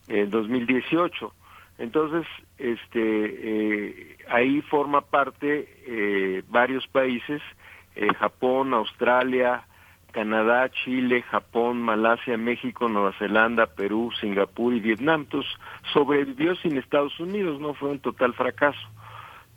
[0.09, 1.35] en 2018.
[1.79, 2.27] Entonces,
[2.59, 7.43] este, eh, ahí forma parte varios países,
[8.19, 9.66] Japón, Australia,
[10.17, 15.21] Canadá, Chile, Japón, Malasia, México, Nueva Zelanda, Perú, Singapur y Vietnam.
[15.25, 15.53] Entonces
[15.93, 18.81] sobrevivió sin Estados Unidos, no fue un total fracaso.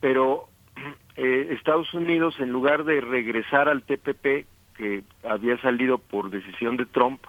[0.01, 0.49] Pero
[1.15, 6.85] eh, Estados Unidos, en lugar de regresar al TPP, que había salido por decisión de
[6.87, 7.21] Trump,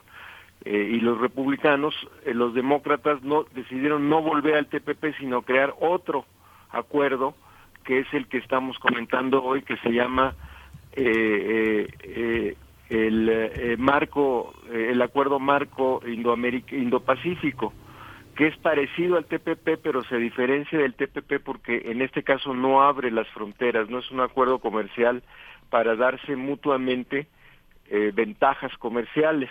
[0.65, 1.95] eh, y los republicanos,
[2.25, 6.25] eh, los demócratas no decidieron no volver al TPP, sino crear otro
[6.71, 7.37] acuerdo,
[7.85, 10.35] que es el que estamos comentando hoy, que se llama
[10.97, 12.57] eh,
[12.91, 17.73] el eh, marco, eh, el acuerdo marco Indo-Pacífico,
[18.35, 22.83] que es parecido al TPP, pero se diferencia del TPP porque en este caso no
[22.83, 25.23] abre las fronteras, no es un acuerdo comercial
[25.71, 27.29] para darse mutuamente
[27.89, 29.51] eh, ventajas comerciales,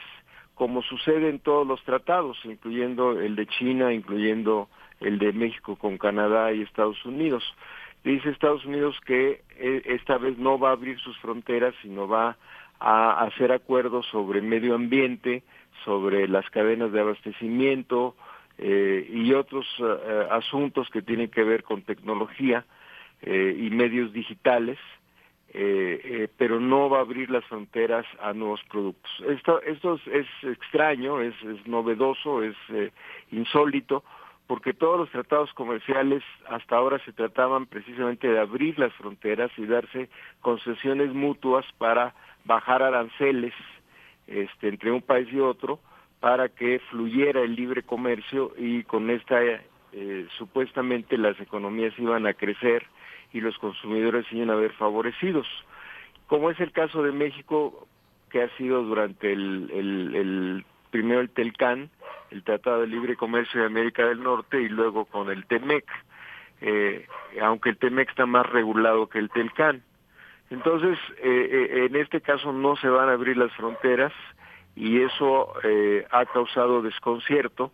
[0.54, 4.68] como sucede en todos los tratados, incluyendo el de China, incluyendo
[5.00, 7.44] el de México con Canadá y Estados Unidos.
[8.04, 12.38] Dice Estados Unidos que esta vez no va a abrir sus fronteras, sino va a
[12.80, 15.44] hacer acuerdos sobre medio ambiente,
[15.84, 18.16] sobre las cadenas de abastecimiento
[18.58, 22.66] eh, y otros eh, asuntos que tienen que ver con tecnología
[23.22, 24.78] eh, y medios digitales,
[26.38, 29.12] pero no va a abrir las fronteras a nuevos productos.
[29.28, 32.56] Esto, esto es, extraño, es, es, novedoso, es
[33.32, 34.04] insólito,
[34.50, 39.68] porque todos los tratados comerciales hasta ahora se trataban precisamente de abrir las fronteras y
[39.68, 40.10] darse
[40.42, 42.16] concesiones mutuas para
[42.46, 43.54] bajar aranceles
[44.26, 45.80] este, entre un país y otro
[46.20, 52.34] para que fluyera el libre comercio y con esta eh, supuestamente las economías iban a
[52.34, 52.88] crecer
[53.32, 55.46] y los consumidores iban a ver favorecidos.
[56.26, 57.88] Como es el caso de México,
[58.32, 61.90] que ha sido durante el, el, primero el TELCAN,
[62.32, 65.86] el Tratado de Libre Comercio de América del Norte, y luego con el TEMEC,
[66.62, 67.08] eh,
[67.42, 69.84] aunque el TEMEC está más regulado que el TELCAN.
[70.50, 74.14] Entonces, eh, eh, en este caso no se van a abrir las fronteras
[74.76, 75.54] y eso
[76.12, 77.72] ha causado desconcierto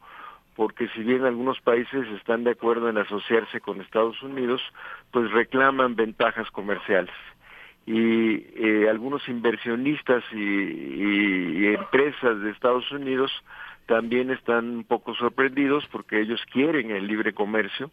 [0.56, 4.62] porque si bien algunos países están de acuerdo en asociarse con Estados Unidos,
[5.12, 7.14] pues reclaman ventajas comerciales.
[7.86, 13.32] Y eh, algunos inversionistas y, empresas de Estados Unidos
[13.86, 17.92] también están un poco sorprendidos porque ellos quieren el libre comercio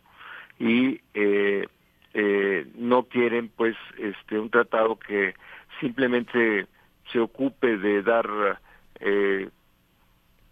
[0.59, 1.67] y eh,
[2.15, 5.35] eh, no quieren pues este un tratado que
[5.81, 6.67] simplemente
[7.11, 8.59] se ocupe de dar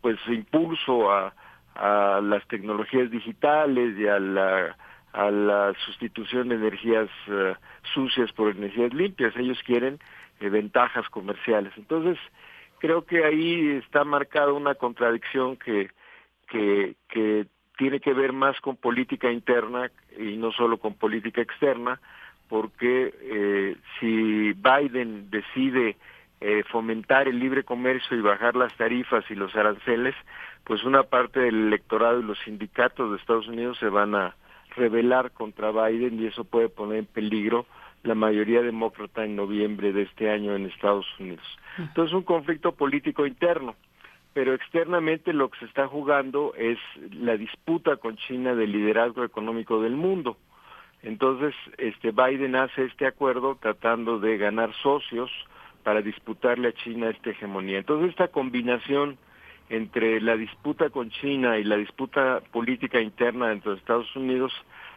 [0.03, 1.33] pues impulso a,
[1.75, 4.77] a las tecnologías digitales y a la,
[5.13, 7.55] a la sustitución de energías eh,
[7.95, 9.35] sucias por energías limpias.
[9.37, 9.99] Ellos quieren
[10.41, 11.73] eh, ventajas comerciales.
[11.77, 12.19] Entonces,
[12.79, 15.91] creo que ahí está marcada una contradicción que,
[16.49, 17.47] que, que
[17.77, 21.99] tiene que ver más con política interna y no solo con política externa,
[22.51, 25.97] porque eh, si Biden decide
[26.41, 30.15] eh, fomentar el libre comercio y bajar las tarifas y los aranceles,
[30.65, 34.35] pues una parte del electorado y los sindicatos de Estados Unidos se van a
[34.77, 37.67] rebelar contra Biden y eso puede poner en peligro
[38.03, 41.45] la mayoría demócrata en noviembre de este año en Estados Unidos.
[41.79, 43.75] Entonces un conflicto político interno,
[44.33, 46.79] pero externamente lo que se está jugando es
[47.13, 50.37] la disputa con China del liderazgo económico del mundo.
[51.03, 55.31] Entonces, este Biden hace este acuerdo tratando de ganar socios
[55.83, 57.79] para disputarle a China esta hegemonía.
[57.79, 59.17] Entonces, esta combinación
[59.71, 64.53] entre la disputa con China y la disputa política interna dentro de Estados Unidos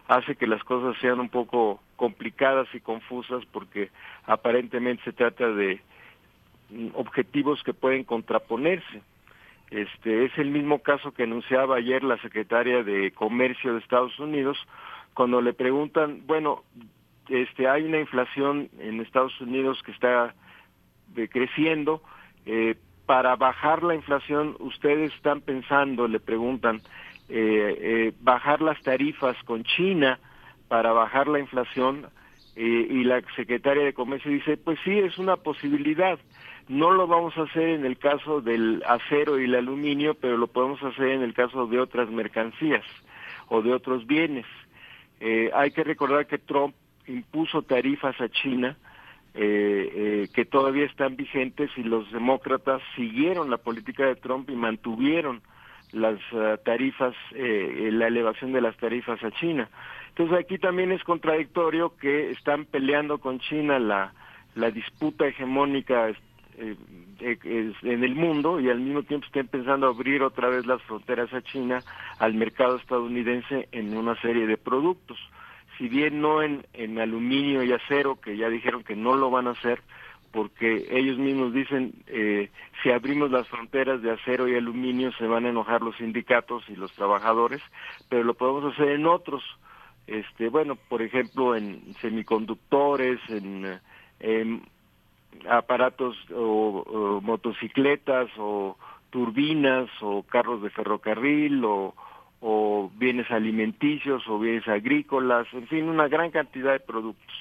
[0.08, 3.92] hace que las cosas sean un poco complicadas y confusas porque
[4.26, 5.80] aparentemente se trata de
[6.72, 9.02] mm, objetivos que pueden contraponerse.
[9.70, 14.58] Este es el mismo caso que anunciaba ayer la secretaria de Comercio de Estados Unidos
[15.14, 16.64] cuando le preguntan, bueno,
[17.30, 20.34] este hay una inflación en Estados Unidos que está
[21.16, 22.02] eh, creciendo,
[22.46, 22.76] eh,
[23.14, 26.82] para bajar la inflación, ustedes están pensando, le preguntan,
[27.30, 30.20] eh, eh, bajar las tarifas con China
[30.68, 32.08] para bajar la inflación
[32.56, 36.18] eh, y la secretaria de Comercio dice, pues sí, es una posibilidad.
[36.68, 40.48] No lo vamos a hacer en el caso del acero y el aluminio, pero lo
[40.48, 42.84] podemos hacer en el caso de otras mercancías
[43.48, 44.48] o de otros bienes.
[45.54, 46.74] hay que recordar que Trump
[47.06, 48.76] impuso tarifas a China
[49.36, 54.56] eh, eh, que todavía están vigentes y los demócratas siguieron la política de Trump y
[54.56, 55.42] mantuvieron
[55.92, 59.70] las eh, tarifas, eh, la elevación de las tarifas a China.
[60.10, 64.14] Entonces aquí también es contradictorio que están peleando con China la,
[64.54, 66.12] la disputa hegemónica
[66.60, 71.42] en el mundo y al mismo tiempo estén pensando abrir otra vez las fronteras a
[71.42, 71.82] China
[72.20, 75.18] al mercado estadounidense en una serie de productos
[75.84, 79.48] si bien no en, en aluminio y acero, que ya dijeron que no lo van
[79.48, 79.82] a hacer,
[80.32, 82.50] porque ellos mismos dicen, eh,
[82.82, 86.78] si abrimos las fronteras de acero y aluminio se van a enojar los sindicatos y
[86.78, 87.62] los trabajadores,
[88.08, 89.44] pero lo podemos hacer en otros,
[90.08, 94.62] este, bueno, por ejemplo, en semiconductores, en,
[95.50, 98.78] aparatos o motocicletas o
[99.10, 101.94] turbinas o carros de ferrocarril o,
[102.46, 107.34] o bienes alimenticios o bienes agrícolas, en fin, una gran cantidad de productos.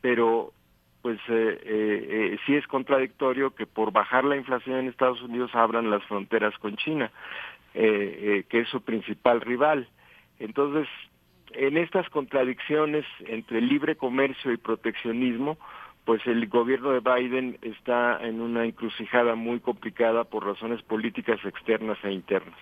[0.00, 0.52] Pero
[1.02, 5.50] pues eh, eh, eh, sí es contradictorio que por bajar la inflación en Estados Unidos
[5.54, 7.10] abran las fronteras con China,
[7.72, 9.88] que es su principal rival.
[10.38, 10.88] Entonces,
[11.52, 15.58] en estas contradicciones entre libre comercio y proteccionismo,
[16.04, 21.98] pues el gobierno de Biden está en una encrucijada muy complicada por razones políticas externas
[22.04, 22.58] e internas.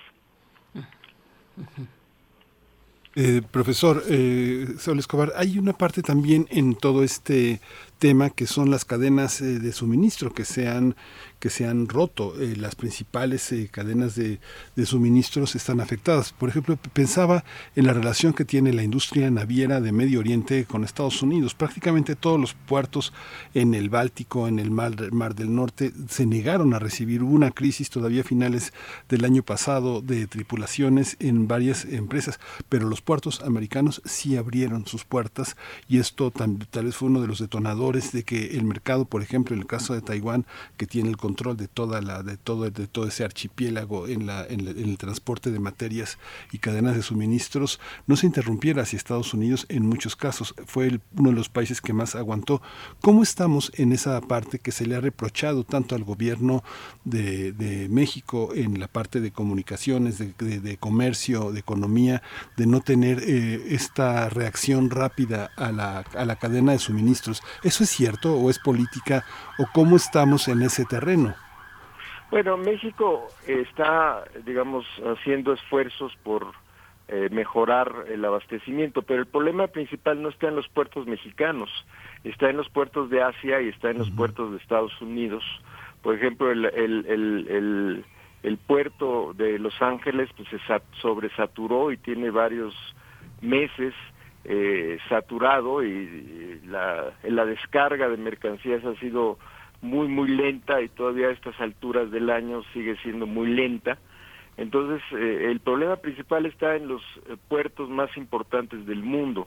[3.17, 7.61] Eh, profesor eh, Escobar, hay una parte también en todo este
[8.01, 10.97] tema que son las cadenas eh, de suministro que se han,
[11.45, 12.41] que se han roto.
[12.41, 14.41] Eh, las principales eh, cadenas de,
[14.77, 16.33] de, suministros están afectadas.
[16.33, 17.45] Por ejemplo, pensaba
[17.77, 21.53] en la relación que tiene la industria naviera de Medio Oriente con Estados Unidos.
[21.55, 23.13] Prácticamente todos los puertos
[23.53, 27.23] en el Báltico, en el Mar, Mar del Norte, se negaron a recibir.
[27.23, 28.73] Una crisis todavía a finales
[29.11, 32.41] del año pasado de tripulaciones en varias empresas,
[32.71, 35.59] pero los puertos americanos sí abrieron sus puertas
[35.91, 39.55] y esto tal vez fue uno de los detonadores de que el mercado, por ejemplo,
[39.55, 40.47] en el caso de Taiwán,
[40.79, 44.47] que tiene el control de toda la de todo de todo ese archipiélago en la
[44.47, 46.19] en, el transporte de materias
[46.53, 50.55] y cadenas de suministros, no se interrumpiera hacia Estados Unidos en muchos casos.
[50.67, 52.63] Fue uno de los países que más aguantó.
[53.01, 56.63] ¿Cómo estamos en esa parte que se le ha reprochado tanto al gobierno
[57.05, 57.53] de,
[57.91, 62.23] México en la parte de comunicaciones, de, de, comercio, de economía,
[62.57, 67.43] de no tener eh, esta reacción rápida a la, a la cadena de suministros?
[67.63, 69.25] ¿Eso es cierto o es política
[69.59, 71.24] o cómo estamos en ese terreno?
[72.31, 76.53] Bueno, México está, digamos, haciendo esfuerzos por
[77.07, 81.71] eh, mejorar el abastecimiento, pero el problema principal no está en los puertos mexicanos,
[82.25, 85.45] está en los puertos de Asia y está en los puertos de Estados Unidos.
[86.03, 88.05] Por ejemplo, el, el, el,
[88.43, 90.59] el, puerto de Los Ángeles pues, se
[91.01, 92.75] sobresaturó y tiene varios
[93.43, 93.93] meses
[94.45, 99.39] eh, saturado y la, la descarga de mercancías ha sido
[99.85, 103.99] muy, muy lenta y todavía a estas alturas del año sigue siendo muy lenta.
[104.57, 109.47] Entonces, eh, el problema principal está en los eh, puertos más importantes del mundo,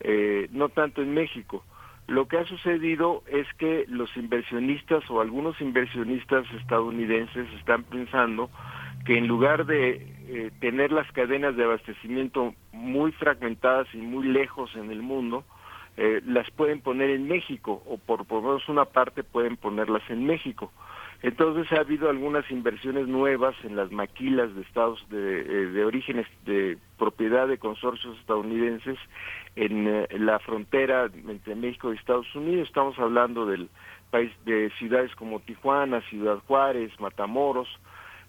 [0.00, 1.64] eh, no tanto en México.
[2.08, 8.50] Lo que ha sucedido es que los inversionistas o algunos inversionistas estadounidenses están pensando
[9.04, 14.90] que en lugar de tener las cadenas de abastecimiento muy fragmentadas y muy lejos en
[14.90, 15.44] el mundo,
[16.00, 20.26] eh, las pueden poner en México o por lo menos una parte pueden ponerlas en
[20.26, 20.70] México.
[21.22, 26.28] Entonces ha habido algunas inversiones nuevas en las maquilas de estados de, eh, de orígenes
[26.44, 28.96] de propiedad de consorcios estadounidenses
[29.56, 32.68] en, eh, la frontera entre México y Estados Unidos.
[32.68, 33.68] Estamos hablando del
[34.12, 37.68] país de ciudades como Tijuana, Ciudad Juárez, Matamoros,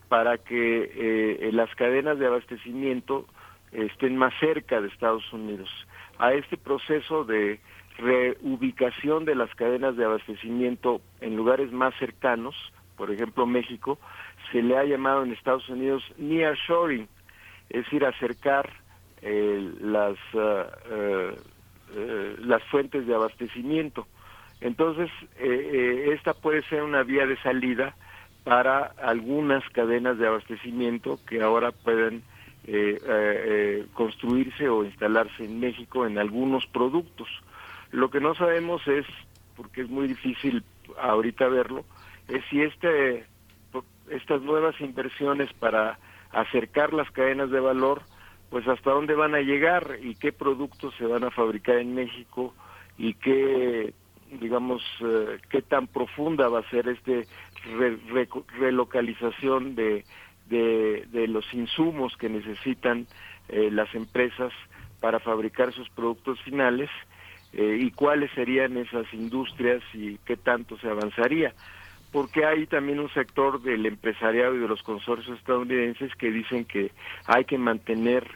[0.08, 3.28] para que las cadenas de abastecimiento
[3.72, 5.70] estén más cerca de Estados Unidos
[6.20, 7.60] a este proceso de
[7.98, 12.56] reubicación de las cadenas de abastecimiento en lugares más cercanos,
[12.96, 13.98] por ejemplo México,
[14.52, 17.08] se le ha llamado en Estados Unidos nearshoring,
[17.70, 18.70] es decir, acercar
[19.22, 20.40] eh, las uh,
[20.94, 21.36] uh,
[22.40, 24.08] las fuentes de abastecimiento.
[24.62, 25.10] Entonces,
[25.40, 27.96] eh, esta puede ser una vía de salida
[28.44, 32.24] para algunas cadenas de abastecimiento que ahora pueden
[32.72, 37.28] eh, eh, construirse o instalarse en México en algunos productos.
[37.92, 39.06] Lo que no sabemos es,
[39.56, 40.64] porque es muy difícil
[41.02, 41.84] ahorita verlo,
[42.28, 43.26] es si este,
[44.10, 45.98] estas nuevas inversiones para
[46.32, 48.04] acercar las cadenas de valor,
[48.52, 52.54] pues hasta dónde van a llegar y qué productos se van a fabricar en México
[53.00, 53.94] y qué
[54.40, 57.26] digamos, eh, qué tan profunda va a ser este
[58.60, 60.06] relocalización de
[60.50, 63.08] de, los insumos que necesitan
[63.48, 64.52] eh, las empresas
[65.00, 66.90] para fabricar sus productos finales
[67.54, 71.54] eh, y cuáles serían esas industrias y qué tanto se avanzaría.
[72.12, 76.92] Porque hay también un sector del empresariado y de los consorcios estadounidenses que dicen que
[77.26, 78.28] hay que mantener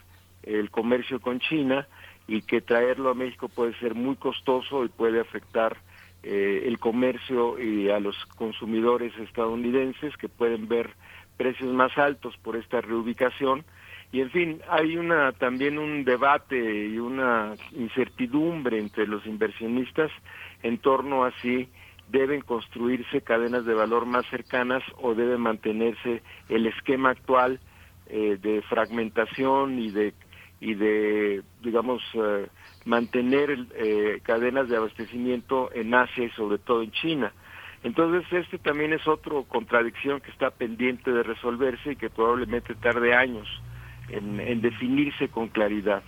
[0.44, 1.88] el comercio con China
[2.28, 5.78] y que traerlo a México puede ser muy costoso y puede afectar
[6.24, 10.92] eh, el comercio y a los consumidores estadounidenses que pueden ver
[11.38, 13.64] precios más altos por esta reubicación.
[14.12, 20.12] Y en fin hay una también un debate y una incertidumbre entre los inversionistas
[20.62, 21.68] en torno a si
[22.10, 27.60] deben construirse cadenas de valor más cercanas o debe mantenerse el esquema actual
[28.08, 30.14] eh, de fragmentación y de
[30.60, 32.48] y de digamos eh,
[32.86, 37.34] mantener eh, cadenas de abastecimiento en Asia y sobre todo en China
[37.84, 43.14] entonces, este también es otra contradicción que está pendiente de resolverse y que probablemente tarde
[43.14, 43.48] años
[44.10, 46.02] en, en definirse con claridad.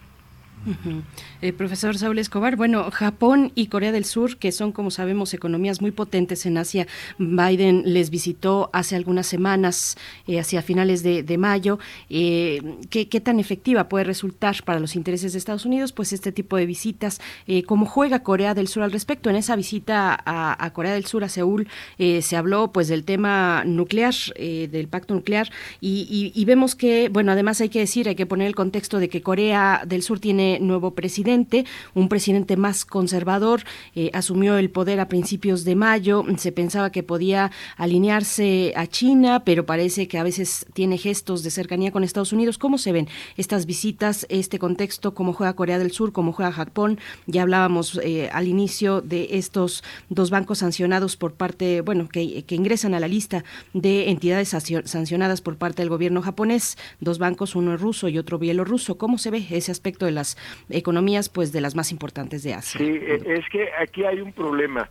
[1.42, 5.82] Eh, profesor Saúl Escobar, bueno, Japón y Corea del Sur, que son, como sabemos, economías
[5.82, 6.88] muy potentes en Asia,
[7.20, 9.96] Biden les visitó hace algunas semanas,
[10.28, 11.80] eh, hacia finales de, mayo.
[12.10, 15.92] Eh, ¿qué, tan efectiva puede resultar para los intereses de Estados Unidos?
[15.92, 17.20] Pues este tipo de visitas,
[17.66, 19.30] ¿cómo juega Corea del Sur al respecto?
[19.30, 21.68] En esa visita a, Corea del Sur, a Seúl,
[21.98, 25.52] se habló pues del tema nuclear, del pacto nuclear,
[25.82, 29.22] y vemos que, bueno, además hay que decir, hay que poner el contexto de que
[29.22, 33.64] Corea del Sur tiene nuevo presidente, un presidente más conservador,
[33.96, 39.44] eh, asumió el poder a principios de mayo, se pensaba que podía alinearse a China,
[39.44, 42.58] pero parece que a veces tiene gestos de cercanía con Estados Unidos.
[42.58, 43.08] ¿Cómo se ven
[43.38, 47.00] estas visitas, este contexto, cómo juega Corea del Sur, cómo juega Japón?
[47.26, 52.56] Ya hablábamos eh, al inicio de estos dos bancos sancionados por parte, bueno, que, que
[52.56, 53.44] ingresan a la lista
[53.74, 58.98] de entidades sancionadas por parte del gobierno japonés, dos bancos, uno ruso y otro bielorruso.
[58.98, 60.35] ¿Cómo se ve ese aspecto de las
[60.70, 62.80] economías pues de las más importantes de Asia.
[62.80, 64.90] Sí, e, es que aquí hay un problema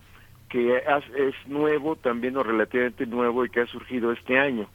[0.48, 4.68] que es nuevo también o relativamente nuevo y que ha surgido este año.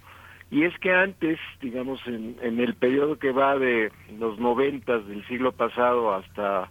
[0.51, 5.25] Y es que antes, digamos, en, en el periodo que va de los noventas del
[5.27, 6.69] siglo pasado hasta,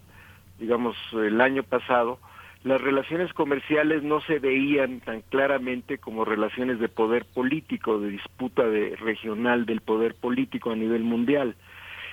[0.59, 2.19] digamos, el año pasado,
[2.65, 8.67] las relaciones comerciales no se veían tan claramente como relaciones de poder político, de disputa
[8.67, 11.55] de, regional del poder político a nivel mundial.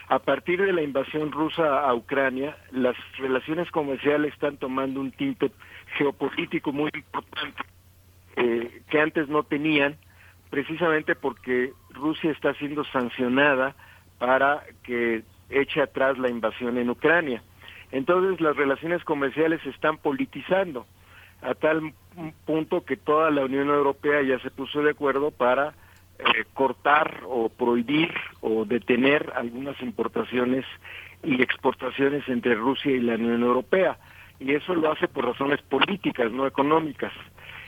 [0.08, 5.52] A partir de la invasión rusa a Ucrania, las relaciones comerciales están tomando un tinte
[5.98, 7.64] geopolítico muy importante
[8.36, 9.96] eh, que antes no tenían,
[10.52, 13.76] precisamente porque Rusia está siendo sancionada
[14.20, 17.42] para que eche atrás la invasión en Ucrania.
[17.92, 20.86] Entonces las relaciones comerciales se están politizando
[21.42, 21.94] a tal
[22.46, 25.74] punto que toda la Unión Europea ya se puso de acuerdo para
[26.20, 30.66] eh, cortar o prohibir o detener algunas importaciones
[31.24, 33.98] y exportaciones entre Rusia y la Unión Europea.
[34.40, 37.14] Y eso lo hace por razones políticas, no económicas.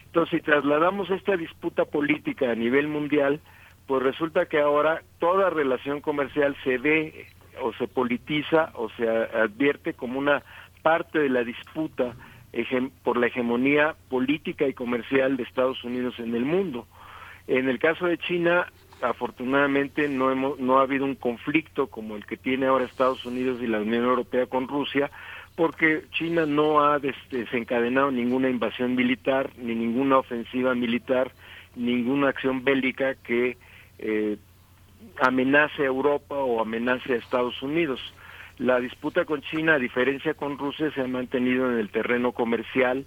[0.06, 3.40] Entonces, si trasladamos esta disputa política a nivel mundial,
[3.88, 7.28] pues resulta que ahora toda relación comercial se ve
[7.62, 10.44] o se politiza o se advierte como una
[10.82, 12.16] parte de la disputa
[13.04, 16.88] por la hegemonía política y comercial de Estados Unidos en el mundo.
[17.48, 18.68] En el caso de China,
[19.02, 23.60] afortunadamente no hemos, no ha habido un conflicto como el que tiene ahora Estados Unidos
[23.62, 25.10] y la Unión Europea con Rusia,
[25.56, 31.32] porque China no ha desencadenado ninguna invasión militar, ni ninguna ofensiva militar,
[31.76, 33.58] ninguna acción bélica que
[33.98, 34.38] eh,
[35.20, 38.00] amenace a Europa o amenace a Estados Unidos.
[38.60, 43.06] La disputa con China, a diferencia con Rusia, se ha mantenido en el terreno comercial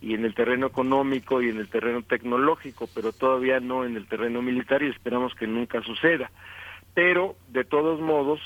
[0.00, 4.06] y en el terreno económico y en el terreno tecnológico, pero todavía no en el
[4.06, 6.30] terreno militar y esperamos que nunca suceda.
[6.94, 8.40] Pero, de todos modos,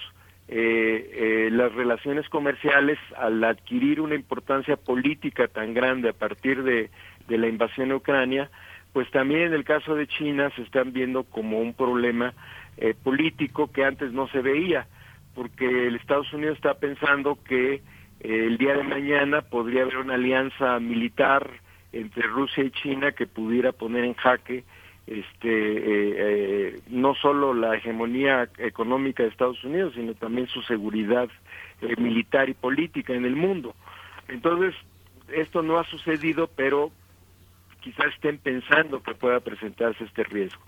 [0.48, 6.90] eh, eh, las relaciones comerciales, al adquirir una importancia política tan grande a partir de,
[7.28, 8.50] la invasión a Ucrania,
[8.92, 12.34] pues también en el caso de China se están viendo como un problema
[12.76, 14.86] eh, político que antes no se veía,
[15.34, 17.80] porque el Estados Unidos está pensando que
[18.22, 21.50] el día de mañana podría haber una alianza militar
[21.92, 24.64] entre Rusia y China que pudiera poner en jaque
[25.06, 31.28] este eh, no solo la hegemonía económica de Estados Unidos, sino también su seguridad
[31.98, 33.74] militar y política en el mundo.
[34.28, 34.74] Entonces,
[35.32, 36.92] esto no ha sucedido, pero
[37.80, 40.62] quizás estén pensando que pueda presentarse este riesgo.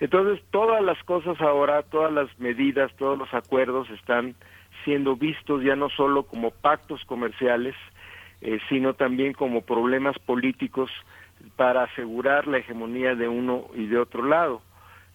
[0.00, 4.34] Entonces, todas las cosas ahora, todas las medidas, todos los acuerdos están
[4.84, 7.74] siendo vistos ya no solo como pactos comerciales,
[8.40, 10.90] eh, sino también como problemas políticos
[11.56, 14.62] para asegurar la hegemonía de uno y de otro lado.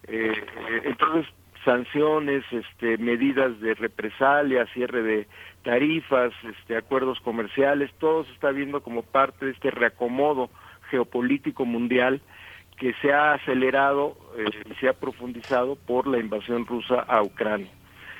[0.06, 1.26] Eh, eh, entonces,
[1.64, 5.26] sanciones, este, medidas de represalia, cierre de
[5.62, 10.50] tarifas, este, acuerdos comerciales, todo se está viendo como parte de este reacomodo
[10.90, 12.20] geopolítico mundial
[12.76, 17.70] que se ha acelerado eh, y se ha profundizado por la invasión rusa a Ucrania.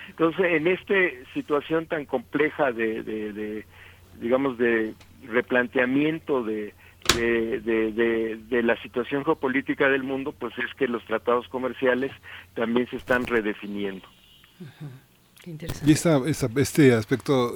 [0.09, 0.95] Entonces, en esta
[1.33, 3.65] situación tan compleja de,
[4.21, 4.95] digamos, de
[5.27, 6.75] replanteamiento de,
[7.15, 12.13] de, la situación geopolítica del mundo, pues es que los tratados comerciales
[12.55, 14.07] también se están redefiniendo.
[15.87, 17.55] Y este aspecto,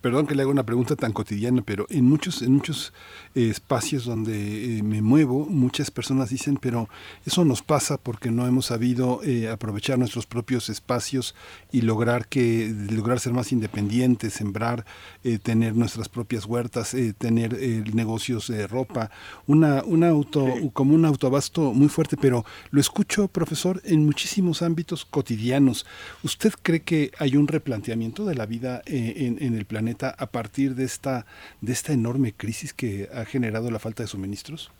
[0.00, 2.92] perdón que le haga una pregunta tan cotidiana, pero en muchos, en muchos
[3.34, 6.88] eh, espacios donde eh, me muevo, muchas personas dicen, pero
[7.24, 11.34] eso nos pasa porque no hemos sabido eh, aprovechar nuestros propios espacios
[11.70, 14.84] y lograr que, lograr ser más independientes, sembrar,
[15.42, 17.58] tener nuestras propias huertas, tener
[17.94, 19.10] negocios de ropa,
[19.46, 25.04] una, una auto, como un autoabasto muy fuerte, pero lo escucho, profesor, en muchísimos ámbitos
[25.04, 25.86] cotidianos.
[26.22, 30.26] ¿Usted cree que hay hay un replanteamiento de la vida eh, en, el planeta a
[30.26, 31.26] partir de esta,
[31.60, 34.72] de esta enorme crisis que ha generado la falta de suministros?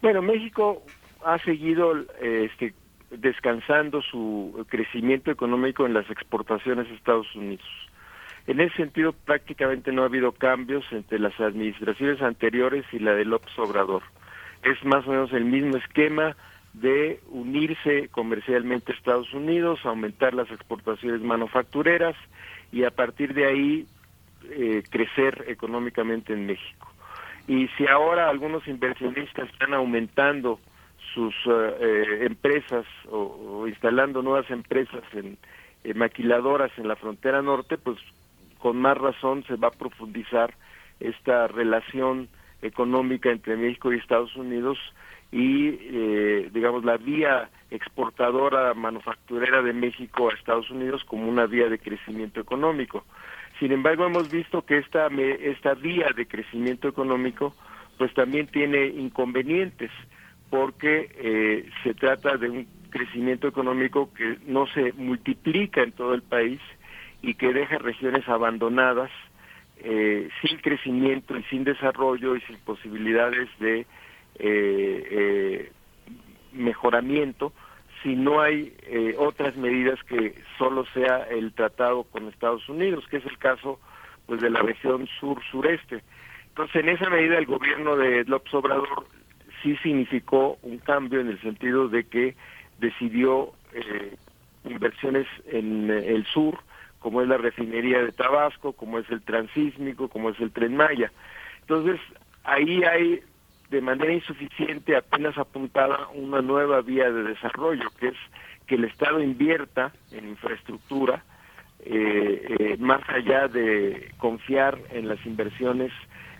[0.00, 0.82] Bueno, México
[1.24, 1.92] ha seguido
[2.22, 2.72] este,
[3.10, 7.66] descansando su crecimiento económico en las exportaciones a Estados Unidos.
[8.46, 13.26] En ese sentido, prácticamente no ha habido cambios entre las administraciones anteriores y la de
[13.26, 14.02] López Obrador.
[14.62, 16.34] Es más o menos el mismo esquema
[16.74, 22.16] de unirse comercialmente a Estados Unidos, aumentar las exportaciones manufactureras
[22.72, 23.86] y a partir de ahí
[24.50, 26.92] eh, crecer económicamente en México.
[27.46, 30.58] Y si ahora algunos inversionistas están aumentando
[31.14, 35.38] sus eh, eh, empresas o, instalando nuevas empresas en
[35.94, 37.98] maquiladoras en la frontera norte, pues
[38.58, 40.54] con más razón se va a profundizar
[40.98, 42.28] esta relación
[42.62, 44.78] económica entre México y Estados Unidos
[45.34, 51.68] y eh, digamos la vía exportadora manufacturera de México a Estados Unidos como una vía
[51.68, 53.04] de crecimiento económico.
[53.58, 57.52] Sin embargo, hemos visto que esta, esta vía de crecimiento económico
[57.98, 59.90] pues también tiene inconvenientes
[60.50, 66.22] porque eh, se trata de un crecimiento económico que no se multiplica en todo el
[66.22, 66.60] país
[67.22, 69.10] y que deja regiones abandonadas
[69.78, 73.84] eh, sin crecimiento y sin desarrollo y sin posibilidades de
[74.38, 75.72] eh, eh,
[76.52, 77.52] mejoramiento
[78.02, 78.74] si no hay
[79.16, 83.80] otras medidas que solo sea el tratado con Estados Unidos, que es el caso
[84.26, 86.02] pues de la región sur-sureste.
[86.48, 89.06] Entonces, en esa medida el gobierno de López Obrador
[89.62, 92.36] sí significó un cambio en el sentido de que
[92.78, 93.52] decidió
[94.64, 96.58] inversiones en el sur,
[96.98, 101.12] como es la refinería de Tabasco, como es el transísmico, como es el tren Maya.
[101.60, 102.00] Entonces,
[102.44, 103.22] ahí hay
[103.74, 108.16] de manera insuficiente apenas apuntada una nueva vía de desarrollo, que es
[108.68, 111.24] que el Estado invierta en infraestructura,
[111.80, 115.90] eh, eh, más allá de confiar en las inversiones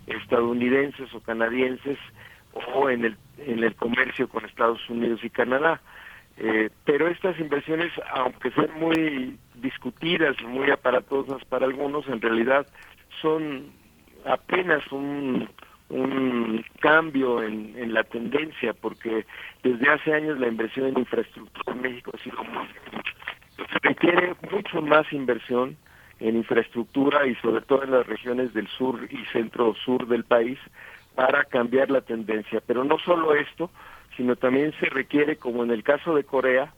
[0.06, 1.98] estadounidenses o canadienses
[2.73, 5.81] o en el, en el comercio con Estados Unidos y Canadá.
[6.36, 12.65] Eh, pero estas inversiones, aunque sean muy discutidas muy aparatosas para algunos, en realidad
[13.20, 13.73] son
[14.24, 15.48] apenas un,
[15.89, 19.27] un cambio en, la tendencia, porque
[19.62, 22.66] desde hace años la inversión en infraestructura en México ha sido muy...
[23.56, 25.77] Se requiere mucho más inversión
[26.19, 30.59] en infraestructura y sobre todo en las regiones del sur y centro-sur del país
[31.15, 32.61] para cambiar la tendencia.
[32.66, 33.70] Pero no solo esto,
[34.16, 36.73] sino también se requiere, como en el caso de Corea,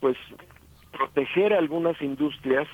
[0.00, 0.16] pues
[0.92, 2.68] proteger algunas industrias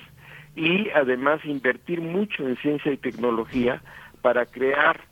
[0.55, 3.81] y además invertir mucho en ciencia y tecnología
[4.21, 5.10] para crear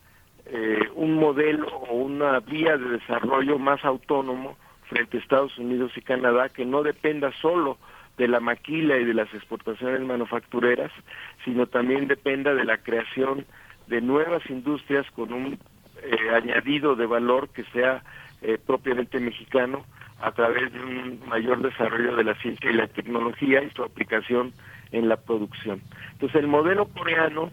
[0.52, 4.58] eh, un modelo o una vía de desarrollo más autónomo
[4.88, 7.78] frente a Estados Unidos y Canadá que no dependa solo
[8.18, 10.92] de la maquila y de las exportaciones manufactureras,
[11.46, 13.46] sino también dependa de la creación
[13.88, 15.60] de nuevas industrias con un
[16.04, 18.04] eh, añadido de valor que sea
[18.42, 19.86] eh, propiamente mexicano
[20.22, 24.54] a través de un mayor desarrollo de la ciencia y la tecnología y su aplicación
[24.92, 25.82] en la producción.
[26.14, 27.52] Entonces el modelo coreano,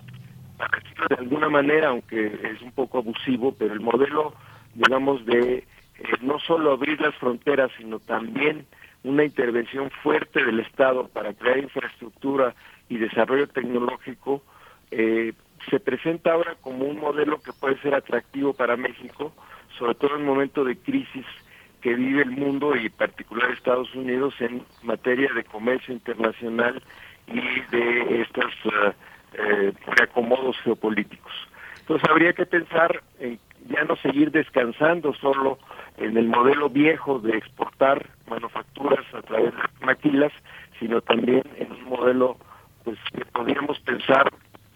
[1.09, 4.35] de alguna manera, aunque es un poco abusivo, pero el modelo,
[4.75, 5.65] digamos, de eh,
[6.21, 8.67] no solo abrir las fronteras, sino también
[9.05, 12.55] una intervención fuerte del Estado para crear infraestructura
[12.89, 14.43] y desarrollo tecnológico,
[14.91, 15.33] eh,
[15.71, 19.33] se presenta ahora como un modelo que puede ser atractivo para México,
[19.79, 21.25] sobre todo en un momento de crisis
[21.81, 26.83] que vive el mundo y en particular Estados Unidos en materia de comercio internacional
[27.27, 28.93] y de estos uh,
[29.35, 31.33] eh, reacomodos geopolíticos.
[31.81, 33.39] Entonces habría que pensar en
[33.69, 35.59] ya no seguir descansando solo
[35.97, 40.33] en el modelo viejo de exportar manufacturas a través de maquilas,
[40.79, 42.37] sino también en un modelo
[42.85, 44.31] pues que podríamos pensar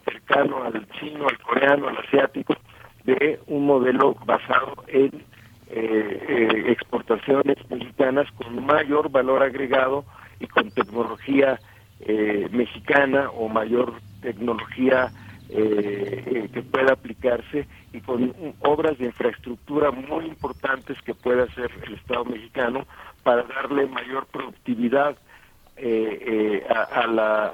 [0.05, 2.57] cercano al chino, al coreano, al asiático,
[3.05, 5.25] de un modelo basado en
[5.69, 10.05] eh, eh, exportaciones mexicanas con mayor valor agregado
[10.41, 11.61] y con tecnología
[12.01, 15.13] eh, mexicana o mayor tecnología
[15.49, 22.25] que pueda aplicarse y con obras de infraestructura muy importantes que pueda hacer el Estado
[22.25, 22.87] mexicano
[23.25, 25.17] para darle mayor productividad
[26.69, 27.47] a, la,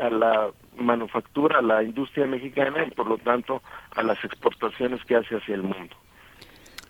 [0.00, 3.62] a, la manufactura, a la industria mexicana y por lo tanto
[3.96, 5.94] a las exportaciones que hace hacia el mundo.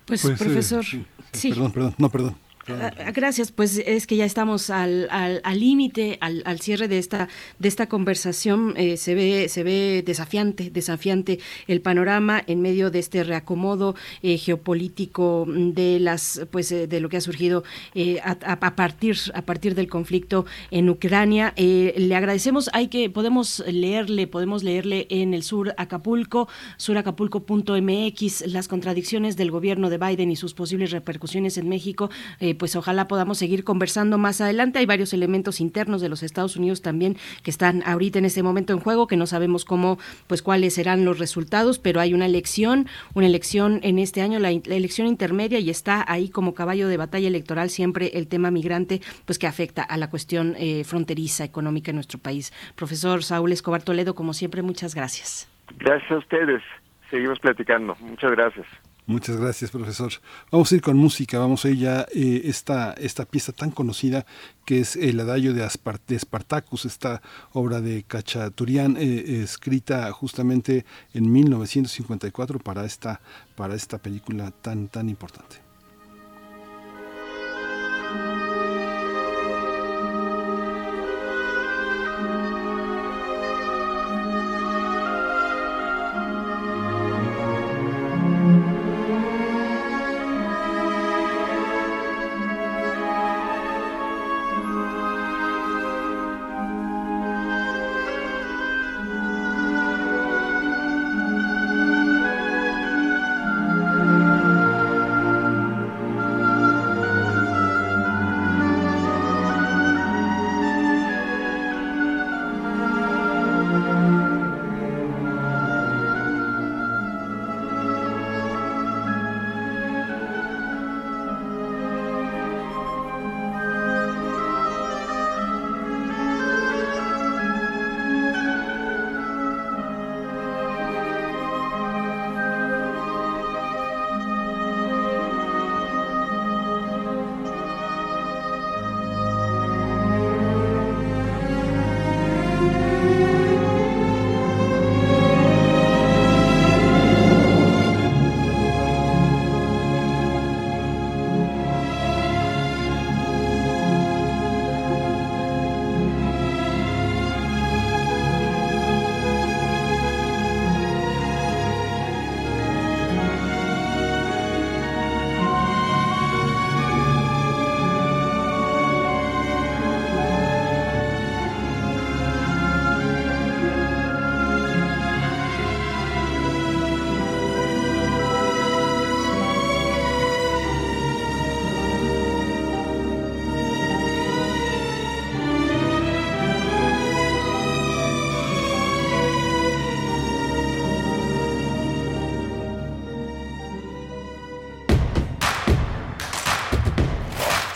[0.06, 1.04] Pues, pues profesor, sí.
[1.50, 2.36] Perdón, perdón, no, perdón.
[2.68, 5.09] Ah, gracias, pues es que ya estamos al
[5.55, 7.28] límite, al, al, cierre de esta
[7.59, 8.74] de esta conversación.
[8.76, 14.39] Eh, se ve se ve desafiante, desafiante el panorama en medio de este reacomodo eh,
[14.39, 17.64] geopolítico de las pues eh, de lo que ha surgido
[18.22, 21.52] a, partir a partir del conflicto en Ucrania.
[21.56, 22.70] le agradecemos.
[22.72, 29.90] Hay que podemos leerle podemos leerle en el sur Acapulco suracapulco.mx las contradicciones del gobierno
[29.90, 32.09] de Biden y sus posibles repercusiones en México.
[32.39, 34.79] Eh, pues ojalá podamos seguir conversando más adelante.
[34.79, 38.73] Hay varios elementos internos de los Estados Unidos también que están ahorita en este momento
[38.73, 42.87] en juego, que no sabemos cómo, pues cuáles serán los resultados, pero hay una elección,
[43.15, 47.29] una elección en este año, la, elección intermedia, y está ahí como caballo de batalla
[47.29, 51.97] electoral siempre el tema migrante, pues que afecta a la cuestión eh, fronteriza económica en
[51.97, 52.53] nuestro país.
[52.77, 55.49] Profesor Saúl Escobar Toledo, como siempre, muchas gracias.
[55.79, 56.62] Gracias a ustedes.
[57.11, 57.97] Seguimos platicando.
[58.01, 58.66] Muchas gracias.
[59.12, 60.10] Muchas gracias, profesor.
[60.51, 64.24] Vamos a ir con música, vamos a ir ya eh, esta, esta pieza tan conocida
[64.64, 65.68] que es el adagio de,
[66.18, 67.20] Spartacus, esta
[67.52, 73.20] obra de Cachaturian, eh, escrita justamente en 1954 para esta,
[73.55, 75.72] para esta película tan, tan importante.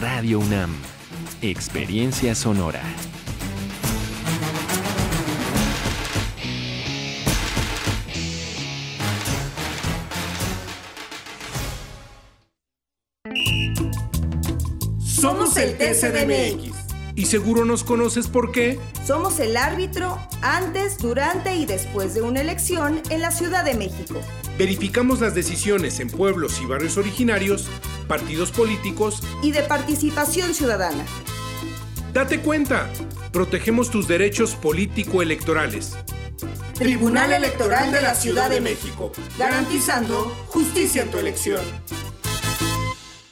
[0.00, 0.70] Radio UNAM.
[1.42, 2.80] Experiencia sonora.
[15.04, 16.72] Somos el TCDMX.
[17.14, 18.80] Y seguro nos conoces por qué.
[19.06, 24.18] Somos el árbitro antes, durante y después de una elección en la Ciudad de México.
[24.56, 27.68] Verificamos las decisiones en pueblos y barrios originarios,
[28.10, 31.04] partidos políticos y de participación ciudadana.
[32.12, 32.90] Date cuenta,
[33.32, 35.96] protegemos tus derechos político-electorales.
[36.74, 41.60] Tribunal Electoral de la Ciudad de México, garantizando justicia en tu elección.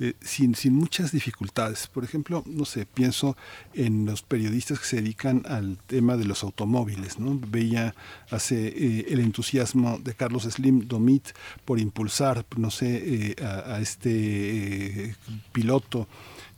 [0.00, 1.86] eh, sin, sin muchas dificultades.
[1.86, 3.36] Por ejemplo, no sé, pienso
[3.74, 7.18] en los periodistas que se dedican al tema de los automóviles.
[7.18, 7.38] ¿no?
[7.38, 7.94] Veía
[8.30, 11.28] hace eh, el entusiasmo de Carlos Slim Domit
[11.66, 15.16] por impulsar, no sé, eh, a, a, este
[15.52, 16.08] piloto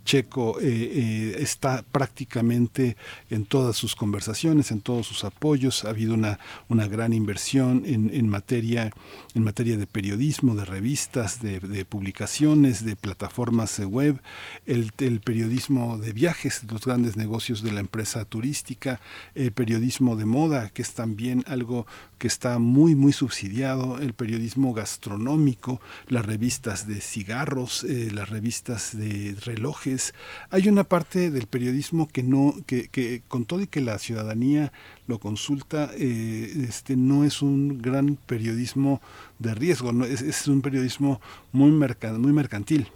[0.04, 2.96] checo eh, eh, está prácticamente
[3.30, 5.84] en todas sus conversaciones, en todos sus apoyos.
[5.84, 6.38] Ha habido una,
[6.68, 8.92] una gran inversión en, en materia,
[9.34, 14.20] en materia de periodismo, de revistas, de, publicaciones, de plataformas web,
[14.66, 19.00] el, el, periodismo de viajes, los grandes negocios de la empresa turística,
[19.34, 21.86] el periodismo de moda, que es también algo
[22.22, 28.96] que está muy, muy subsidiado, el periodismo gastronómico, las revistas de cigarros, eh, las revistas
[28.96, 30.14] de relojes.
[30.50, 34.72] Hay una parte del periodismo que no, que, que con todo y que la ciudadanía
[35.08, 39.00] lo consulta, eh, este no es un gran periodismo
[39.40, 41.20] de riesgo, no, es, es un periodismo
[41.50, 42.86] muy, muy mercantil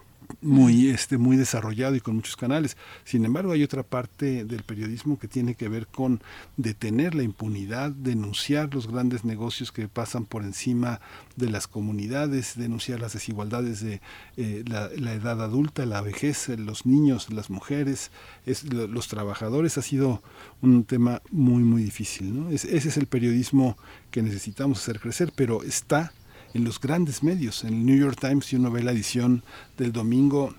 [0.40, 2.76] muy este muy desarrollado y con muchos canales.
[3.04, 6.22] Sin embargo, hay otra parte del periodismo que tiene que ver con
[6.56, 11.00] detener la impunidad, denunciar los grandes negocios que pasan por encima
[11.36, 14.00] de las comunidades, denunciar las desigualdades de
[14.36, 18.10] eh, la, edad adulta, la vejez, los niños, las mujeres,
[18.44, 20.22] es, los trabajadores ha sido
[20.62, 22.34] un tema muy muy difícil.
[22.34, 22.50] ¿no?
[22.50, 23.76] ese es el periodismo
[24.10, 26.12] que necesitamos hacer crecer, pero está
[26.56, 27.64] en los grandes medios.
[27.64, 29.44] En el New York Times, si uno ve la edición
[29.76, 30.54] del domingo,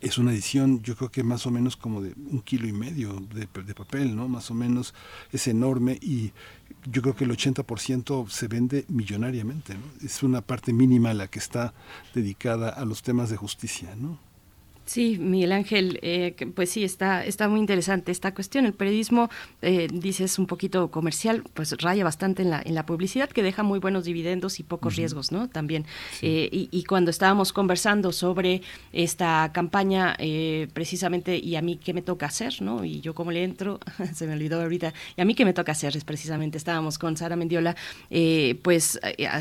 [0.00, 3.22] es una edición, yo creo que más o menos como de un kilo y medio
[3.34, 4.26] de, papel, ¿no?
[4.28, 4.94] Más o menos
[5.30, 6.32] es enorme y
[6.90, 9.84] yo creo que el 80% se vende millonariamente, ¿no?
[10.04, 11.72] Es una parte mínima la que está
[12.14, 14.18] dedicada a los temas de justicia, ¿no?
[14.84, 18.66] Sí, Miguel Ángel, eh, pues sí, está, está muy interesante esta cuestión.
[18.66, 19.30] El periodismo,
[19.62, 23.62] eh, dices, un poquito comercial, pues raya bastante en la, en la publicidad, que deja
[23.62, 25.48] muy buenos dividendos y pocos riesgos, ¿no?
[25.48, 25.86] También.
[26.20, 28.60] Eh, y, cuando estábamos conversando sobre
[28.92, 30.16] esta campaña,
[30.74, 32.84] precisamente, y a mí qué me toca hacer, ¿no?
[32.84, 33.78] Y yo cómo le entro,
[34.12, 37.16] se me olvidó ahorita, y a mí qué me toca hacer, es precisamente, estábamos con
[37.16, 37.76] Sara Mendiola,
[38.62, 38.98] pues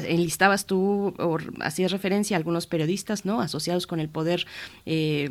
[0.08, 3.42] enlistabas tú, o hacías referencia a algunos periodistas, ¿no?
[3.42, 4.46] Asociados con el poder.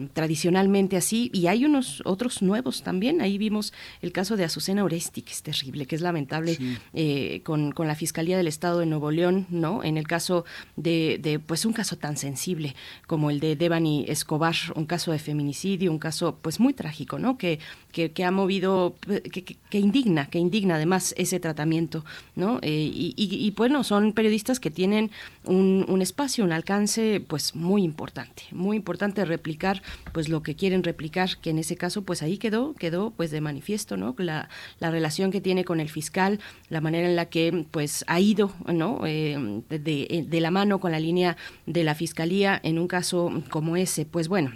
[0.08, 3.20] Tradicionalmente así, y hay unos otros nuevos también.
[3.20, 3.72] Ahí vimos
[4.02, 6.58] el caso de Azucena Oresti, que es terrible, que es lamentable,
[6.92, 9.82] eh, con, con, la Fiscalía del Estado de Nuevo León, ¿no?
[9.84, 10.44] En el caso
[10.76, 12.74] de, de, pues un caso tan sensible
[13.06, 17.36] como el de Devani Escobar, un caso de feminicidio, un caso pues muy trágico, ¿no?
[17.38, 17.58] Que,
[17.90, 22.04] que, ha movido, que, indigna, que indigna además ese tratamiento,
[22.36, 22.58] ¿no?
[22.62, 25.10] Eh, y, bueno, son periodistas que tienen
[25.44, 30.82] un, un espacio, un alcance pues muy importante, muy importante replicar pues lo que quieren
[30.82, 34.14] replicar, que en ese caso pues ahí quedó, quedó pues de manifiesto, ¿no?
[34.18, 34.48] La,
[34.78, 38.52] la relación que tiene con el fiscal, la manera en la que pues ha ido,
[38.66, 39.00] ¿no?
[39.06, 41.36] Eh, de, de la mano con la línea
[41.66, 44.52] de la fiscalía en un caso como ese, pues bueno,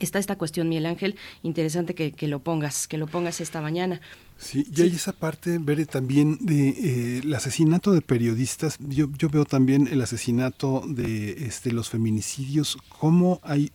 [0.00, 4.00] está esta cuestión, Miguel Ángel, interesante que, que, lo pongas, que lo pongas esta mañana.
[4.38, 8.76] Sí, y hay esa parte, Bere, también de eh, el asesinato de periodistas.
[8.80, 13.70] Yo, yo veo también el asesinato de este, los feminicidios, cómo hay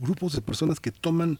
[0.00, 1.38] grupos de personas que toman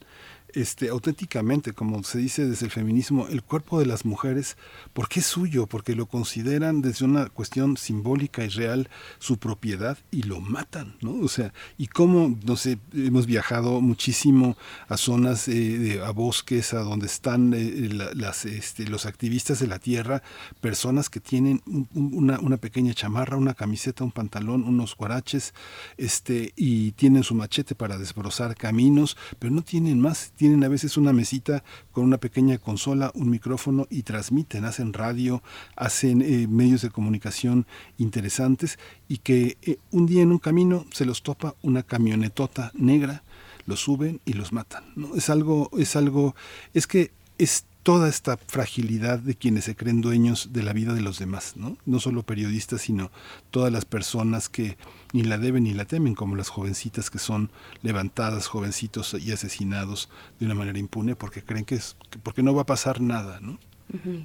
[0.55, 4.57] este, auténticamente, como se dice desde el feminismo, el cuerpo de las mujeres,
[4.93, 10.23] porque es suyo, porque lo consideran desde una cuestión simbólica y real su propiedad y
[10.23, 11.13] lo matan, ¿no?
[11.21, 14.57] O sea, y cómo, no sé, hemos viajado muchísimo
[14.89, 19.79] a zonas, eh, a bosques, a donde están eh, las, este, los activistas de la
[19.79, 20.23] tierra,
[20.61, 21.63] personas que tienen
[21.95, 25.55] una, una, pequeña chamarra, una camiseta, un pantalón, unos guaraches,
[25.97, 30.97] este, y tienen su machete para desbrozar caminos, pero no tienen más tienen a veces
[30.97, 31.63] una mesita
[31.93, 35.43] con una pequeña consola, un micrófono y transmiten, hacen radio,
[35.77, 37.67] hacen eh, medios de comunicación
[37.99, 43.23] interesantes y que eh, un día en un camino se los topa una camionetota negra,
[43.67, 44.85] los suben y los matan.
[44.97, 45.15] ¿no?
[45.15, 46.35] Es algo, es algo,
[46.73, 51.03] es que es toda esta fragilidad de quienes se creen dueños de la vida de
[51.03, 51.77] los demás, ¿no?
[51.85, 53.11] No solo periodistas, sino
[53.51, 54.79] todas las personas que
[55.13, 57.51] ni la deben ni la temen, como las jovencitas que son
[57.83, 60.09] levantadas, jovencitos y asesinados
[60.39, 63.59] de una manera impune porque creen que es porque no va a pasar nada, ¿no?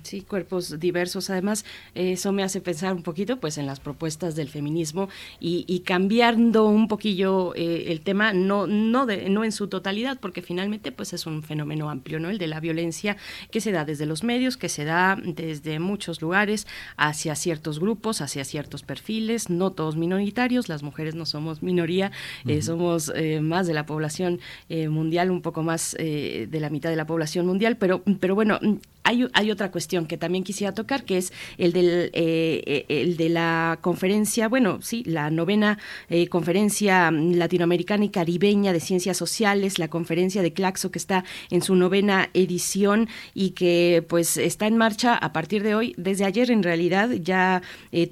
[0.03, 1.29] Sí, cuerpos diversos.
[1.29, 1.65] Además,
[1.95, 5.09] eso me hace pensar un poquito pues en las propuestas del feminismo
[5.39, 10.41] y, cambiando un poquillo eh, el tema, no, no, de, no en su totalidad, porque
[10.41, 12.29] finalmente pues es un fenómeno amplio, ¿no?
[12.29, 13.17] El de la violencia
[13.51, 16.67] que se da desde los medios, que se da desde muchos lugares
[16.97, 22.11] hacia ciertos grupos, hacia ciertos perfiles, no todos minoritarios, las mujeres no somos minoría,
[22.47, 24.39] eh, somos eh, más de la población
[24.69, 28.59] mundial, un poco más de la mitad de la población mundial, pero, pero bueno,
[29.05, 33.29] hay, hay otra cuestión que también quisiera tocar, que es el, del, eh, el de
[33.29, 35.77] la conferencia, bueno, sí, la novena
[36.29, 41.75] conferencia latinoamericana y caribeña de ciencias sociales, la conferencia de Claxo que está en su
[41.75, 45.93] novena edición y que pues está en marcha a partir de hoy.
[45.97, 47.61] Desde ayer en realidad ya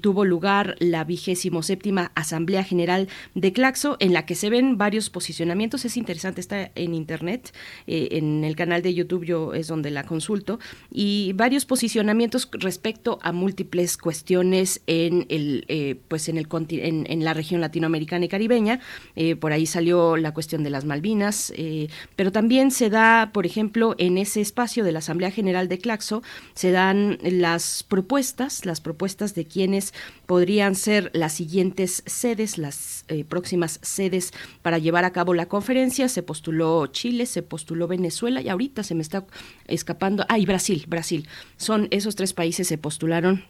[0.00, 5.10] tuvo lugar la vigésimo séptima Asamblea General de Claxo en la que se ven varios
[5.10, 5.84] posicionamientos.
[5.84, 7.52] Es interesante, está en internet,
[7.86, 10.58] en el canal de YouTube yo es donde la consulto,
[10.96, 17.34] y varios posicionamientos respecto a múltiples cuestiones en el eh, pues en el en, la
[17.34, 18.78] región latinoamericana y caribeña.
[19.16, 23.44] Eh, por ahí salió la cuestión de las Malvinas, eh, pero también se da, por
[23.44, 26.22] ejemplo, en ese espacio de la Asamblea General de Claxo,
[26.54, 29.92] se dan las propuestas, las propuestas de quienes
[30.26, 36.08] podrían ser las siguientes sedes, las próximas sedes para llevar a cabo la conferencia.
[36.08, 39.26] Se postuló Chile, se postuló Venezuela y ahorita se me está
[39.66, 40.24] escapando.
[40.28, 41.28] Ah, y Brasil, Brasil.
[41.56, 43.44] Son esos tres países se postularon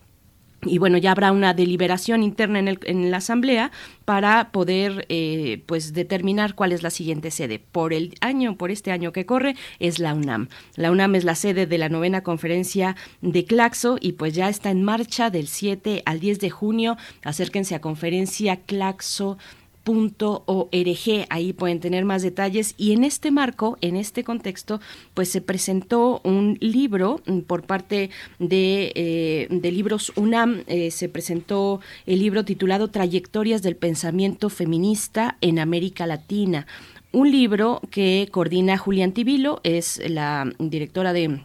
[0.67, 3.71] y bueno, ya habrá una deliberación interna en, la Asamblea
[4.05, 7.59] para poder eh, pues determinar cuál es la siguiente sede.
[7.59, 10.49] Por el año, por este año que corre, es la UNAM.
[10.77, 14.71] La UNAM es la sede de la novena conferencia de Claxo y pues ya está
[14.71, 16.97] en marcha del 7 al 10 de junio.
[17.23, 19.39] Acérquense a conferencia Claxo
[19.87, 24.81] org ahí pueden tener más detalles y en este marco, en este contexto,
[25.15, 31.09] pues se presentó un libro mm, por parte de, eh, de Libros UNAM, eh, se
[31.09, 36.67] presentó el libro titulado Trayectorias del Pensamiento Feminista en América Latina,
[37.13, 41.41] un libro que coordina Julián Tibilo, es la directora de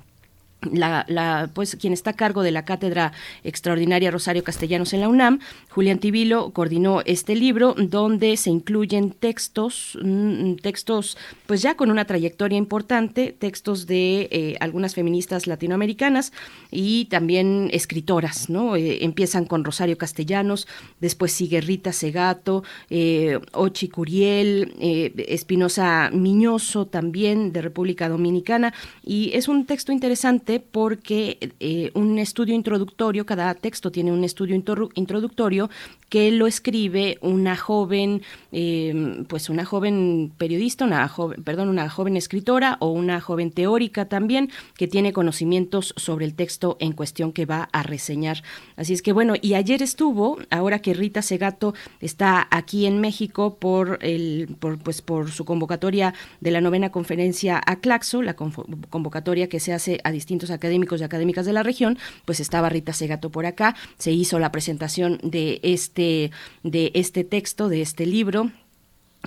[0.61, 3.13] la, la, pues quien está a cargo de la cátedra
[3.43, 9.97] extraordinaria Rosario Castellanos en la UNAM, Julián Tibilo coordinó este libro donde se incluyen textos,
[10.01, 16.33] mm, textos pues ya con una trayectoria importante, textos de eh, algunas feministas latinoamericanas
[16.71, 18.75] y también escritoras, ¿no?
[18.75, 20.67] Eh, empiezan con Rosario Castellanos,
[20.99, 28.73] después sigue Rita Segato, eh, Ochi Curiel, Espinosa Miñoso también de República Dominicana
[29.03, 34.55] y es un texto interesante porque eh, un estudio introductorio, cada texto tiene un estudio
[34.55, 35.69] introductorio
[36.09, 42.17] que lo escribe una joven, eh, pues una joven periodista, una joven, perdón, una joven
[42.17, 47.45] escritora o una joven teórica también que tiene conocimientos sobre el texto en cuestión que
[47.45, 48.41] va a reseñar.
[48.75, 53.57] Así es que bueno, y ayer estuvo, ahora que Rita Segato está aquí en México
[53.59, 59.59] por el, pues por su convocatoria de la novena conferencia a Claxo, la convocatoria que
[59.59, 63.45] se hace a distintos académicos y académicas de la región, pues estaba Rita Segato por
[63.45, 66.31] acá, se hizo la presentación de este,
[66.63, 68.51] de este texto, de este libro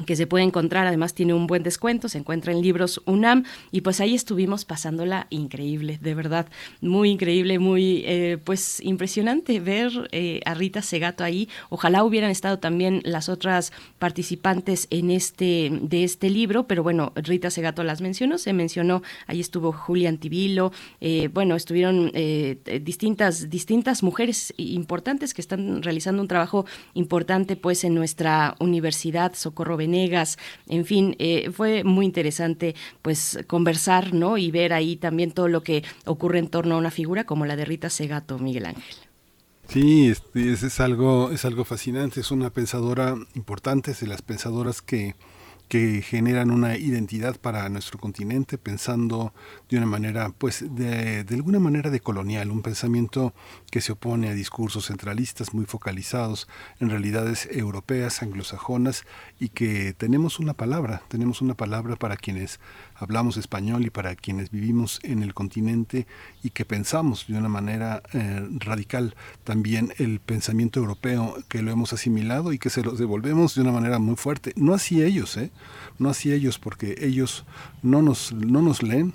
[0.07, 3.83] que se puede encontrar, además tiene un buen descuento, se encuentra en libros UNAM y
[3.83, 6.47] pues ahí estuvimos pasándola increíble, de verdad,
[6.81, 11.49] muy increíble, muy eh, pues impresionante ver eh, a Rita Segato ahí.
[11.69, 17.51] Ojalá hubieran estado también las otras participantes en este de este libro, pero bueno, Rita
[17.51, 22.13] Segato las mencionó, se mencionó, ahí estuvo Julián Tibilo, eh, bueno, estuvieron
[22.83, 26.65] distintas distintas mujeres importantes que están realizando un trabajo
[26.95, 30.39] importante pues en nuestra universidad Socorro Venegas,
[30.69, 34.39] en fin, eh, fue muy interesante pues conversar, ¿no?
[34.39, 37.57] Y ver ahí también todo lo que ocurre en torno a una figura como la
[37.57, 38.97] de Rita Segato, Miguel Ángel.
[39.69, 40.23] Sí, es,
[40.63, 45.15] es, algo, es algo fascinante, es una pensadora importante, es de las pensadoras que,
[45.69, 49.33] que generan una identidad para nuestro continente, pensando
[49.71, 53.33] de una manera, pues, de, de, alguna manera de colonial, un pensamiento
[53.73, 56.47] que se opone a discursos centralistas muy focalizados
[56.79, 59.07] en realidades europeas, anglosajonas,
[59.41, 62.61] y que tenemos una palabra, tenemos una palabra para quienes
[62.97, 66.07] hablamos español y para quienes vivimos en el continente
[66.43, 71.95] y que pensamos de una manera eh, radical también el pensamiento europeo que lo hemos
[71.95, 74.53] asimilado y que se lo devolvemos de una manera muy fuerte.
[74.55, 75.51] No así ellos, ¿eh?
[75.99, 77.47] No así ellos, porque ellos
[77.83, 79.15] no nos, no nos leen,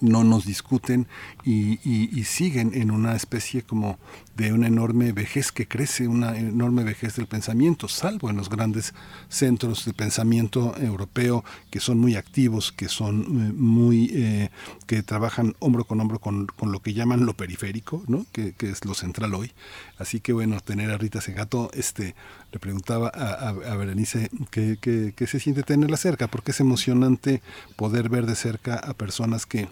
[0.00, 1.06] no nos discuten
[1.44, 1.78] y,
[2.24, 3.98] siguen en una especie como
[4.36, 8.94] de una enorme vejez que crece, una enorme vejez del pensamiento, salvo en los grandes
[9.28, 14.50] centros de pensamiento europeo que son muy activos, que son eh, muy, eh,
[14.86, 18.26] que trabajan hombro con hombro con, con, lo que llaman lo periférico, ¿no?
[18.30, 19.52] Que, que, es lo central hoy.
[19.98, 22.14] Así que bueno, tener a Rita Segato, este,
[22.52, 27.42] le preguntaba a, a, Berenice qué, qué se siente tenerla cerca, porque es emocionante
[27.76, 29.68] poder ver de cerca a personas que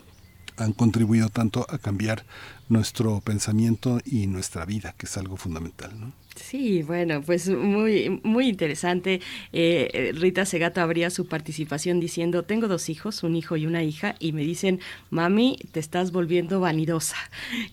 [0.56, 2.24] han contribuido tanto a cambiar
[2.68, 5.98] nuestro pensamiento y nuestra vida, que es algo fundamental.
[5.98, 6.12] ¿no?
[6.36, 9.20] Sí, bueno, pues muy, muy interesante.
[9.52, 13.82] Eh, eh, Rita Segato abría su participación diciendo, tengo dos hijos, un hijo y una
[13.82, 14.80] hija, y me dicen,
[15.10, 17.16] mami, te estás volviendo vanidosa.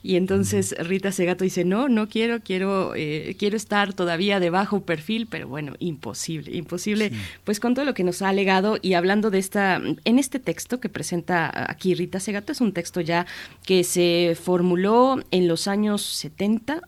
[0.02, 4.86] Y entonces Rita Segato dice, no, no quiero, quiero, eh, quiero estar todavía de bajo
[4.86, 7.12] perfil, pero bueno, imposible, imposible,
[7.44, 10.80] pues con todo lo que nos ha alegado y hablando de esta, en este texto
[10.80, 13.26] que presenta aquí Rita Segato, es un texto ya
[13.66, 16.82] que se formuló en los años 70,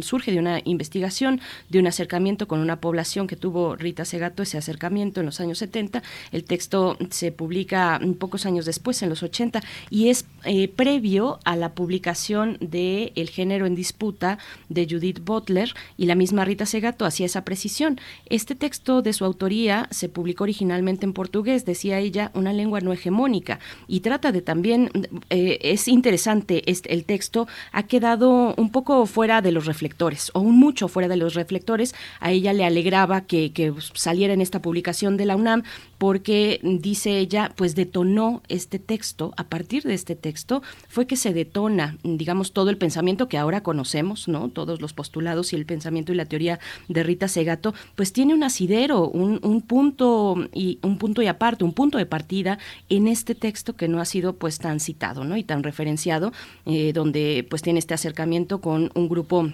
[0.00, 4.58] surge de una investigación de un acercamiento con una población que tuvo Rita Segato, ese
[4.58, 6.02] acercamiento en los años 70.
[6.32, 9.60] El texto se publica pocos años después, en los 80,
[9.90, 15.72] y es eh, previo a la publicación de El género en disputa de Judith Butler,
[15.96, 18.00] y la misma Rita Segato hacía esa precisión.
[18.26, 22.92] Este texto de su autoría se publicó originalmente en portugués, decía ella, una lengua no
[22.92, 24.90] hegemónica, y trata de también,
[25.30, 30.40] eh, es interesante, este, el texto ha quedado un poco fuera de los reflectores o
[30.40, 31.94] un mucho fuera de los reflectores.
[32.20, 35.62] A ella le alegraba que, saliera en esta publicación de la UNAM
[35.96, 41.32] porque, dice ella, pues detonó este texto, a partir de este texto fue que se
[41.32, 44.50] detona, digamos, todo el pensamiento que ahora conocemos, ¿no?
[44.50, 48.42] Todos los postulados y el pensamiento y la teoría de Rita Segato, pues tiene un
[48.42, 52.58] asidero, un, punto y un punto y aparte, un punto de partida
[52.90, 55.38] en este texto que no ha sido pues tan citado, ¿no?
[55.38, 56.32] Y tan referenciado,
[56.66, 59.50] eh, donde pues tiene este acercamiento con un grupo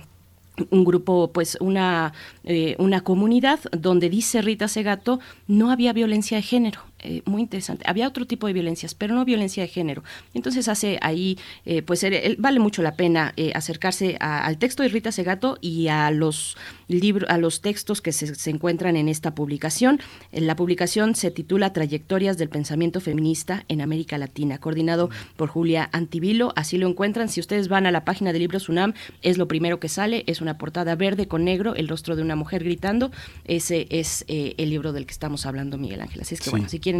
[0.71, 2.13] un grupo, pues una,
[2.45, 6.81] eh, una comunidad donde dice Rita Segato, no había violencia de género.
[7.03, 7.85] Eh, muy interesante.
[7.87, 10.03] Había otro tipo de violencias, pero no violencia de género.
[10.35, 12.05] Entonces hace ahí, eh, pues
[12.39, 16.57] vale mucho la pena acercarse al texto de Rita Segato y a los
[16.89, 20.01] libros, a los textos que se, se, encuentran en esta publicación.
[20.33, 26.53] La publicación se titula Trayectorias del pensamiento feminista en América Latina, coordinado por Julia Antivilo.
[26.57, 27.29] Así lo encuentran.
[27.29, 30.25] Si ustedes van a la página de Libros UNAM, es lo primero que sale.
[30.27, 33.11] Es una portada verde con negro, el rostro de una mujer gritando.
[33.45, 36.21] Ese es eh, el libro del que estamos hablando, Miguel Ángel.
[36.21, 36.92] Así es que bueno, si quieren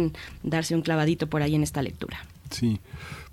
[0.43, 2.25] darse un clavadito por ahí en esta lectura.
[2.49, 2.79] Sí,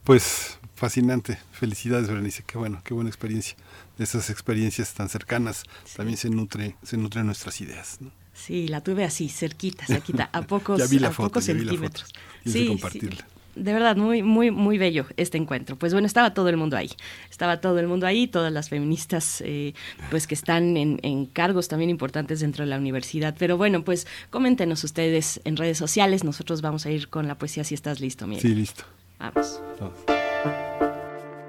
[0.05, 1.39] pues fascinante.
[1.53, 2.43] Felicidades, Berenice.
[2.47, 3.57] Qué bueno, qué buena experiencia.
[3.99, 5.65] De esas experiencias tan cercanas
[5.95, 7.99] también se nutre, se nutren nuestras ideas.
[8.33, 12.11] Sí, la tuve así, cerquita, cerquita, a pocos, a pocos centímetros.
[12.47, 15.77] sí, compartirla de verdad, muy, muy, muy bello este encuentro.
[15.77, 16.91] Pues bueno, estaba todo el mundo ahí.
[17.31, 19.75] Estaba todo el mundo ahí, todas las feministas eh,
[20.11, 23.35] pues que están en, cargos también importantes dentro de la universidad.
[23.39, 26.25] Pero bueno, pues coméntenos ustedes en redes sociales.
[26.25, 28.43] Nosotros vamos a ir con la poesía si estás listo, Miguel.
[28.43, 28.85] Sí, listo.
[29.19, 29.61] Vamos.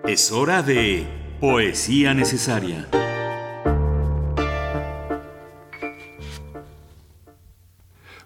[0.07, 1.05] Es hora de
[1.39, 2.87] poesía necesaria.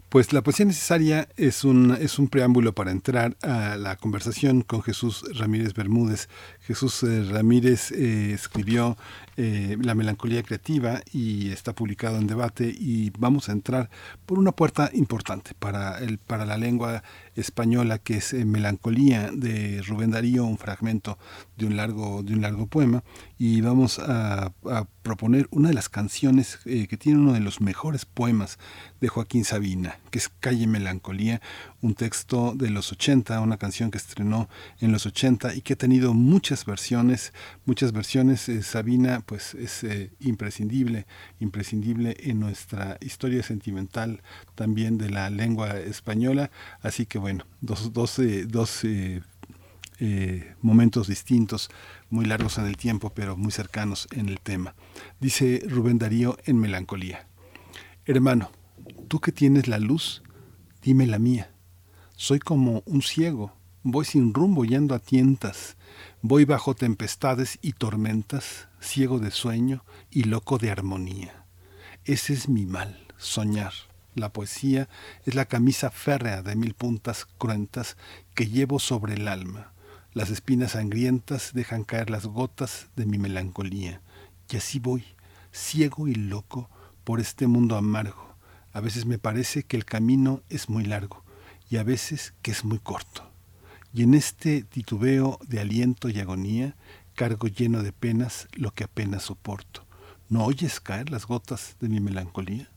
[0.09, 4.81] Pues la poesía necesaria es un, es un preámbulo para entrar a la conversación con
[4.81, 6.29] Jesús Ramírez Bermúdez.
[6.65, 8.97] Jesús eh, Ramírez eh, escribió
[9.37, 13.89] eh, La melancolía creativa y está publicado en debate y vamos a entrar
[14.25, 17.03] por una puerta importante para, el, para la lengua
[17.35, 21.19] española que es Melancolía de Rubén Darío, un fragmento
[21.55, 23.03] de un largo, de un largo poema.
[23.37, 24.53] Y vamos a,
[25.03, 28.57] proponer una de las canciones que tiene uno de los mejores poemas
[29.01, 31.41] de Joaquín Sabina, que es Calle Melancolía,
[31.85, 34.49] un texto de los 80, una canción que estrenó
[34.79, 37.31] en los 80 y que ha tenido muchas versiones,
[37.65, 38.49] muchas versiones.
[38.49, 41.05] Eh, Sabina pues es eh, imprescindible,
[41.39, 44.23] imprescindible en nuestra historia sentimental
[44.55, 46.49] también de la lengua española.
[46.81, 49.21] Así que bueno, dos, dos, dos eh,
[50.63, 51.69] momentos distintos,
[52.09, 54.73] muy largos en el tiempo, pero muy cercanos en el tema.
[55.19, 57.27] Dice Rubén Darío en Melancolía.
[58.05, 58.49] Hermano,
[59.07, 60.23] tú que tienes la luz,
[60.81, 61.51] dime la mía.
[62.17, 63.51] Soy como un ciego,
[63.83, 65.75] voy sin rumbo yendo a tientas,
[66.21, 71.43] voy bajo tempestades y tormentas, ciego de sueño y loco de armonía.
[72.05, 73.73] Ese es mi mal, soñar.
[74.13, 74.87] La poesía
[75.25, 77.97] es la camisa férrea de mil puntas cruentas
[78.33, 79.73] que llevo sobre el alma.
[80.13, 83.99] Las espinas sangrientas dejan caer las gotas de mi melancolía.
[84.49, 85.03] Y así voy,
[85.51, 86.69] ciego y loco,
[87.03, 88.35] por este mundo amargo.
[88.71, 91.24] A veces me parece que el camino es muy largo
[91.69, 93.29] y a veces que es muy corto.
[93.93, 96.75] Y en este titubeo de aliento y agonía,
[97.13, 99.85] cargo lleno de penas lo que apenas soporto.
[100.27, 102.69] ¿No oyes caer las gotas de mi melancolía?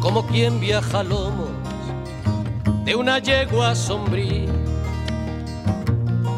[0.00, 1.39] Como quien viaja lomo
[2.90, 4.50] de una yegua sombría.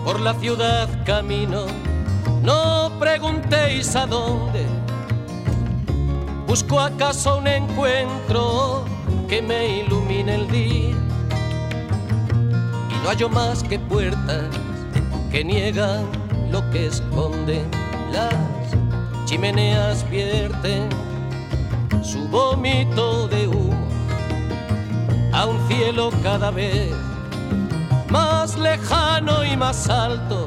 [0.05, 1.65] Por la ciudad camino,
[2.43, 4.67] no preguntéis a dónde,
[6.47, 8.85] Busco acaso un encuentro
[9.31, 10.95] que me ilumine el día.
[12.91, 14.51] Y no hallo más que puertas
[15.31, 16.05] que niegan
[16.51, 17.67] lo que esconden
[18.13, 18.35] las
[19.25, 20.91] chimeneas vierten
[22.03, 23.92] su vómito de humo
[25.33, 26.93] a un cielo cada vez
[28.11, 30.47] más lejano y más alto.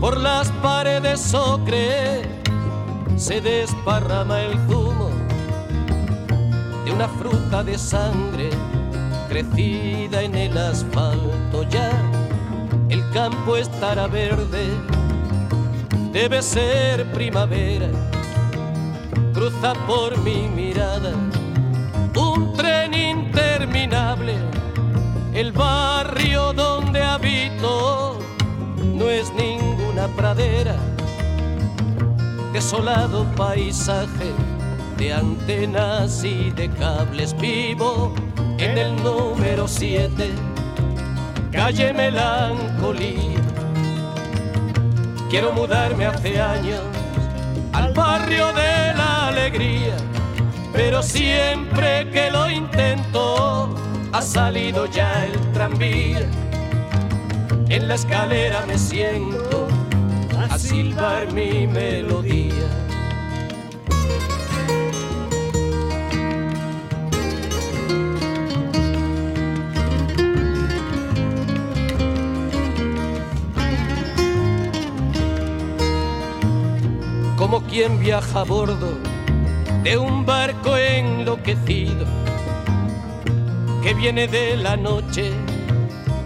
[0.00, 2.22] Por las paredes ocre
[3.16, 5.10] se desparrama el zumo
[6.84, 8.50] de una fruta de sangre
[9.28, 11.64] crecida en el asfalto.
[11.68, 11.90] Ya
[12.88, 14.66] el campo estará verde,
[16.12, 17.88] debe ser primavera.
[19.34, 21.12] Cruza por mi mirada
[22.18, 24.34] un tren interminable.
[25.32, 28.18] El barrio donde habito
[28.82, 30.76] no es ninguna pradera,
[32.52, 34.32] desolado paisaje
[34.96, 37.36] de antenas y de cables.
[37.38, 38.14] Vivo
[38.58, 40.30] en el número 7,
[41.52, 43.38] calle Melancolía.
[45.30, 46.80] Quiero mudarme hace años
[47.72, 49.94] al barrio de la alegría
[50.72, 53.74] pero siempre que lo intento
[54.12, 56.28] ha salido ya el tranvía.
[57.68, 59.68] En la escalera me siento
[60.50, 62.68] a silbar mi melodía.
[77.36, 79.17] Como quien viaja a bordo
[79.88, 82.04] de un barco enloquecido
[83.82, 85.32] que viene de la noche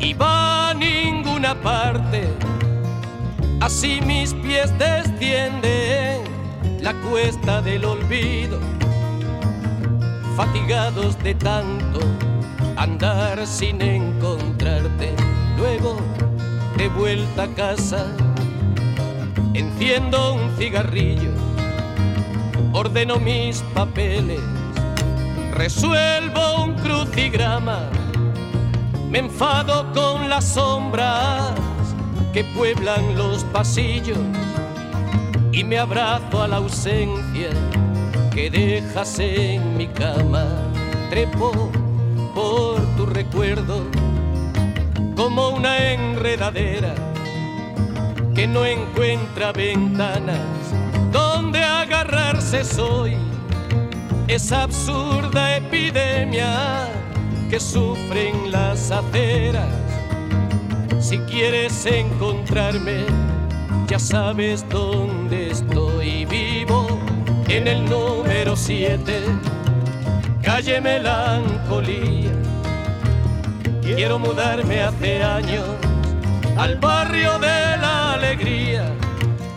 [0.00, 2.24] y va a ninguna parte.
[3.60, 6.23] Así mis pies descienden
[6.81, 8.58] la cuesta del olvido,
[10.36, 12.00] fatigados de tanto
[12.76, 15.15] andar sin encontrarte.
[15.57, 15.99] Luego,
[16.76, 18.07] de vuelta a casa,
[19.55, 21.51] enciendo un cigarrillo
[22.73, 24.41] ordeno mis papeles,
[25.52, 27.91] resuelvo un crucigrama,
[29.10, 31.52] me enfado con las sombras
[32.33, 34.18] que pueblan los pasillos
[35.52, 37.51] y me abrazo a la ausencia
[38.33, 40.47] que dejas en mi cama.
[41.10, 41.70] Trepo
[42.34, 43.83] por tu recuerdo
[45.15, 46.94] como una enredadera
[48.34, 50.41] que no encuentra ventanas
[51.12, 51.61] donde
[52.02, 53.16] agarrarse soy
[54.26, 56.89] esa absurda epidemia
[57.48, 59.68] que sufren las aceras.
[61.00, 63.05] Si quieres encontrarme,
[63.86, 66.86] ya sabes dónde estoy vivo,
[67.48, 69.22] en el número 7,
[70.42, 72.32] calle Melancolía.
[73.82, 75.66] Quiero mudarme hace años
[76.56, 78.92] al barrio de la alegría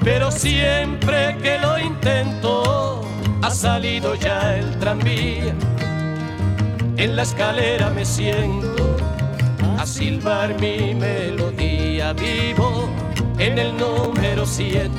[0.06, 3.02] pero siempre que lo intento
[3.44, 5.54] ha salido ya el tranvía.
[6.98, 8.98] En la escalera me siento
[9.78, 12.14] a silbar mi melodía.
[12.14, 12.90] Vivo
[13.38, 14.90] en el número 7,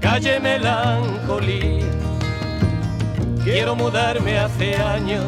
[0.00, 1.86] calle Melancolía.
[3.44, 5.24] Quiero mudarme hace años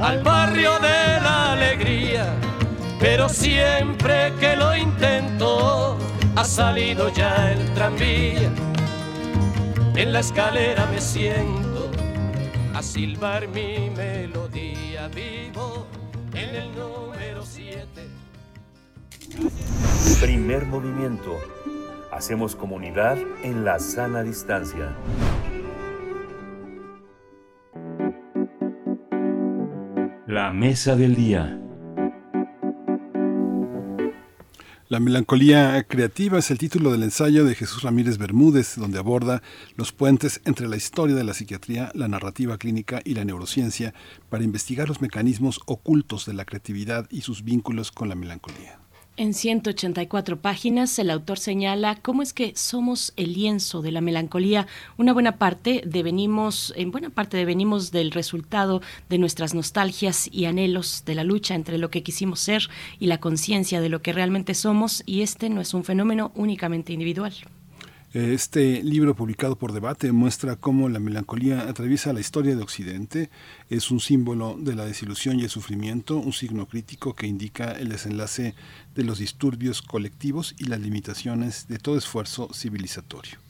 [0.00, 2.26] al barrio de la alegría,
[2.98, 5.98] pero siempre que lo intento
[6.36, 8.50] ha salido ya el tranvía.
[9.96, 11.90] En la escalera me siento
[12.74, 15.08] a silbar mi melodía.
[15.08, 15.86] Vivo
[16.32, 17.86] en el número 7.
[20.20, 21.38] Primer movimiento.
[22.10, 24.94] Hacemos comunidad en la sana distancia.
[30.26, 31.63] La mesa del día.
[34.94, 39.42] La melancolía creativa es el título del ensayo de Jesús Ramírez Bermúdez, donde aborda
[39.74, 43.92] los puentes entre la historia de la psiquiatría, la narrativa clínica y la neurociencia
[44.30, 48.83] para investigar los mecanismos ocultos de la creatividad y sus vínculos con la melancolía.
[49.16, 54.66] En 184 páginas, el autor señala cómo es que somos el lienzo de la melancolía.
[54.96, 61.04] Una buena parte devenimos, en buena parte devenimos del resultado de nuestras nostalgias y anhelos
[61.06, 62.68] de la lucha entre lo que quisimos ser
[62.98, 66.92] y la conciencia de lo que realmente somos, y este no es un fenómeno únicamente
[66.92, 67.34] individual.
[68.14, 73.28] Este libro publicado por Debate muestra cómo la melancolía atraviesa la historia de Occidente,
[73.70, 77.88] es un símbolo de la desilusión y el sufrimiento, un signo crítico que indica el
[77.88, 78.54] desenlace
[78.94, 83.43] de los disturbios colectivos y las limitaciones de todo esfuerzo civilizatorio.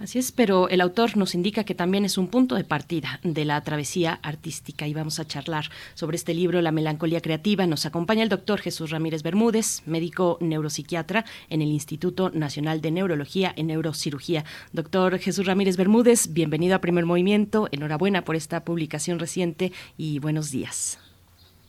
[0.00, 3.44] Así es, pero el autor nos indica que también es un punto de partida de
[3.44, 7.66] la travesía artística y vamos a charlar sobre este libro, La melancolía creativa.
[7.66, 13.52] Nos acompaña el doctor Jesús Ramírez Bermúdez, médico neuropsiquiatra en el Instituto Nacional de Neurología
[13.56, 14.44] y Neurocirugía.
[14.72, 17.68] Doctor Jesús Ramírez Bermúdez, bienvenido a Primer Movimiento.
[17.70, 20.98] Enhorabuena por esta publicación reciente y buenos días.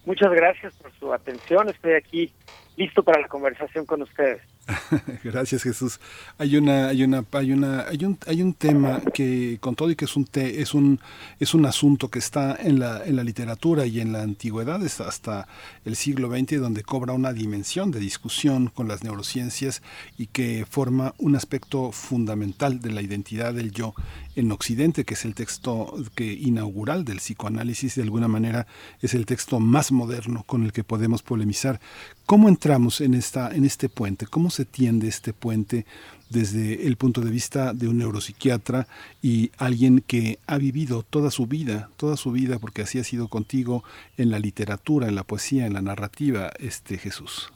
[0.06, 1.68] Muchas gracias por su atención.
[1.68, 2.32] Estoy aquí
[2.78, 4.42] listo para la conversación con ustedes.
[5.24, 6.00] Gracias Jesús.
[6.38, 9.96] Hay una, hay una, hay una, hay un, hay un tema que con todo y
[9.96, 11.00] que es un te, es un,
[11.40, 15.48] es un asunto que está en la, en la literatura y en la antigüedad hasta
[15.86, 19.82] el siglo XX donde cobra una dimensión de discusión con las neurociencias
[20.18, 23.94] y que forma un aspecto fundamental de la identidad del yo
[24.36, 28.68] en Occidente, que es el texto que inaugural del psicoanálisis, de alguna manera
[29.02, 31.82] es el texto más moderno con el que podemos polemizar.
[32.26, 34.26] ¿Cómo entramos en, esta, en este puente?
[34.26, 35.86] ¿Cómo se tiende este puente
[36.30, 38.86] desde el punto de vista de un neuropsiquiatra
[39.22, 43.28] y alguien que ha vivido toda su vida, toda su vida, porque así ha sido
[43.28, 43.84] contigo
[44.18, 47.52] en la literatura, en la poesía, en la narrativa, este Jesús?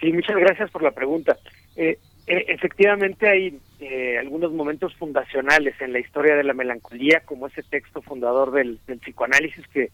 [0.00, 1.38] Sí, muchas gracias por la pregunta.
[1.76, 7.46] Eh, eh, efectivamente hay eh, algunos momentos fundacionales en la historia de la melancolía, como
[7.46, 9.90] ese texto fundador del, psicoanálisis que,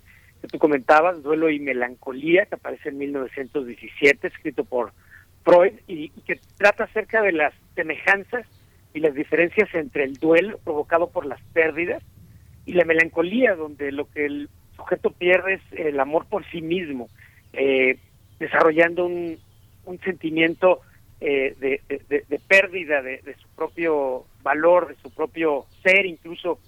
[0.50, 4.92] tú comentabas, Duelo y Melancolía, que aparece en 1917, escrito por
[5.48, 8.46] Freud, y, que trata acerca de las semejanzas
[8.92, 12.02] y las diferencias entre el duelo provocado por las pérdidas
[12.66, 17.08] y la melancolía, donde lo que el sujeto pierde es el amor por sí mismo,
[17.54, 17.98] eh,
[18.38, 19.38] desarrollando un,
[19.86, 20.82] un sentimiento
[21.20, 26.58] eh, de, de, pérdida de, su propio valor, de su propio ser, incluso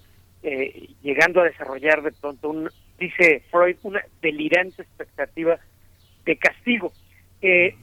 [0.41, 2.67] eh, llegando a desarrollar de pronto, un,
[2.99, 5.59] dice Freud, una delirante expectativa
[6.25, 6.91] de castigo.
[7.43, 7.75] Eh,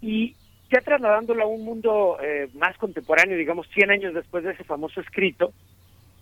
[0.00, 0.34] y
[0.70, 2.18] ya trasladándolo a un mundo
[2.54, 5.52] más contemporáneo, digamos 100 años después de ese famoso escrito,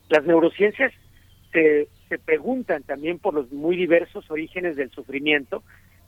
[0.08, 0.92] las neurociencias
[1.52, 5.62] se, se preguntan también por los muy diversos orígenes del sufrimiento,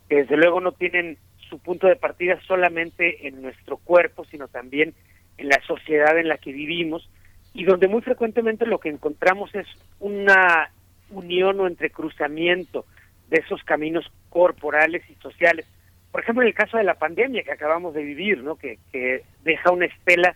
[0.09, 1.17] que desde luego no tienen
[1.49, 4.93] su punto de partida solamente en nuestro cuerpo, sino también
[5.37, 7.07] en la sociedad en la que vivimos
[7.53, 9.67] y donde muy frecuentemente lo que encontramos es
[9.99, 10.71] una
[11.09, 12.85] unión o entrecruzamiento
[13.29, 15.65] de esos caminos corporales y sociales.
[16.11, 18.55] Por ejemplo, en el caso de la pandemia que acabamos de vivir, ¿no?
[18.55, 20.35] que, que deja una estela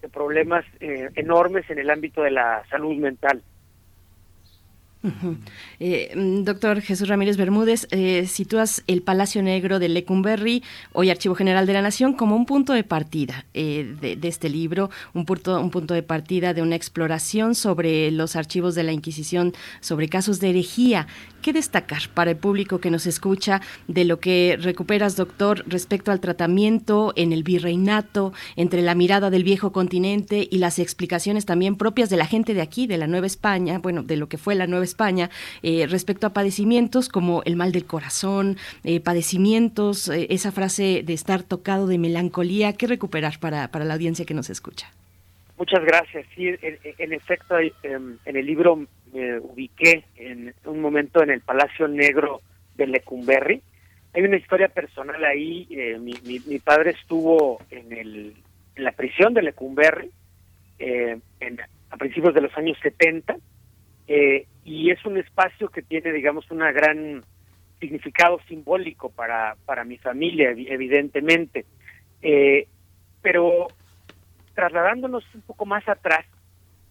[0.00, 3.42] de problemas eh, enormes en el ámbito de la salud mental.
[5.78, 11.34] Eh, mm, doctor Jesús Ramírez Bermúdez, eh, sitúas el Palacio Negro de Lecumberri, hoy Archivo
[11.34, 15.60] General de la Nación, como un punto de partida eh, de, este libro, un punto,
[15.60, 20.40] un punto de partida de una exploración sobre los archivos de la Inquisición, sobre casos
[20.40, 21.06] de herejía.
[21.42, 26.18] ¿Qué destacar para el público que nos escucha de lo que recuperas, doctor, respecto al
[26.18, 32.10] tratamiento en el virreinato, entre la mirada del viejo continente y las explicaciones también propias
[32.10, 34.66] de la gente de aquí, de la Nueva España, bueno, de lo que fue la
[34.66, 35.30] Nueva España,
[35.62, 41.12] eh, respecto a padecimientos como el mal del corazón, eh, padecimientos, eh, esa frase de
[41.12, 44.90] estar tocado de melancolía, ¿qué recuperar para, para la audiencia que nos escucha?
[45.58, 46.26] Muchas gracias.
[46.34, 51.88] Sí, en, efecto, em, en el libro me ubiqué en un momento en el Palacio
[51.88, 52.40] Negro
[52.76, 53.62] de Lecumberri.
[54.12, 55.66] Hay una historia personal ahí.
[56.00, 58.34] mi, mi, padre estuvo en, el,
[58.74, 60.10] en la prisión de Lecumberri
[60.78, 61.22] en,
[61.90, 63.36] a principios de los años 70
[64.08, 67.24] eh, y es un espacio que tiene, digamos, un gran
[67.80, 71.66] significado simbólico para, para mi familia, evidentemente.
[72.22, 72.66] Eh,
[73.22, 73.68] pero
[74.54, 76.24] trasladándonos un poco más atrás,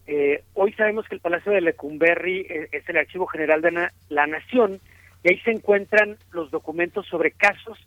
[0.08, 4.80] eh, hoy sabemos que el Palacio de Lecumberri es el Archivo General de la Nación
[5.24, 7.80] y ahí se encuentran los documentos sobre casos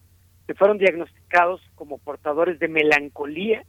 [0.47, 3.63] que fueron diagnosticados como portadores de melancolía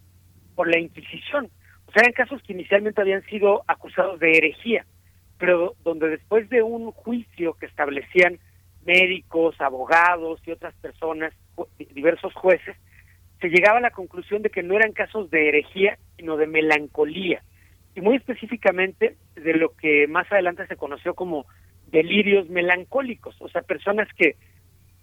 [0.56, 1.50] por la Inquisición.
[1.86, 4.86] O sea, eran casos que inicialmente habían sido acusados de herejía
[5.40, 8.38] pero donde después de un juicio que establecían
[8.86, 11.34] médicos, abogados y otras personas,
[11.96, 12.76] diversos jueces,
[13.42, 17.42] se llegaba a la conclusión de que no eran casos de herejía, sino de melancolía,
[17.96, 21.46] y muy específicamente de lo que más adelante se conoció como
[21.88, 24.36] delirios melancólicos, o sea, personas que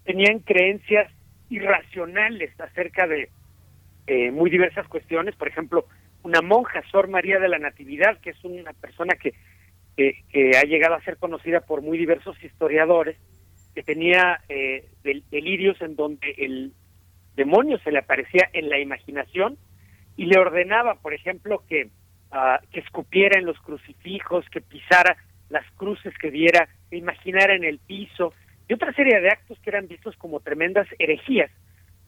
[0.04, 1.10] tenían creencias
[1.48, 3.30] irracionales acerca de
[4.06, 5.86] eh, muy diversas cuestiones, por ejemplo,
[6.22, 9.32] una monja, Sor María de la Natividad, que es una persona que
[9.96, 13.16] que, ha llegado a ser conocida por muy diversos historiadores,
[13.74, 14.84] que tenía eh,
[15.30, 16.72] delirios en donde el
[17.34, 19.58] demonio se le aparecía en la imaginación
[20.16, 21.90] y le ordenaba, por ejemplo, que,
[22.30, 25.16] ah, que escupiera en los crucifijos, que pisara
[25.50, 28.32] las cruces que viera, que imaginara en el piso,
[28.68, 31.50] y otra serie de actos que eran vistos como tremendas herejías,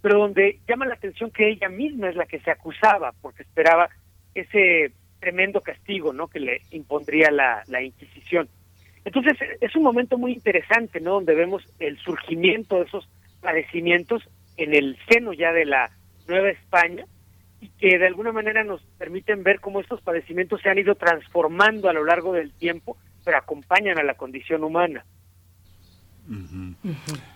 [0.03, 3.89] pero donde llama la atención que ella misma es la que se acusaba, porque esperaba
[4.35, 6.29] ese tremendo castigo, ¿no?
[6.29, 8.49] Que le impondría la, la Inquisición.
[9.05, 11.15] Entonces es un momento muy interesante, ¿no?
[11.15, 13.09] Donde vemos el surgimiento de esos
[13.41, 15.91] padecimientos en el seno ya de la
[16.27, 17.07] Nueva España
[17.61, 21.89] y que de alguna manera nos permiten ver cómo estos padecimientos se han ido transformando
[21.89, 25.05] a lo largo del tiempo, pero acompañan a la condición humana.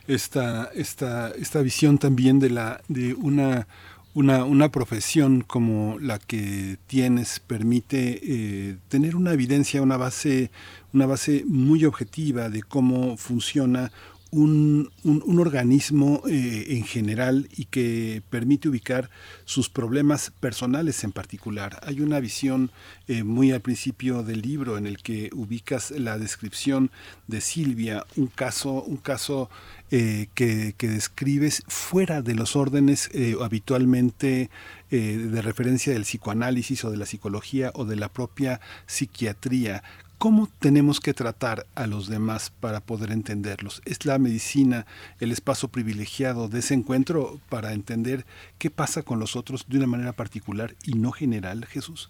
[0.06, 3.66] Esta, esta, esta visión también de la de una
[4.14, 10.50] una, una profesión como la que tienes permite eh, tener una evidencia, una base,
[10.92, 13.90] una base muy objetiva de cómo funciona
[14.32, 19.10] un, un, organismo eh, en general y que permite ubicar
[19.44, 21.78] sus problemas personales en particular.
[21.82, 22.70] Hay una visión
[23.08, 26.90] eh, muy al principio del libro en el que ubicas la descripción
[27.26, 29.50] de Silvia, un caso, un caso
[29.90, 33.10] eh, que, que, describes fuera de los órdenes
[33.42, 34.48] habitualmente
[34.90, 39.82] de referencia del psicoanálisis o de la psicología o de la propia psiquiatría.
[40.22, 43.82] ¿Cómo tenemos que tratar a los demás para poder entenderlos?
[43.84, 44.86] ¿Es la medicina
[45.18, 48.22] el espacio privilegiado de ese encuentro para entender
[48.60, 52.08] qué pasa con los otros de una manera particular y no general, Jesús?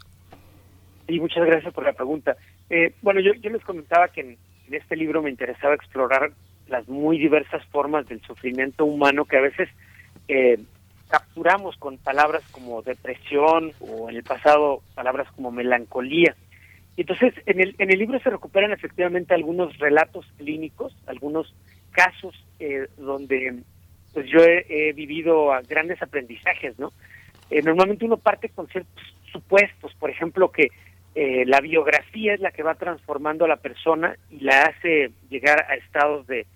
[1.07, 2.37] Sí, muchas gracias por la pregunta.
[2.69, 4.37] Eh, bueno, yo, les comentaba que en,
[4.71, 6.33] este libro me interesaba explorar
[6.69, 9.71] las muy diversas formas del sufrimiento humano que a veces
[10.29, 10.61] eh,
[11.09, 16.37] capturamos con palabras como depresión o en el pasado palabras como melancolía.
[16.97, 21.55] Entonces, en el, en el libro se recuperan efectivamente algunos relatos clínicos, algunos
[21.91, 23.63] casos eh, donde
[24.13, 26.93] pues yo he, vivido grandes aprendizajes, ¿no?
[27.51, 30.69] Eh, normalmente uno parte con ciertos supuestos, por ejemplo, que
[31.15, 35.65] eh, la biografía es la que va transformando a la persona y la hace llegar
[35.71, 36.47] a estados de,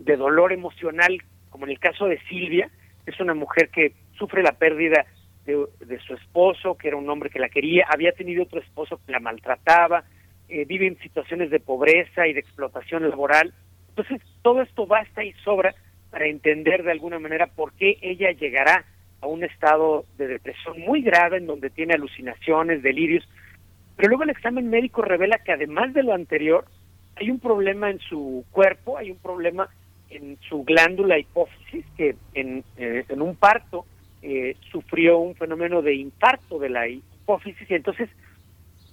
[0.00, 2.70] de dolor emocional, como en el caso de Silvia,
[3.06, 5.06] es una mujer que sufre la pérdida
[5.44, 9.12] de, su esposo, que era un hombre que la quería, había tenido otro esposo que
[9.12, 10.04] la maltrataba,
[10.48, 13.52] eh, vive en situaciones de pobreza y de explotación laboral.
[13.90, 15.74] Entonces, todo esto basta y sobra
[16.10, 18.84] para entender de alguna manera por qué ella llegará
[19.20, 23.28] a un estado de depresión muy grave en donde tiene alucinaciones, delirios.
[23.96, 26.66] Pero luego el examen médico revela que además de lo anterior,
[27.16, 29.68] hay un problema en su cuerpo, hay un problema
[30.10, 33.86] en su glándula hipófisis, que en, eh, en un parto
[34.26, 38.08] eh, sufrió un fenómeno de infarto de la hipófisis y entonces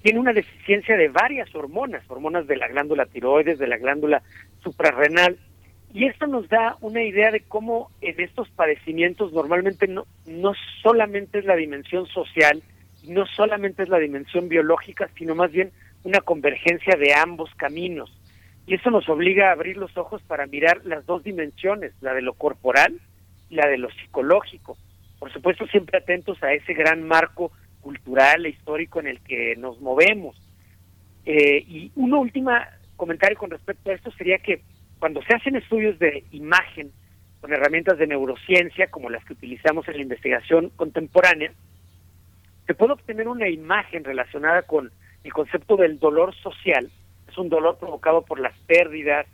[0.02, 4.24] tiene una deficiencia de varias hormonas, hormonas de la glándula tiroides, de la glándula
[4.62, 5.38] suprarrenal,
[5.94, 10.52] y esto nos da una idea de cómo en estos padecimientos normalmente no, no
[10.82, 12.62] solamente es la dimensión social,
[13.08, 15.72] no solamente es la dimensión biológica, sino más bien
[16.04, 18.12] una convergencia de ambos caminos.
[18.68, 22.22] Y eso nos obliga a abrir los ojos para mirar las dos dimensiones, la de
[22.22, 23.00] lo corporal
[23.50, 24.78] y la de lo psicológico
[25.22, 29.80] por supuesto siempre atentos a ese gran marco cultural e histórico en el que nos
[29.80, 30.36] movemos.
[31.28, 32.50] Eh, y un último
[32.96, 34.64] comentario con respecto a esto sería que
[34.98, 36.92] cuando se hacen estudios de imagen
[37.40, 41.54] con herramientas de neurociencia como las que utilizamos en la investigación contemporánea,
[42.66, 44.92] se puede obtener una imagen relacionada con
[45.24, 46.90] el concepto del dolor social.
[47.30, 49.28] Es un dolor provocado por las pérdidas,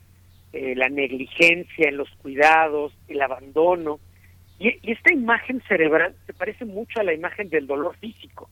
[0.51, 4.01] eh, la negligencia en los cuidados, el abandono,
[4.59, 8.49] y, esta imagen cerebral se parece mucho a la imagen del dolor físico,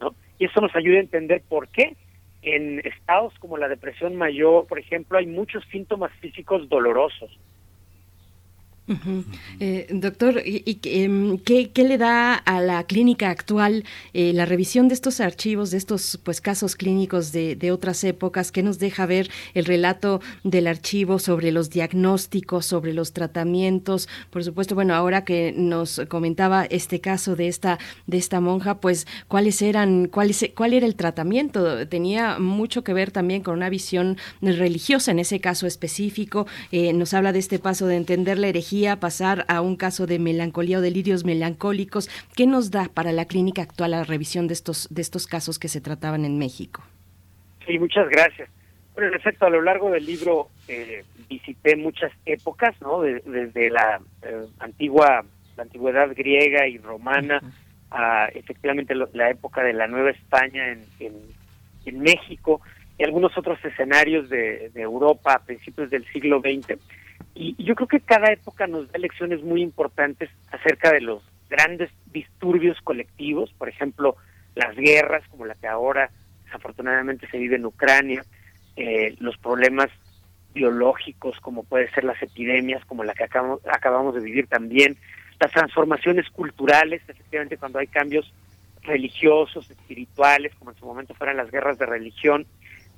[0.00, 0.14] ¿no?
[0.38, 1.96] Y eso nos ayuda a entender por qué
[2.42, 7.36] en estados como la depresión mayor, por ejemplo, hay muchos síntomas físicos dolorosos.
[9.58, 14.94] Eh, doctor, ¿y, em, qué, le da a la clínica actual eh, la revisión de
[14.94, 18.52] estos archivos, de estos pues casos clínicos de, otras épocas?
[18.52, 24.08] ¿Qué nos deja ver el relato del archivo sobre los diagnósticos, sobre los tratamientos?
[24.30, 29.06] Por supuesto, bueno, ahora que nos comentaba este caso de esta de esta monja, pues
[29.26, 31.88] cuáles eran, cuáles, cuál era el tratamiento.
[31.88, 36.46] Tenía mucho que ver también con una visión religiosa en ese caso específico.
[36.70, 40.18] Eh, nos habla de este paso de entender la herejía pasar a un caso de
[40.18, 42.08] melancolía o delirios melancólicos.
[42.36, 45.68] ¿Qué nos da para la clínica actual la revisión de estos, de estos casos que
[45.68, 46.82] se trataban en México?
[47.66, 48.48] Sí, muchas gracias.
[48.94, 53.02] Bueno, en efecto, a lo largo del libro eh, visité muchas épocas, ¿no?
[53.02, 55.24] desde la eh, antigua,
[55.56, 57.40] la antigüedad griega y romana
[57.90, 60.84] a efectivamente la época de la Nueva España en,
[61.84, 62.60] en, México
[62.98, 66.78] y algunos otros escenarios de, de Europa a principios del siglo XX.
[67.36, 71.90] Y, yo creo que cada época nos da lecciones muy importantes acerca de los grandes
[72.06, 74.16] disturbios colectivos, por ejemplo,
[74.54, 76.10] las guerras como la que ahora
[76.44, 78.24] desafortunadamente se vive en Ucrania,
[78.76, 79.88] eh, los problemas
[80.54, 84.96] biológicos como puede ser las epidemias como la que acabamos, acabamos de vivir también,
[85.38, 88.32] las transformaciones culturales, efectivamente cuando hay cambios
[88.82, 92.46] religiosos, espirituales, como en su momento fueran las guerras de religión.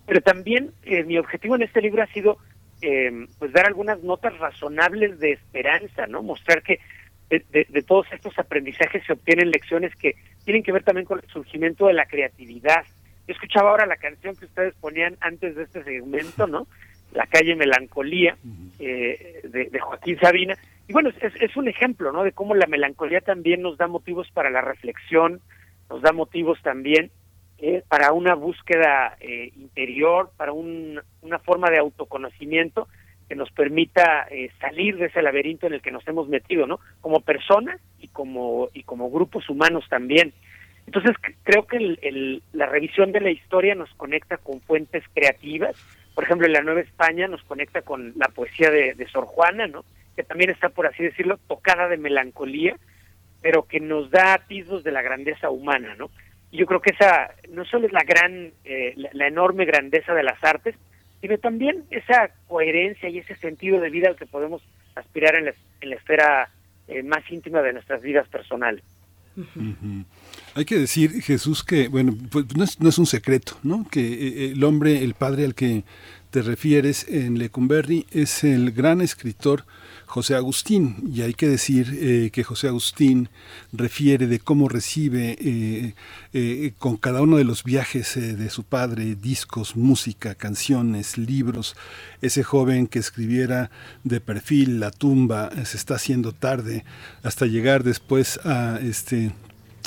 [0.06, 2.38] Pero también eh, mi objetivo en este libro ha sido
[2.80, 6.22] eh, pues dar algunas notas razonables de esperanza, ¿no?
[6.22, 6.80] Mostrar que
[7.28, 11.86] de, todos estos aprendizajes se obtienen lecciones que tienen que ver también con el surgimiento
[11.86, 12.84] de la creatividad.
[13.26, 16.66] Yo escuchaba ahora la canción que ustedes ponían antes de este segmento, ¿no?
[17.12, 18.36] La calle Melancolía,
[18.78, 20.56] eh, de, Joaquín Sabina.
[20.86, 22.24] Y bueno, es, es un ejemplo, ¿no?
[22.24, 25.40] De cómo la melancolía también nos da motivos para la reflexión,
[25.90, 27.10] nos da motivos también
[27.60, 32.86] eh, para una búsqueda eh, interior, para una forma de autoconocimiento
[33.28, 36.78] que nos permita eh, salir de ese laberinto en el que nos hemos metido, ¿no?
[37.00, 40.32] Como personas y como y como grupos humanos también.
[40.86, 45.76] Entonces creo que el, la revisión de la historia nos conecta con fuentes creativas.
[46.14, 49.66] Por ejemplo, en la Nueva España nos conecta con la poesía de, de Sor Juana,
[49.66, 49.84] ¿no?
[50.16, 52.76] Que también está, por así decirlo, tocada de melancolía,
[53.42, 56.08] pero que nos da atisbos de la grandeza humana, ¿no?
[56.52, 60.42] Yo creo que esa no solo es la gran, eh, la, enorme grandeza de las
[60.42, 60.74] artes,
[61.20, 64.62] sino también esa coherencia y ese sentido de vida al que podemos
[64.94, 66.50] aspirar en la, en la esfera
[66.88, 68.82] eh, más íntima de nuestras vidas personales.
[70.54, 73.86] Hay que decir, Jesús, que, bueno, pues no es, no es un secreto, ¿no?
[73.88, 75.84] Que eh, el hombre, el padre al que
[76.30, 79.64] te refieres en Lecumberri es el gran escritor
[80.08, 80.96] José Agustín.
[81.14, 83.28] Y hay que decir eh, que José Agustín
[83.72, 85.94] refiere de cómo recibe eh,
[86.32, 91.76] eh, con cada uno de los viajes de su padre discos, música, canciones, libros.
[92.22, 93.70] Ese joven que escribiera
[94.02, 96.84] de perfil La tumba, se está haciendo tarde,
[97.22, 99.32] hasta llegar después a este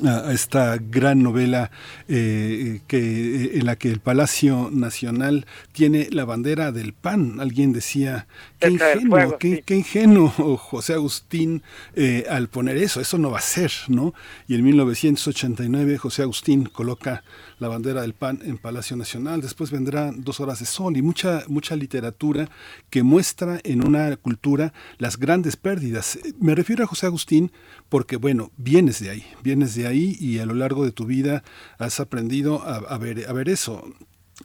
[0.08, 1.72] a esta gran novela
[2.08, 7.40] eh, que, eh, en la que el Palacio Nacional tiene la bandera del PAN.
[7.40, 8.28] Alguien decía,
[8.60, 11.64] qué ingenuo, qué, ingenuo José Agustín
[11.96, 14.14] eh, al poner eso, eso no va a ser, ¿no?
[14.48, 17.24] Y en 1989 José Agustín coloca
[17.60, 21.44] la bandera del PAN en Palacio Nacional, después vendrán dos horas de sol y mucha,
[21.48, 22.50] mucha literatura
[22.90, 26.18] que muestra en una cultura las grandes pérdidas.
[26.40, 27.52] Me refiero a José Agustín
[27.92, 31.44] porque, bueno, vienes de ahí, vienes de ahí y a lo largo de tu vida
[31.78, 33.84] has aprendido a, ver, eso.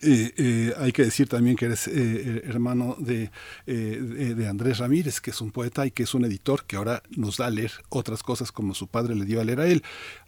[0.03, 3.31] Eh, eh, hay que decir también que eres eh, hermano de,
[3.65, 7.37] de, Andrés Ramírez, que es un poeta y que es un editor que ahora nos
[7.37, 9.85] da a leer otras cosas como su padre le dio a leer a él.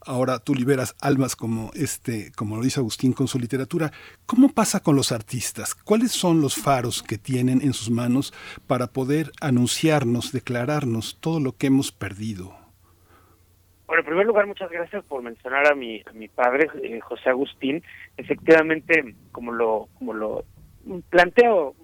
[0.06, 3.92] Ahora tú liberas almas como este, como lo dice Agustín con su literatura.
[4.26, 5.74] ¿Cómo pasa con los artistas?
[5.74, 8.32] ¿Cuáles son los faros que tienen en sus manos
[8.68, 12.57] para poder anunciarnos, declararnos todo lo que hemos perdido?
[13.88, 17.30] Bueno, en primer lugar, muchas gracias por mencionar a mi, a mi padre, eh, José
[17.30, 17.82] Agustín.
[18.18, 20.44] Efectivamente, como lo, como lo
[21.08, 21.74] planteo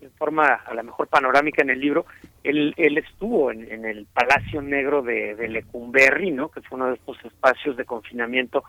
[0.00, 2.06] en forma a la mejor panorámica en el libro,
[2.42, 6.48] él, él estuvo en, el Palacio Negro de, de, Lecumberri, ¿no?
[6.50, 8.64] que fue uno de estos espacios de confinamiento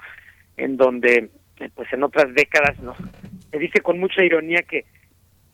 [0.55, 2.95] en donde, eh, pues en otras décadas, ¿no?
[3.49, 4.85] se dice con mucha ironía que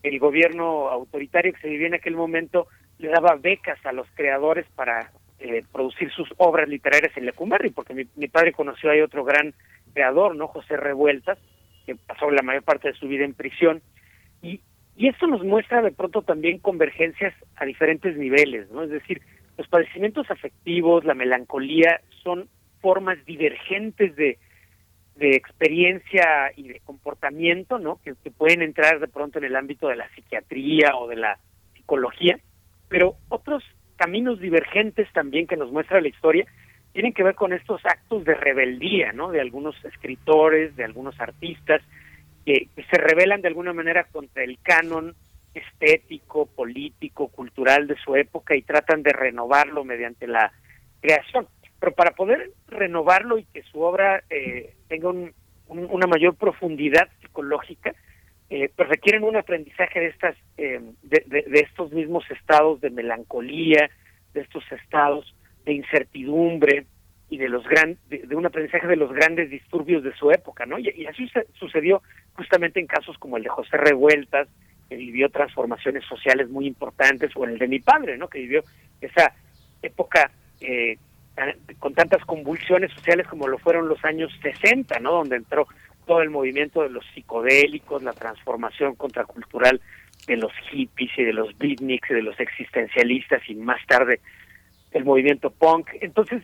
[0.02, 2.66] el gobierno autoritario que se vivía en aquel momento
[2.98, 5.10] le daba becas a los creadores para
[5.42, 9.54] eh, producir sus obras literarias en Lecumberri, porque mi, padre conoció ahí otro gran
[9.92, 10.46] creador, ¿no?
[10.46, 11.36] José Revueltas,
[11.84, 13.82] que pasó la mayor parte de su vida en prisión.
[14.40, 14.60] Y,
[14.96, 18.84] y esto nos muestra de pronto también convergencias a diferentes niveles, ¿no?
[18.84, 19.20] Es decir,
[19.58, 22.48] los padecimientos afectivos, la melancolía, son
[22.80, 24.38] formas divergentes de,
[25.16, 28.00] de experiencia y de comportamiento, ¿no?
[28.04, 31.40] Que, que, pueden entrar de pronto en el ámbito de la psiquiatría o de la
[31.74, 32.38] psicología,
[32.88, 33.64] pero otros
[34.02, 36.44] caminos divergentes también que nos muestra la historia
[36.92, 39.30] tienen que ver con estos actos de rebeldía, ¿no?
[39.30, 41.80] De algunos escritores, de algunos artistas
[42.44, 45.14] que, se rebelan de alguna manera contra el canon
[45.54, 50.50] estético, político, cultural de su época y tratan de renovarlo mediante la
[51.00, 51.46] creación.
[51.78, 55.10] Pero para poder renovarlo y que su obra eh, tenga
[55.68, 57.94] una mayor profundidad psicológica,
[58.54, 63.88] eh, pues requieren un aprendizaje de estas eh, de, estos mismos estados de melancolía
[64.34, 66.84] de estos estados de incertidumbre
[67.30, 70.78] y de los gran de, un aprendizaje de los grandes disturbios de su época no
[70.78, 72.02] y, así sucedió
[72.34, 74.48] justamente en casos como el de José Revueltas
[74.90, 78.62] que vivió transformaciones sociales muy importantes o el de mi padre no que vivió
[79.00, 79.32] esa
[79.80, 80.98] época eh,
[81.78, 85.12] con tantas convulsiones sociales como lo fueron los años 60, ¿no?
[85.12, 85.66] Donde entró
[86.12, 89.80] todo el movimiento de los psicodélicos, la transformación contracultural
[90.26, 94.20] de los hippies y de los beatniks y de los existencialistas y más tarde
[94.90, 95.88] el movimiento punk.
[96.02, 96.42] Entonces,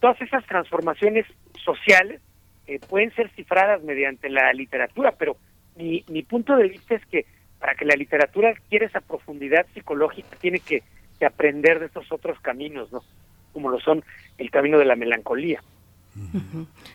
[0.00, 1.24] todas esas transformaciones
[1.64, 2.20] sociales
[2.66, 5.38] eh, pueden ser cifradas mediante la literatura, pero
[5.76, 7.24] mi, mi punto de vista es que
[7.58, 10.82] para que la literatura adquiera esa profundidad psicológica tiene que,
[11.18, 13.00] que aprender de estos otros caminos, ¿no?
[13.54, 14.04] Como lo son
[14.36, 15.62] el camino de la melancolía.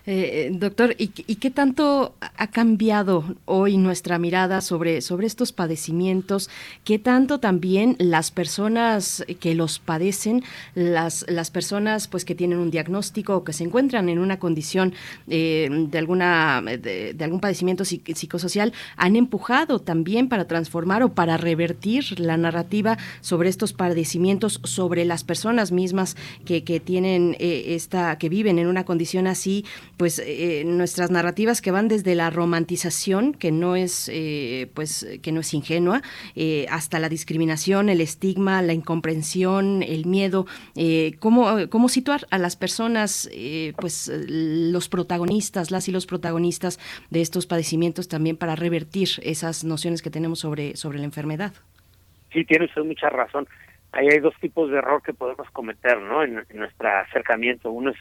[0.05, 6.49] Eh, eh, doctor, ¿y, qué tanto ha cambiado hoy nuestra mirada sobre, sobre estos padecimientos?
[6.83, 10.43] ¿Qué tanto también las personas que los padecen,
[10.73, 14.93] las, las personas pues que tienen un diagnóstico o que se encuentran en una condición
[15.27, 22.19] eh, de, alguna, de, algún padecimiento psicosocial, han empujado también para transformar o para revertir
[22.19, 28.57] la narrativa sobre estos padecimientos, sobre las personas mismas que, que tienen esta, que viven
[28.57, 29.65] en una condición así,
[29.97, 35.31] pues eh, nuestras narrativas que van desde la romantización, que no es, eh, pues, que
[35.31, 36.01] no es ingenua,
[36.35, 40.45] eh, hasta la discriminación, el estigma, la incomprensión, el miedo,
[41.19, 43.29] cómo, cómo situar a las personas,
[43.77, 50.01] pues, los protagonistas, las y los protagonistas de estos padecimientos también para revertir esas nociones
[50.01, 51.53] que tenemos sobre, sobre la enfermedad.
[52.31, 53.47] Sí, tiene usted mucha razón
[53.91, 56.23] ahí hay dos tipos de error que podemos cometer ¿no?
[56.23, 57.71] en, nuestro acercamiento.
[57.71, 57.97] Uno es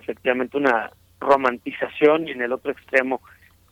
[0.00, 3.20] efectivamente una romantización y en el otro extremo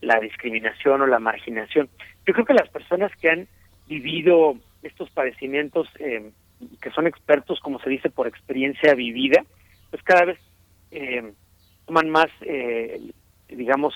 [0.00, 1.88] la discriminación o la marginación.
[2.26, 3.48] Yo creo que las personas que han
[3.88, 6.30] vivido estos padecimientos, eh,
[6.80, 9.44] que son expertos, como se dice, por experiencia vivida,
[9.90, 10.38] pues cada vez
[10.90, 11.32] eh,
[11.86, 13.00] toman más, eh,
[13.48, 13.94] digamos,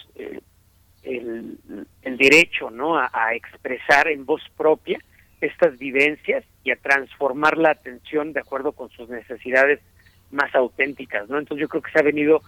[1.03, 1.59] el,
[2.03, 2.97] el, derecho ¿no?
[2.97, 4.99] A, expresar en voz propia
[5.41, 9.81] estas vivencias y a transformar la atención de acuerdo con sus necesidades
[10.33, 11.39] más auténticas, ¿no?
[11.39, 12.43] Entonces yo creo que se ha venido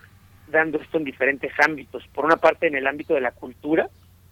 [0.49, 2.07] dando esto en diferentes ámbitos.
[2.09, 3.89] Por una parte en el ámbito de la cultura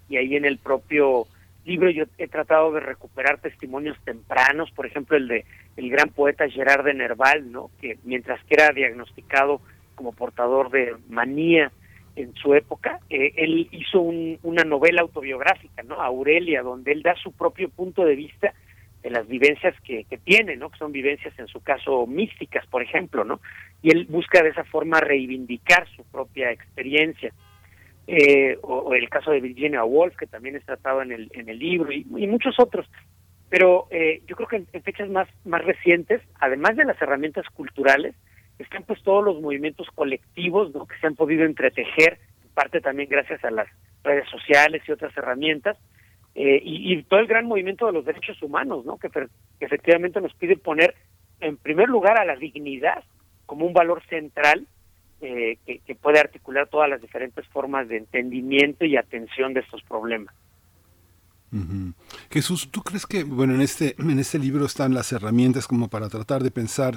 [0.09, 1.27] y ahí en el propio
[1.65, 5.45] libro yo he tratado de recuperar testimonios tempranos, por ejemplo el de
[5.77, 7.71] el gran poeta Gerard de Nerval, ¿no?
[7.81, 9.61] Que mientras que era diagnosticado
[9.95, 11.71] como portador de manía
[12.15, 15.95] en su época, eh, él hizo una novela autobiográfica, ¿no?
[15.95, 18.53] Aurelia, donde él da su propio punto de vista
[19.03, 20.71] de las vivencias que, que tiene, ¿no?
[20.71, 23.41] Que son vivencias en su caso místicas, por ejemplo, ¿no?
[23.83, 27.33] Y él busca de esa forma reivindicar su propia experiencia.
[28.07, 31.59] Eh, o, el caso de Virginia Woolf, que también es tratado en el, en el
[31.59, 32.87] libro, y, muchos otros.
[33.49, 38.15] Pero eh, yo creo que en, fechas más, más recientes, además de las herramientas culturales,
[38.59, 43.45] están pues todos los movimientos colectivos que se han podido entretejer, en parte también gracias
[43.45, 43.69] a las
[44.03, 45.79] redes sociales y otras herramientas,
[46.35, 48.97] eh, y, todo el gran movimiento de los derechos humanos, ¿no?
[48.97, 49.11] Que,
[49.61, 50.95] efectivamente nos pide poner
[51.41, 53.05] en primer lugar a la dignidad
[53.47, 54.67] como un valor central
[55.21, 60.35] eh, que, puede articular todas las diferentes formas de entendimiento y atención de estos problemas.
[62.31, 66.09] Jesús, ¿tú crees que, bueno, en este, en este libro están las herramientas como para
[66.09, 66.95] tratar de pensar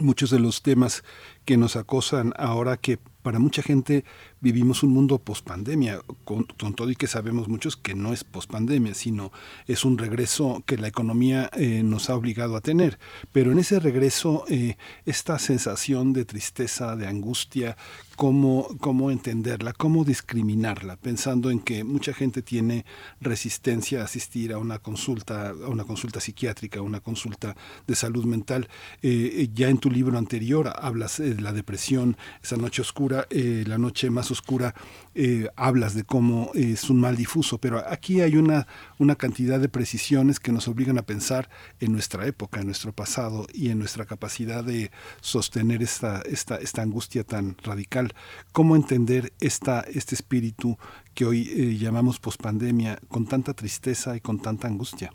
[0.00, 1.04] muchos de los temas
[1.44, 4.04] que nos acosan ahora que para mucha gente
[4.44, 8.92] vivimos un mundo pospandemia, con, con todo y que sabemos muchos que no es pospandemia,
[8.92, 9.32] sino
[9.66, 12.98] es un regreso que la economía eh, nos ha obligado a tener.
[13.32, 17.78] Pero en ese regreso, eh, esta sensación de tristeza, de angustia,
[18.16, 22.84] cómo, cómo entenderla, cómo discriminarla, pensando en que mucha gente tiene
[23.22, 27.56] resistencia a asistir a una consulta, a una consulta psiquiátrica, a una consulta
[27.86, 28.68] de salud mental.
[29.00, 34.10] Eh, ya en tu libro anterior hablas de la depresión, esa noche oscura, la noche
[34.10, 34.74] más oscura,
[35.14, 38.66] eh, hablas de cómo es un mal difuso, pero aquí hay una,
[38.98, 41.48] una cantidad de precisiones que nos obligan a pensar
[41.80, 44.90] en nuestra época, en nuestro pasado y en nuestra capacidad de
[45.20, 48.12] sostener esta, esta, esta angustia tan radical.
[48.52, 50.76] ¿Cómo entender esta, este espíritu
[51.14, 55.12] que hoy eh, llamamos pospandemia con tanta tristeza y con tanta angustia?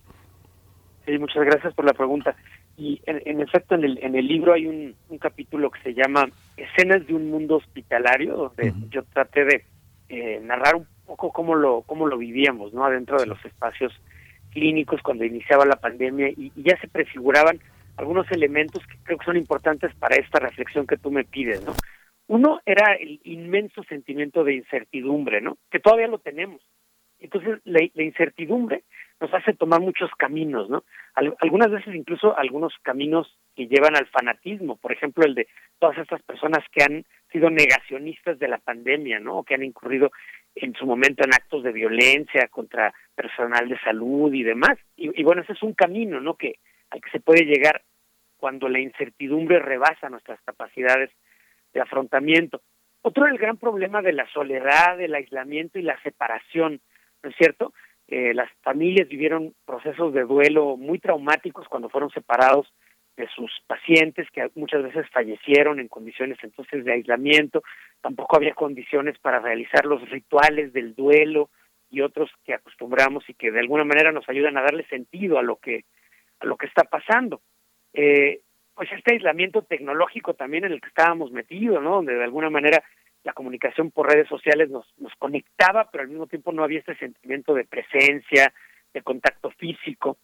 [1.06, 2.35] Sí, muchas gracias por la pregunta.
[2.80, 6.30] Y en, efecto, en el, en el libro hay un, un, capítulo que se llama
[6.56, 9.66] Escenas de un mundo hospitalario, donde yo traté de
[10.08, 12.85] eh, narrar un poco cómo lo, cómo lo vivíamos, ¿no?
[12.85, 13.91] Adentro de los espacios
[14.51, 17.59] clínicos cuando iniciaba la pandemia y, ya se prefiguraban
[17.98, 21.74] algunos elementos que creo que son importantes para esta reflexión que tú me pides, ¿no?
[22.27, 25.58] Uno era el inmenso sentimiento de incertidumbre, ¿no?
[25.69, 26.61] Que todavía lo tenemos.
[27.19, 28.85] Entonces, la, la incertidumbre
[29.19, 30.83] nos hace tomar muchos caminos, ¿no?
[31.39, 35.48] algunas veces incluso algunos caminos que llevan al fanatismo, por ejemplo, el de
[35.80, 39.39] todas estas personas que han sido negacionistas de la pandemia, ¿no?
[39.39, 40.11] O que han incurrido
[40.56, 44.77] en su momento en actos de violencia contra personal de salud y demás.
[44.95, 46.35] Y, bueno, ese es un camino, ¿no?
[46.35, 46.56] Que
[46.89, 47.81] al que se puede llegar
[48.38, 51.11] cuando la incertidumbre rebasa nuestras capacidades
[51.73, 52.61] de afrontamiento.
[53.01, 56.81] Otro el gran problema de la soledad, del aislamiento y la separación,
[57.23, 57.73] ¿no es cierto?
[58.11, 62.73] Eh, las familias vivieron procesos de duelo muy traumáticos cuando fueron separados
[63.15, 67.61] de sus pacientes que muchas veces fallecieron en condiciones entonces de aislamiento,
[68.01, 71.49] tampoco había condiciones para realizar los rituales del duelo
[71.91, 75.43] y otros que acostumbramos y que de alguna manera nos ayudan a darle sentido a
[75.43, 75.83] lo que
[76.39, 77.41] a lo que está pasando.
[77.93, 78.41] Eh,
[78.73, 81.95] pues este aislamiento tecnológico también en el que estábamos metidos, ¿no?
[81.95, 82.81] Donde de alguna manera
[83.23, 86.95] la comunicación por redes sociales nos, nos conectaba, pero al mismo tiempo no había este
[86.95, 88.53] sentimiento de presencia,
[88.93, 90.17] de contacto físico.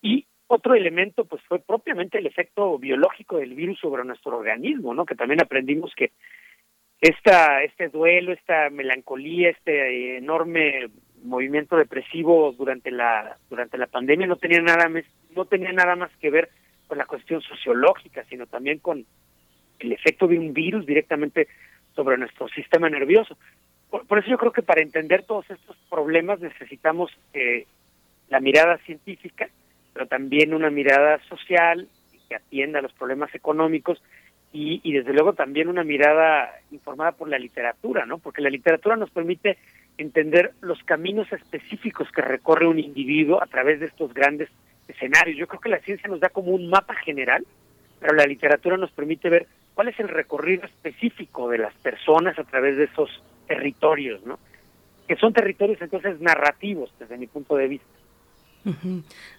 [0.00, 5.06] Y otro elemento, pues fue propiamente el efecto biológico del virus sobre nuestro organismo, ¿no?
[5.06, 6.12] Que también aprendimos que
[7.00, 10.90] esta, este duelo, esta melancolía, este enorme
[11.24, 16.10] movimiento depresivo durante la durante la pandemia no tenía nada más no tenía nada más
[16.16, 16.50] que ver
[16.88, 19.06] con la cuestión sociológica, sino también con
[19.78, 21.48] el efecto de un virus directamente
[21.94, 23.36] sobre nuestro sistema nervioso.
[23.90, 27.66] Por, eso yo creo que para entender todos estos problemas necesitamos eh,
[28.30, 29.48] la mirada científica,
[29.92, 31.88] pero también una mirada social
[32.28, 34.02] que atienda a los problemas económicos
[34.52, 38.18] y, y desde luego también una mirada informada por la literatura, ¿no?
[38.18, 39.58] Porque la literatura nos permite
[39.98, 44.48] entender los caminos específicos que recorre un individuo a través de estos grandes
[44.88, 45.36] escenarios.
[45.36, 47.44] Yo creo que la ciencia nos da como un mapa general,
[48.00, 52.44] pero la literatura nos permite ver cuál es el recorrido específico de las personas a
[52.44, 54.38] través de esos territorios, ¿no?
[55.08, 58.01] Que son territorios entonces narrativos desde mi punto de vista.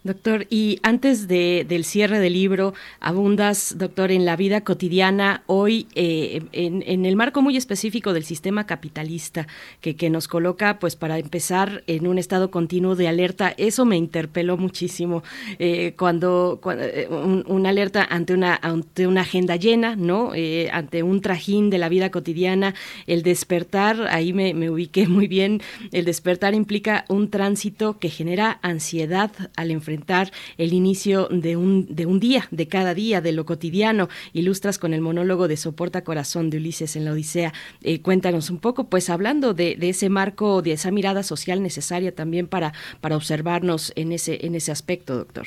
[0.03, 5.87] Doctor, y antes de, del cierre del libro, abundas, doctor, en la vida cotidiana, hoy
[5.95, 9.47] eh, en, el marco muy específico del sistema capitalista,
[9.79, 13.53] que, nos coloca, pues para empezar, en un estado continuo de alerta.
[13.57, 15.23] Eso me interpeló muchísimo
[15.57, 20.33] eh, cuando, eh, una alerta ante una, ante una agenda llena, ¿no?
[20.71, 22.75] ante un trajín de la vida cotidiana,
[23.07, 25.61] el despertar, ahí me, me ubiqué muy bien,
[25.93, 32.05] el despertar implica un tránsito que genera ansiedad al enfrentar el inicio de un, de
[32.05, 34.09] un día, de cada día, de lo cotidiano.
[34.33, 37.53] Ilustras con el monólogo de Soporta Corazón de Ulises en la Odisea.
[37.83, 42.47] Eh, cuéntanos un poco, pues hablando de, ese marco, de esa mirada social necesaria también
[42.47, 45.45] para, para observarnos en ese, en ese aspecto, doctor.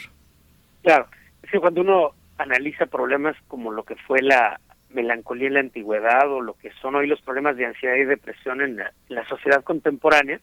[0.83, 1.07] Claro,
[1.43, 6.31] es que cuando uno analiza problemas como lo que fue la melancolía en la antigüedad
[6.31, 10.41] o lo que son hoy los problemas de ansiedad y depresión en la sociedad contemporánea,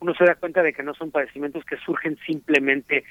[0.00, 3.04] uno se da cuenta de que no son padecimientos que surgen simplemente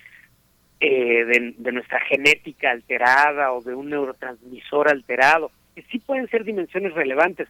[0.80, 6.94] eh, de, nuestra genética alterada o de un neurotransmisor alterado, que sí pueden ser dimensiones
[6.94, 7.48] relevantes,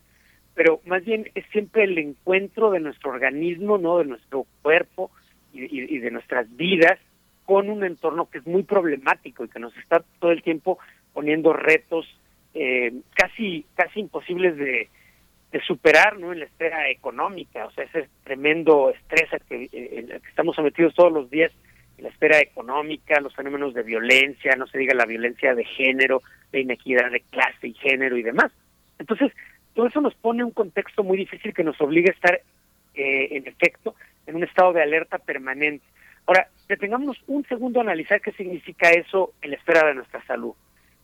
[0.56, 5.12] pero más bien es siempre el encuentro de nuestro organismo, no, de nuestro cuerpo
[5.54, 7.00] y, de nuestras vidas
[7.46, 10.78] con un entorno que es muy problemático y que nos está todo el tiempo
[11.14, 12.06] poniendo retos
[12.54, 14.90] eh, casi casi imposibles de,
[15.52, 16.32] de superar ¿no?
[16.32, 20.94] en la esfera económica, o sea, ese tremendo estrés al que, eh, que estamos sometidos
[20.94, 21.52] todos los días
[21.98, 26.22] en la esfera económica, los fenómenos de violencia, no se diga la violencia de género,
[26.52, 28.52] de inequidad de clase y género y demás.
[29.00, 29.32] Entonces,
[29.74, 32.42] todo eso nos pone un contexto muy difícil que nos obliga a estar,
[32.96, 33.96] eh, en efecto,
[34.28, 35.86] en un estado de alerta permanente.
[36.26, 40.54] Ahora, detengamos un segundo a analizar qué significa eso en la esfera de nuestra salud.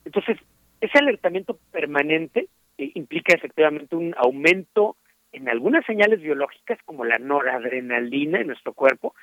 [0.06, 0.38] Entonces,
[0.82, 2.48] ese alertamiento permanente
[2.78, 4.98] eh, implica efectivamente un aumento
[5.32, 9.16] en algunas señales biológicas como la noradrenalina en nuestro cuerpo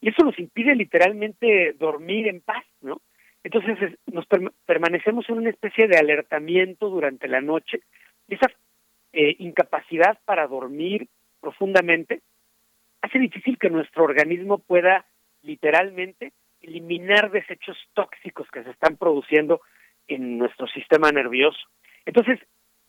[0.00, 3.00] y eso nos impide literalmente dormir en paz, ¿no?
[3.42, 4.26] Entonces nos
[4.66, 7.80] permanecemos en una especie de alertamiento durante la noche
[8.28, 8.50] y esa
[9.12, 11.08] eh, incapacidad para dormir
[11.40, 12.20] profundamente
[13.02, 15.06] hace difícil que nuestro organismo pueda
[15.42, 19.62] literalmente eliminar desechos tóxicos que se están produciendo
[20.06, 21.58] en nuestro sistema nervioso.
[22.04, 22.38] Entonces,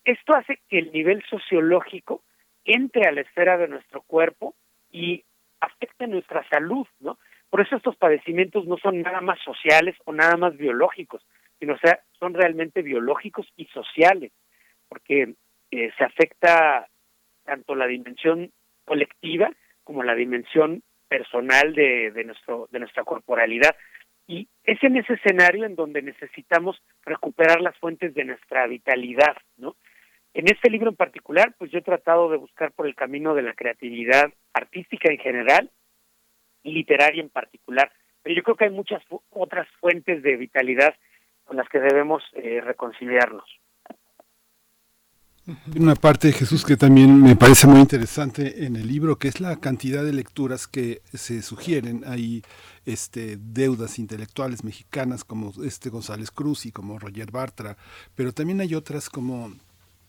[0.06, 2.24] esto hace que el nivel sociológico
[2.66, 4.56] entre a la esfera de nuestro cuerpo
[4.92, 5.24] y
[5.60, 7.18] afecte nuestra salud, ¿no?
[7.50, 11.26] Por eso estos padecimientos no son nada más sociales o nada más biológicos,
[11.60, 14.32] sino sea, son realmente biológicos y sociales,
[14.88, 15.36] porque
[15.72, 16.88] eh, se afecta
[17.44, 18.52] tanto la dimensión
[18.86, 19.52] colectiva
[19.84, 23.76] como la dimensión personal de, de, nuestro, de nuestra corporalidad.
[24.28, 29.76] Y es en ese escenario en donde necesitamos recuperar las fuentes de nuestra vitalidad, ¿no?
[30.34, 33.42] En este libro en particular, pues yo he tratado de buscar por el camino de
[33.42, 35.70] la creatividad artística en general
[36.64, 37.92] y literaria en particular,
[38.24, 40.96] pero yo creo que hay muchas otras fuentes de vitalidad
[41.44, 43.44] con las que debemos eh, reconciliarnos.
[45.76, 49.60] Una parte Jesús que también me parece muy interesante en el libro, que es la
[49.60, 52.04] cantidad de lecturas que se sugieren.
[52.06, 52.44] Hay
[52.86, 57.76] este, deudas intelectuales mexicanas como este González Cruz y como Roger Bartra,
[58.16, 59.52] pero también hay otras como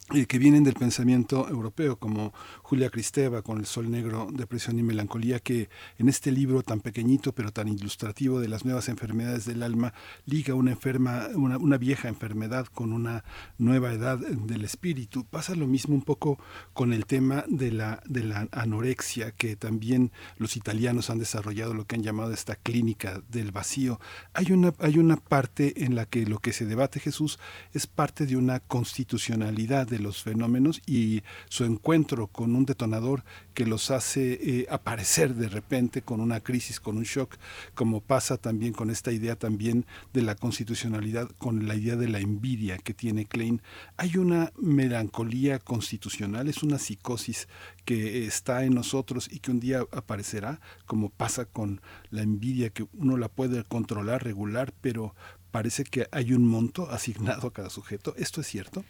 [0.09, 5.39] que vienen del pensamiento europeo, como Julia Cristeva con El Sol Negro, Depresión y Melancolía,
[5.39, 9.95] que en este libro tan pequeñito pero tan ilustrativo de las nuevas enfermedades del alma,
[10.27, 13.25] liga una enferma, una, una vieja enfermedad con una
[13.59, 15.25] nueva edad del espíritu.
[15.25, 16.39] Pasa lo mismo un poco
[16.75, 21.87] con el tema de la, de la anorexia, que también los italianos han desarrollado lo
[21.87, 23.99] que han llamado esta clínica del vacío.
[24.35, 27.39] Hay una, hay una parte en la que lo que se debate Jesús
[27.73, 33.67] es parte de una constitucionalidad de los fenómenos y su encuentro con un detonador que
[33.67, 37.37] los hace eh, aparecer de repente con una crisis, con un shock,
[37.75, 42.21] como pasa también con esta idea también de la constitucionalidad, con la idea de la
[42.21, 43.61] envidia que tiene Klein.
[43.99, 47.49] Hay una melancolía constitucional, es una psicosis
[47.85, 52.87] que está en nosotros y que un día aparecerá, como pasa con la envidia, que
[52.95, 55.15] uno la puede controlar, regular, pero
[55.51, 58.15] parece que hay un monto asignado a cada sujeto.
[58.17, 58.85] ¿Esto es cierto?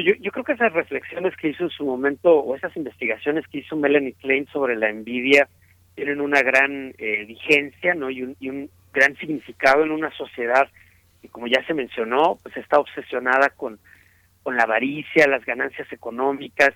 [0.00, 3.58] Yo, yo creo que esas reflexiones que hizo en su momento, o esas investigaciones que
[3.58, 5.48] hizo Melanie Klein sobre la envidia,
[5.94, 8.10] tienen una gran eh, vigencia ¿no?
[8.10, 10.68] y, un, y un gran significado en una sociedad
[11.22, 13.78] que, como ya se mencionó, pues está obsesionada con,
[14.42, 16.74] con la avaricia, las ganancias económicas,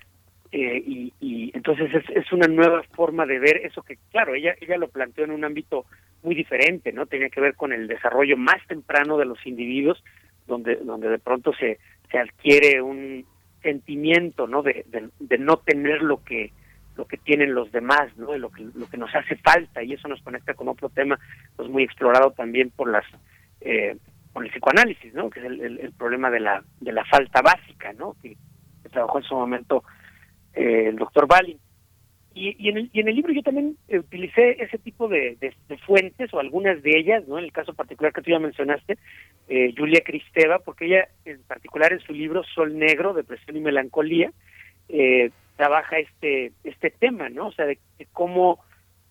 [0.51, 4.55] eh, y, y, entonces es, es, una nueva forma de ver eso que, claro, ella,
[4.59, 5.85] ella lo planteó en un ámbito
[6.23, 7.05] muy diferente, ¿no?
[7.05, 10.03] Tenía que ver con el desarrollo más temprano de los individuos,
[10.49, 11.79] donde, donde de pronto se,
[12.11, 13.25] se adquiere un
[13.61, 14.61] sentimiento, ¿no?
[14.61, 14.85] De,
[15.19, 16.51] de, no tener lo que
[16.97, 18.37] lo que tienen los demás, ¿no?
[18.37, 21.17] Lo que lo que nos hace falta y eso nos conecta con otro tema,
[21.55, 23.05] pues muy explorado también por las
[23.61, 23.95] eh,
[24.33, 25.29] por el psicoanálisis, ¿no?
[25.29, 28.15] Que es el, problema de la de la falta básica, ¿no?
[28.21, 28.35] Que,
[28.83, 29.83] que trabajó en su momento
[30.53, 31.59] eh, el doctor Balin.
[32.39, 35.37] Y, y, en el, y en el libro yo también utilicé ese tipo de,
[35.85, 37.37] fuentes o algunas de ellas, ¿no?
[37.37, 38.97] En el caso particular que tú ya mencionaste,
[39.49, 44.31] eh, Julia Cristeva, porque ella en particular en su libro Sol Negro, Depresión y Melancolía,
[44.87, 47.47] eh, trabaja este, este tema, ¿no?
[47.47, 47.77] O sea, de,
[48.13, 48.63] cómo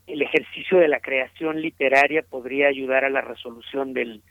[0.07, 4.23] el ejercicio de la creación literaria podría ayudar a la resolución del,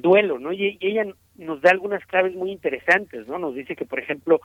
[0.00, 0.52] duelo, ¿no?
[0.52, 1.06] Y ella
[1.36, 3.38] nos da algunas claves muy interesantes, ¿no?
[3.38, 4.40] Nos dice que, por ejemplo,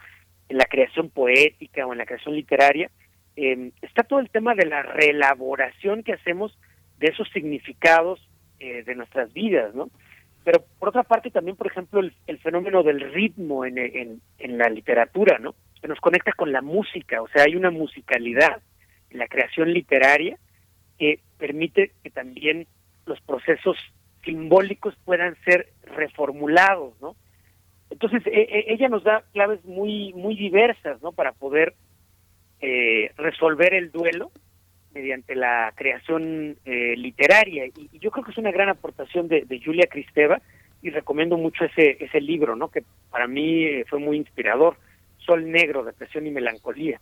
[0.50, 2.92] en la creación poética o en la creación literaria,
[3.36, 6.58] eh, está todo el tema de la reelaboración que hacemos
[7.00, 8.20] de esos significados
[8.60, 9.90] eh, de nuestras vidas, ¿no?
[10.44, 14.70] Pero por otra parte también, por ejemplo, el, fenómeno del ritmo en, en, en, la
[14.70, 15.56] literatura, ¿no?
[15.82, 18.62] Que nos conecta con la música, o sea, hay una musicalidad
[19.12, 20.38] en la creación literaria
[20.98, 22.68] que permite que también
[23.06, 23.78] los procesos
[24.24, 27.16] simbólicos puedan ser reformulados, ¿no?
[27.90, 31.12] Entonces, e, e, ella nos da claves muy muy diversas, ¿no?
[31.12, 31.74] Para poder
[32.62, 34.32] eh, resolver el duelo
[34.94, 37.66] mediante la creación eh, literaria.
[37.66, 40.42] Y, y, yo creo que es una gran aportación de, Julia Cristeva
[40.82, 42.70] y recomiendo mucho ese, ese libro, ¿no?
[42.70, 44.78] Que para mí fue muy inspirador.
[45.20, 47.00] Sol Negro, Depresión y Melancolía.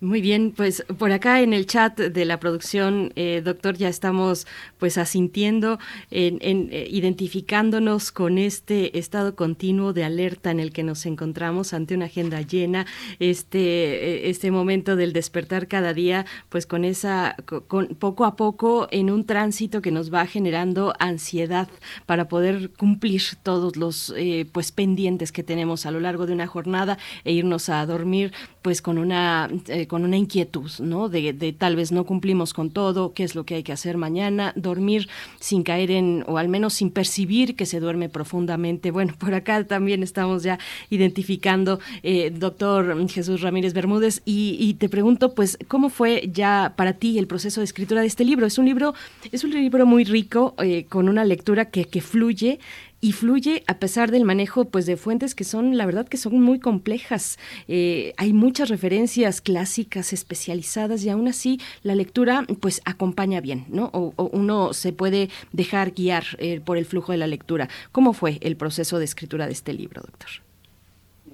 [0.00, 4.46] Muy bien, pues por acá en el chat de la producción, eh, doctor, ya estamos
[4.78, 5.78] pues asintiendo,
[6.10, 6.38] en,
[6.72, 12.06] eh, identificándonos con este estado continuo de alerta en el que nos encontramos ante una
[12.06, 12.86] agenda llena,
[13.18, 17.36] este, eh, este momento del despertar cada día, pues con esa,
[17.68, 21.68] con, poco a poco en un tránsito que nos va generando ansiedad
[22.06, 26.46] para poder cumplir todos los eh, pues pendientes que tenemos a lo largo de una
[26.46, 28.32] jornada e irnos a dormir
[28.62, 31.08] pues con una eh, con una inquietud, ¿no?
[31.08, 33.96] De, de, tal vez no cumplimos con todo, qué es lo que hay que hacer
[33.96, 35.08] mañana, dormir
[35.38, 38.90] sin caer en, o al menos sin percibir que se duerme profundamente.
[38.90, 40.58] Bueno, por acá también estamos ya
[40.90, 46.94] identificando, eh, doctor Jesús Ramírez Bermúdez, y, y, te pregunto, pues, ¿cómo fue ya para
[46.94, 48.46] ti el proceso de escritura de este libro?
[48.46, 48.94] Es un libro,
[49.32, 52.60] es un libro muy rico, eh, con una lectura que, que fluye,
[53.00, 56.40] y fluye a pesar del manejo pues de fuentes que son la verdad que son
[56.40, 57.38] muy complejas.
[57.68, 63.90] Eh, hay muchas referencias clásicas especializadas y aún así la lectura pues acompaña bien no
[63.92, 67.68] o, o uno se puede dejar guiar eh, por el flujo de la lectura.
[67.92, 70.30] Cómo fue el proceso de escritura de este libro doctor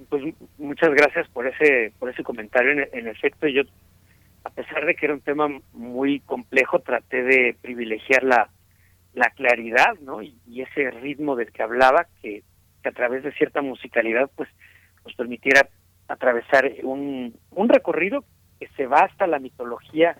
[0.09, 0.23] pues
[0.57, 2.71] muchas gracias por ese por ese comentario.
[2.71, 3.63] En, en efecto yo
[4.43, 8.49] a pesar de que era un tema muy complejo traté de privilegiar la
[9.17, 10.21] la claridad, ¿no?
[10.21, 12.43] Y, ese ritmo del que hablaba, que,
[12.81, 14.47] que, a través de cierta musicalidad, pues,
[15.05, 15.67] nos permitiera
[16.07, 18.23] atravesar un, un recorrido
[18.59, 20.17] que se va hasta la mitología,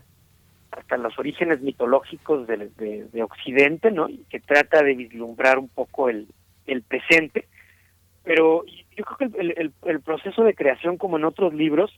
[0.72, 4.10] hasta los orígenes mitológicos de, de, de Occidente, ¿no?
[4.10, 6.28] Y que trata de vislumbrar un poco el,
[6.66, 7.48] el presente.
[8.24, 11.92] Pero yo creo que el, el, el proceso de creación, como en otros libros,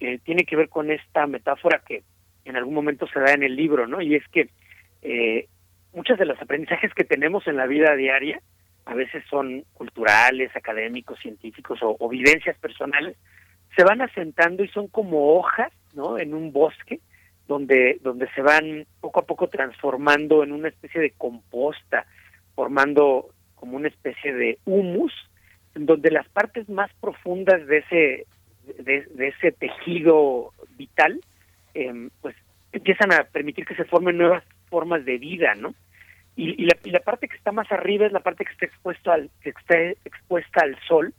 [0.00, 2.04] eh, tiene que ver con esta metáfora que
[2.44, 4.00] en algún momento se da en el libro, ¿no?
[4.02, 4.50] Y es que
[5.02, 5.48] eh,
[5.92, 8.40] muchos de los aprendizajes que tenemos en la vida diaria
[8.84, 13.16] a veces son culturales, académicos, científicos o, vivencias personales,
[13.76, 16.18] se van asentando y son como hojas, ¿no?
[16.18, 17.00] En un bosque
[17.46, 22.06] donde donde se van poco a poco transformando en una especie de composta,
[22.54, 25.12] formando como una especie de humus,
[25.74, 28.26] en donde las partes más profundas de ese
[28.82, 31.20] de, de ese tejido vital,
[31.74, 32.36] eh, pues
[32.72, 35.74] empiezan a permitir que se formen nuevas formas de vida, ¿no?
[36.34, 38.66] Y, y, la, y, la, parte que está más arriba es la parte que está
[38.66, 41.12] expuesta al que está expuesta al sol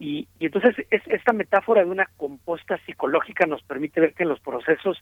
[0.00, 4.40] Y, entonces es, esta metáfora de una composta psicológica nos permite ver que en los
[4.40, 4.98] procesos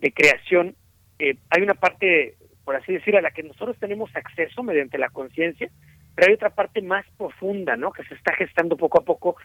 [0.00, 0.74] de creación
[1.18, 5.10] eh, hay una parte, por así decir, a la que nosotros tenemos acceso mediante la
[5.10, 5.70] conciencia,
[6.14, 7.92] pero hay otra parte más profunda, ¿no?
[7.92, 9.36] Que se está gestando poco a poco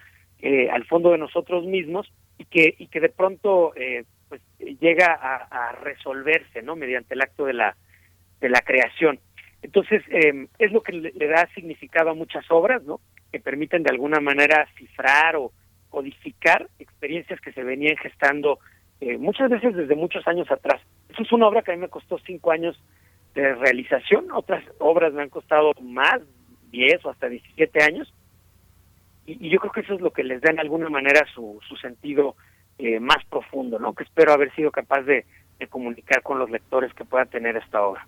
[0.41, 5.13] eh, al fondo de nosotros mismos y que y que de pronto eh, pues llega
[5.13, 6.75] a, resolverse, ¿no?
[6.75, 7.75] Mediante el acto de la
[8.39, 9.19] de la creación.
[9.61, 12.99] Entonces eh, es lo que le, da significado a muchas obras, ¿no?
[13.31, 15.51] Que permiten de alguna manera cifrar o
[15.89, 18.59] codificar experiencias que se venían gestando
[19.17, 20.81] muchas veces desde muchos años atrás.
[21.07, 22.77] Eso es una obra que a mí me costó cinco años
[23.33, 26.19] de realización, otras obras me han costado más,
[26.71, 28.13] 10 o hasta 17 años.
[29.25, 31.75] Y, yo creo que eso es lo que les da en alguna manera su, su
[31.77, 32.35] sentido
[32.77, 33.93] eh, más profundo, ¿no?
[33.93, 35.25] Que espero haber sido capaz de,
[35.69, 38.07] comunicar con los lectores que pueda tener esta obra.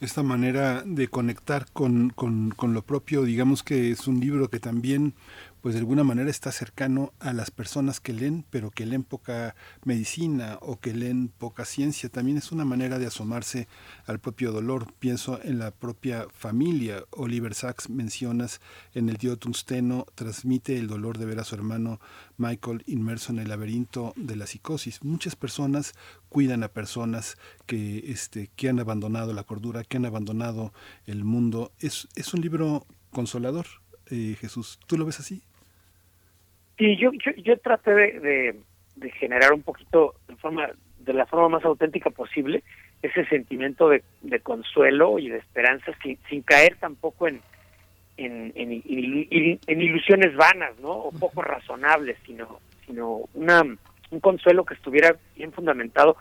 [0.00, 4.60] Esta manera de conectar con, con, con, lo propio, digamos que es un libro que
[4.60, 5.14] también
[5.60, 9.54] pues de alguna manera está cercano a las personas que leen, pero que leen poca
[9.84, 12.08] medicina o que leen poca ciencia.
[12.08, 13.68] También es una manera de asomarse
[14.06, 14.92] al propio dolor.
[14.98, 17.04] Pienso en la propia familia.
[17.10, 18.60] Oliver Sacks mencionas
[18.94, 22.00] en el Dio Tungsteno, transmite el dolor de ver a su hermano
[22.36, 25.02] Michael inmerso en el laberinto de la psicosis.
[25.02, 25.92] Muchas personas
[26.28, 30.72] cuidan a personas que, este, que han abandonado la cordura, que han abandonado
[31.06, 31.72] el mundo.
[31.78, 33.66] Es, es un libro consolador.
[34.10, 35.42] Eh, Jesús, ¿tú lo ves así?
[36.78, 38.60] Sí, yo, yo, yo traté de,
[38.96, 40.70] de, generar un poquito, de, forma,
[41.00, 42.62] de la forma más auténtica posible,
[43.02, 47.42] ese sentimiento de, de consuelo y de esperanza sin, sin caer tampoco en,
[48.16, 48.82] en, en,
[49.66, 50.90] en, ilusiones vanas, ¿no?
[50.90, 53.62] O poco razonables, sino, sino una,
[54.10, 56.16] un consuelo que estuviera bien fundamentado,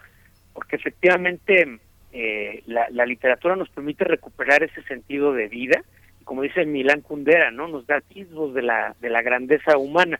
[0.53, 1.79] porque efectivamente
[2.11, 5.83] eh, la, la literatura nos permite recuperar ese sentido de vida,
[6.27, 7.69] como dice Milán Kundera, ¿no?
[7.69, 10.19] Nos da atisbos de la, de la grandeza humana.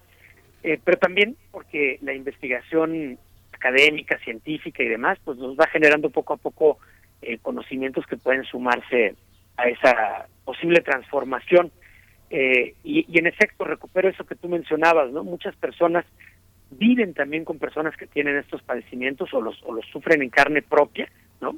[0.64, 3.20] Eh, pero también porque la investigación
[3.52, 6.80] académica, científica y demás, pues nos va generando poco a poco
[7.22, 9.16] eh, conocimientos que pueden sumarse
[9.58, 11.72] a esa posible transformación.
[12.30, 15.26] Eh, y, y, en efecto, recupero eso que tú mencionabas, ¿no?
[15.26, 16.06] Muchas personas
[16.72, 20.62] viven también con personas que tienen estos padecimientos o los, o los sufren en carne
[20.62, 21.10] propia,
[21.42, 21.58] ¿no?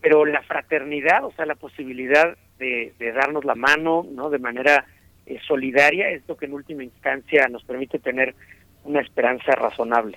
[0.00, 4.30] pero la fraternidad, o sea, la posibilidad de, de darnos la mano, ¿no?
[4.30, 4.86] De manera
[5.26, 8.34] eh, solidaria es lo que en última instancia nos permite tener
[8.84, 10.16] una esperanza razonable.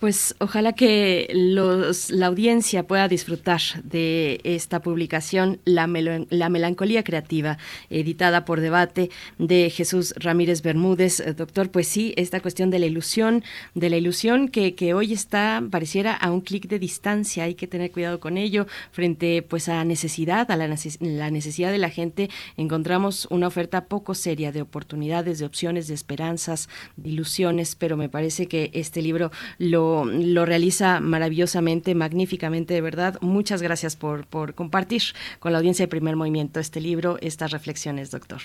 [0.00, 5.88] Pues ojalá que los, la audiencia pueda disfrutar de esta publicación, La,
[6.30, 7.58] la Melancolía Creativa,
[7.90, 11.20] editada por Debate de Jesús Ramírez Bermúdez.
[11.36, 13.42] Doctor, pues sí, esta cuestión de la ilusión,
[13.74, 17.66] de la ilusión que, que hoy está, pareciera a un clic de distancia, hay que
[17.66, 22.30] tener cuidado con ello, frente pues a necesidad, a la, la necesidad de la gente,
[22.56, 28.08] encontramos una oferta poco seria de oportunidades, de opciones, de esperanzas, de ilusiones, pero me
[28.08, 33.18] parece que este libro lo lo, realiza maravillosamente, magníficamente, de verdad.
[33.20, 35.02] Muchas gracias por, por compartir
[35.38, 38.40] con la audiencia de Primer Movimiento este libro, estas reflexiones, doctor.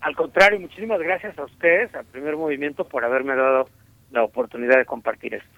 [0.00, 3.68] Al contrario, muchísimas gracias a ustedes, al Primer Movimiento, por haberme dado
[4.10, 5.48] la oportunidad de compartir esto.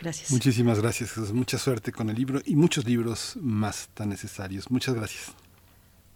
[0.00, 0.30] Gracias.
[0.30, 4.70] Muchísimas gracias, Mucha suerte con el libro y muchos libros más tan necesarios.
[4.70, 5.34] Muchas gracias.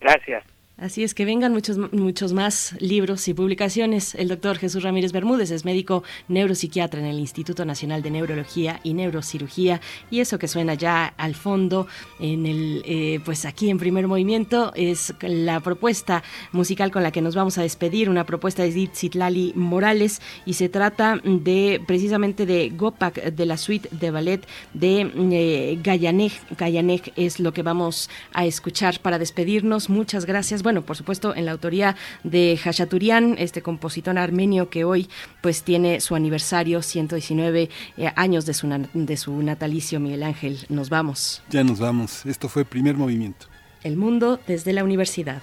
[0.00, 0.59] Gracias.
[0.81, 4.15] Así es que vengan muchos, muchos más libros y publicaciones.
[4.15, 8.94] El doctor Jesús Ramírez Bermúdez es médico neuropsiquiatra en el Instituto Nacional de Neurología y
[8.94, 9.83] Neurocirugía.
[10.10, 11.86] Y eso que suena ya al fondo,
[12.18, 17.20] en el, eh, pues aquí en primer movimiento, es la propuesta musical con la que
[17.20, 20.23] nos vamos a despedir, una propuesta de Zitlali Morales.
[20.47, 27.12] Y se trata de precisamente de Gopak, de la suite de ballet de eh, Gayanej.
[27.17, 29.91] es lo que vamos a escuchar para despedirnos.
[29.91, 35.08] Muchas gracias bueno, por supuesto, en la autoría de Hachaturian, este compositor armenio que hoy
[35.40, 40.60] pues tiene su aniversario, 119 eh, años de su, de su natalicio, Miguel Ángel.
[40.68, 41.42] Nos vamos.
[41.50, 42.24] Ya nos vamos.
[42.24, 43.47] Esto fue Primer Movimiento.
[43.82, 45.42] El mundo desde la universidad.